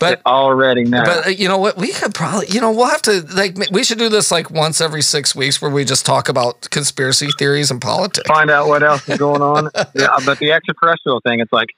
But 0.00 0.22
Already 0.26 0.84
now. 0.84 1.04
but 1.04 1.26
uh, 1.26 1.28
you 1.30 1.46
know 1.46 1.58
what? 1.58 1.76
We 1.76 1.92
could 1.92 2.14
probably 2.14 2.46
you 2.48 2.60
know 2.60 2.72
we'll 2.72 2.86
have 2.88 3.02
to 3.02 3.20
like 3.34 3.56
we 3.70 3.84
should 3.84 3.98
do 3.98 4.08
this 4.08 4.30
like 4.32 4.50
once 4.50 4.80
every 4.80 5.02
six 5.02 5.36
weeks 5.36 5.60
where 5.62 5.70
we 5.70 5.84
just 5.84 6.04
talk 6.06 6.28
about 6.28 6.68
conspiracy 6.70 7.28
theories 7.38 7.70
and 7.70 7.80
politics. 7.80 8.26
Find 8.26 8.50
out 8.50 8.66
what 8.66 8.82
else 8.82 9.06
is 9.08 9.18
going 9.18 9.42
on. 9.42 9.68
yeah, 9.94 10.16
but 10.24 10.38
the 10.38 10.52
extraterrestrial 10.52 11.20
thing, 11.20 11.38
it's 11.40 11.52
like 11.52 11.68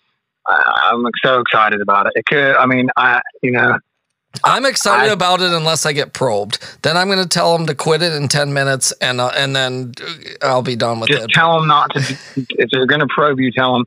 I, 0.48 0.90
I'm 0.94 1.04
so 1.24 1.40
excited 1.40 1.80
about 1.82 2.06
it. 2.06 2.12
It 2.14 2.24
could. 2.24 2.54
I 2.56 2.64
mean, 2.64 2.88
I 2.96 3.20
you 3.42 3.50
know. 3.50 3.76
I'm 4.44 4.64
excited 4.64 5.10
I- 5.10 5.12
about 5.12 5.40
it 5.40 5.52
unless 5.52 5.86
I 5.86 5.92
get 5.92 6.12
probed. 6.12 6.58
Then 6.82 6.96
I'm 6.96 7.08
going 7.08 7.22
to 7.22 7.28
tell 7.28 7.56
them 7.56 7.66
to 7.66 7.74
quit 7.74 8.02
it 8.02 8.12
in 8.12 8.28
ten 8.28 8.52
minutes, 8.52 8.92
and 9.00 9.20
uh, 9.20 9.30
and 9.36 9.54
then 9.54 9.92
uh, 10.00 10.46
I'll 10.46 10.62
be 10.62 10.76
done 10.76 11.00
with 11.00 11.08
just 11.10 11.24
it. 11.24 11.30
tell 11.30 11.58
them 11.58 11.68
not 11.68 11.92
to. 11.94 12.16
If 12.36 12.70
they're 12.70 12.86
going 12.86 13.00
to 13.00 13.08
probe 13.08 13.40
you, 13.40 13.52
tell 13.52 13.74
them, 13.74 13.84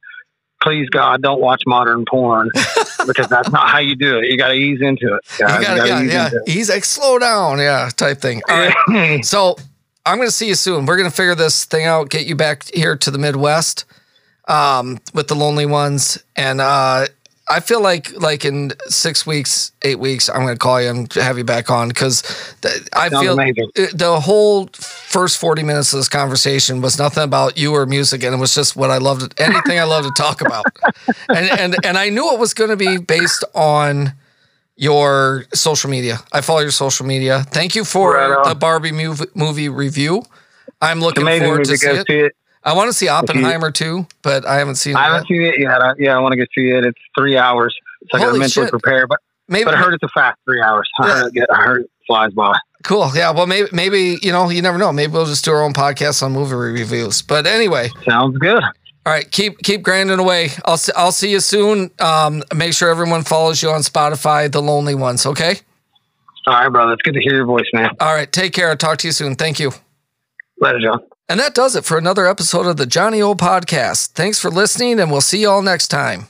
please 0.62 0.90
God, 0.90 1.22
don't 1.22 1.42
watch 1.42 1.62
modern 1.66 2.06
porn 2.10 2.50
because 3.08 3.28
that's 3.28 3.50
not 3.50 3.70
how 3.70 3.80
you 3.80 3.96
do 3.96 4.20
it. 4.20 4.26
You 4.26 4.38
got 4.38 4.50
to 4.50 4.56
ease 4.56 4.82
into 4.82 5.14
it. 5.16 5.22
Guys. 5.40 5.60
You 5.60 5.66
gotta, 5.66 5.78
gotta 5.78 5.88
yeah, 5.88 6.02
ease 6.02 6.12
yeah. 6.14 6.26
into 6.28 6.44
He's 6.48 6.70
like, 6.70 6.86
slow 6.86 7.20
down, 7.20 7.60
yeah, 7.60 7.90
type 7.96 8.20
thing. 8.20 8.42
All 8.50 8.70
right. 8.88 9.26
So 9.26 9.56
I'm 10.06 10.18
going 10.18 10.28
to 10.28 10.34
see 10.34 10.48
you 10.48 10.56
soon. 10.56 10.86
We're 10.86 10.98
going 10.98 11.10
to 11.10 11.16
figure 11.16 11.36
this 11.36 11.66
thing 11.66 11.86
out, 11.86 12.10
get 12.10 12.28
you 12.28 12.36
back 12.36 12.64
here 12.74 12.96
to 12.96 13.12
the 13.12 13.18
Midwest 13.18 13.86
um, 14.48 15.00
with 15.14 15.28
the 15.28 15.36
lonely 15.36 15.66
ones. 15.66 16.24
And 16.36 16.62
uh, 16.62 17.08
I 17.48 17.60
feel 17.60 17.80
like 17.82 18.12
like 18.20 18.44
in 18.44 18.72
six 18.88 19.26
weeks, 19.26 19.72
eight 19.84 20.00
weeks, 20.00 20.30
I'm 20.30 20.42
going 20.42 20.56
to 20.56 20.58
call 20.60 20.82
you 20.82 20.90
and 20.90 21.14
have 21.14 21.38
you 21.38 21.44
back 21.44 21.70
on 21.70 21.90
because 21.90 22.24
I 22.94 23.10
Sounds 23.10 23.24
feel 23.24 23.34
amazing. 23.34 23.70
it- 23.76 23.98
the 23.98 24.20
whole 24.20 24.68
first 24.74 25.38
40 25.38 25.62
minutes 25.64 25.94
of 25.94 26.00
this 26.00 26.10
conversation 26.10 26.82
was 26.82 26.98
nothing 26.98 27.24
about 27.24 27.58
you 27.58 27.74
or 27.76 27.86
music 27.86 28.24
and 28.24 28.34
it 28.34 28.38
was 28.40 28.56
just 28.56 28.76
what 28.76 28.90
I 28.90 28.98
loved 28.98 29.40
anything 29.40 29.80
I 29.80 29.84
love 29.84 30.06
to 30.06 30.12
talk 30.18 30.42
about. 30.42 30.66
And 31.30 31.50
and 31.60 31.76
and 31.86 31.98
I 31.98 32.10
knew 32.10 32.34
it 32.34 32.40
was 32.40 32.54
going 32.54 32.70
to 32.72 32.76
be 32.78 32.98
based 32.98 33.44
on 33.54 34.14
your 34.76 35.46
social 35.54 35.90
media. 35.90 36.20
I 36.34 36.42
follow 36.42 36.60
your 36.62 36.72
social 36.72 37.06
media. 37.06 37.44
Thank 37.52 37.76
you 37.76 37.84
for 37.86 38.14
Right 38.16 38.44
the 38.50 38.56
Barbie 38.56 38.92
movie, 38.92 39.26
movie 39.36 39.70
review. 39.70 40.24
I'm 40.82 41.00
looking 41.00 41.26
forward 41.26 41.66
to 41.66 41.78
to 41.78 42.00
it. 42.00 42.10
it. 42.10 42.36
I 42.66 42.74
want 42.74 42.90
to 42.90 42.94
see 42.94 43.08
Oppenheimer 43.08 43.72
too, 43.72 44.08
but 44.24 44.46
I 44.46 44.56
haven't 44.56 44.76
seen 44.76 44.94
it 44.94 44.98
I 44.98 45.04
yet. 45.06 45.12
haven't 45.14 45.28
seen 45.28 45.42
it 45.44 45.60
yet. 45.60 45.82
I, 45.82 45.94
yeah, 46.00 46.16
I 46.18 46.20
want 46.20 46.34
to 46.34 46.38
go 46.38 46.46
see 46.58 46.70
it. 46.72 46.84
It's 46.86 47.00
three 47.18 47.38
hours, 47.38 47.76
so 48.12 48.18
I 48.18 48.22
got 48.22 48.26
Holy 48.28 48.34
to 48.38 48.40
mentally 48.40 48.66
shit. 48.66 48.72
prepare. 48.72 49.08
But 49.08 49.20
Maybe 49.48 49.66
but 49.66 49.76
I 49.76 49.78
heard 49.78 49.94
it's 49.94 50.04
a 50.04 50.08
fast 50.10 50.40
three 50.46 50.62
hours. 50.62 50.90
I, 51.00 51.08
heard, 51.08 51.32
it, 51.38 51.50
I 51.54 51.62
heard 51.62 51.82
it 51.84 51.92
flies 52.08 52.34
by. 52.34 52.58
cool. 52.84 53.12
Yeah. 53.14 53.30
Well, 53.32 53.46
maybe 53.46 53.70
maybe 53.72 54.18
you 54.24 54.32
know 54.32 54.50
you 54.50 54.62
never 54.64 54.80
know. 54.80 54.92
Maybe 54.92 55.14
we'll 55.14 55.28
just 55.28 55.46
do 55.46 55.52
our 55.52 55.62
own 55.64 55.74
podcast 55.74 56.24
on 56.24 56.32
movie 56.32 56.56
reviews. 56.56 57.22
But 57.22 57.46
anyway, 57.46 57.90
Sounds 58.04 58.38
good. 58.40 58.64
All 58.64 59.14
right, 59.14 59.30
keep 59.30 59.60
keep 59.60 59.84
grinding 59.84 60.18
away. 60.18 60.50
I'll 60.66 60.78
see, 60.78 60.92
I'll 60.96 61.12
see 61.12 61.30
you 61.30 61.40
soon. 61.40 61.92
Um, 62.00 62.42
make 62.56 62.74
sure 62.74 62.90
everyone 62.90 63.22
follows 63.22 63.62
you 63.62 63.70
on 63.70 63.82
Spotify, 63.82 64.52
The 64.52 64.64
Lonely 64.64 64.96
Ones. 64.96 65.28
Okay. 65.28 65.58
All 66.48 66.54
right, 66.56 66.70
brother. 66.70 66.94
It's 66.94 67.04
good 67.04 67.14
to 67.14 67.22
hear 67.22 67.36
your 67.36 67.46
voice, 67.46 67.66
man. 67.74 67.90
All 68.00 68.14
right. 68.16 68.32
Take 68.32 68.54
care. 68.54 68.70
I'll 68.70 68.78
talk 68.78 68.98
to 69.00 69.08
you 69.08 69.12
soon. 69.12 69.36
Thank 69.36 69.60
you. 69.60 69.72
Later, 70.60 70.80
John. 70.80 71.00
And 71.28 71.40
that 71.40 71.56
does 71.56 71.76
it 71.76 71.86
for 71.86 71.98
another 71.98 72.28
episode 72.28 72.68
of 72.68 72.78
the 72.78 72.86
Johnny 72.86 73.22
O 73.22 73.34
Podcast. 73.34 74.10
Thanks 74.10 74.40
for 74.40 74.52
listening, 74.52 75.00
and 75.00 75.12
we'll 75.12 75.22
see 75.22 75.42
you 75.42 75.50
all 75.50 75.62
next 75.64 75.88
time. 75.88 76.28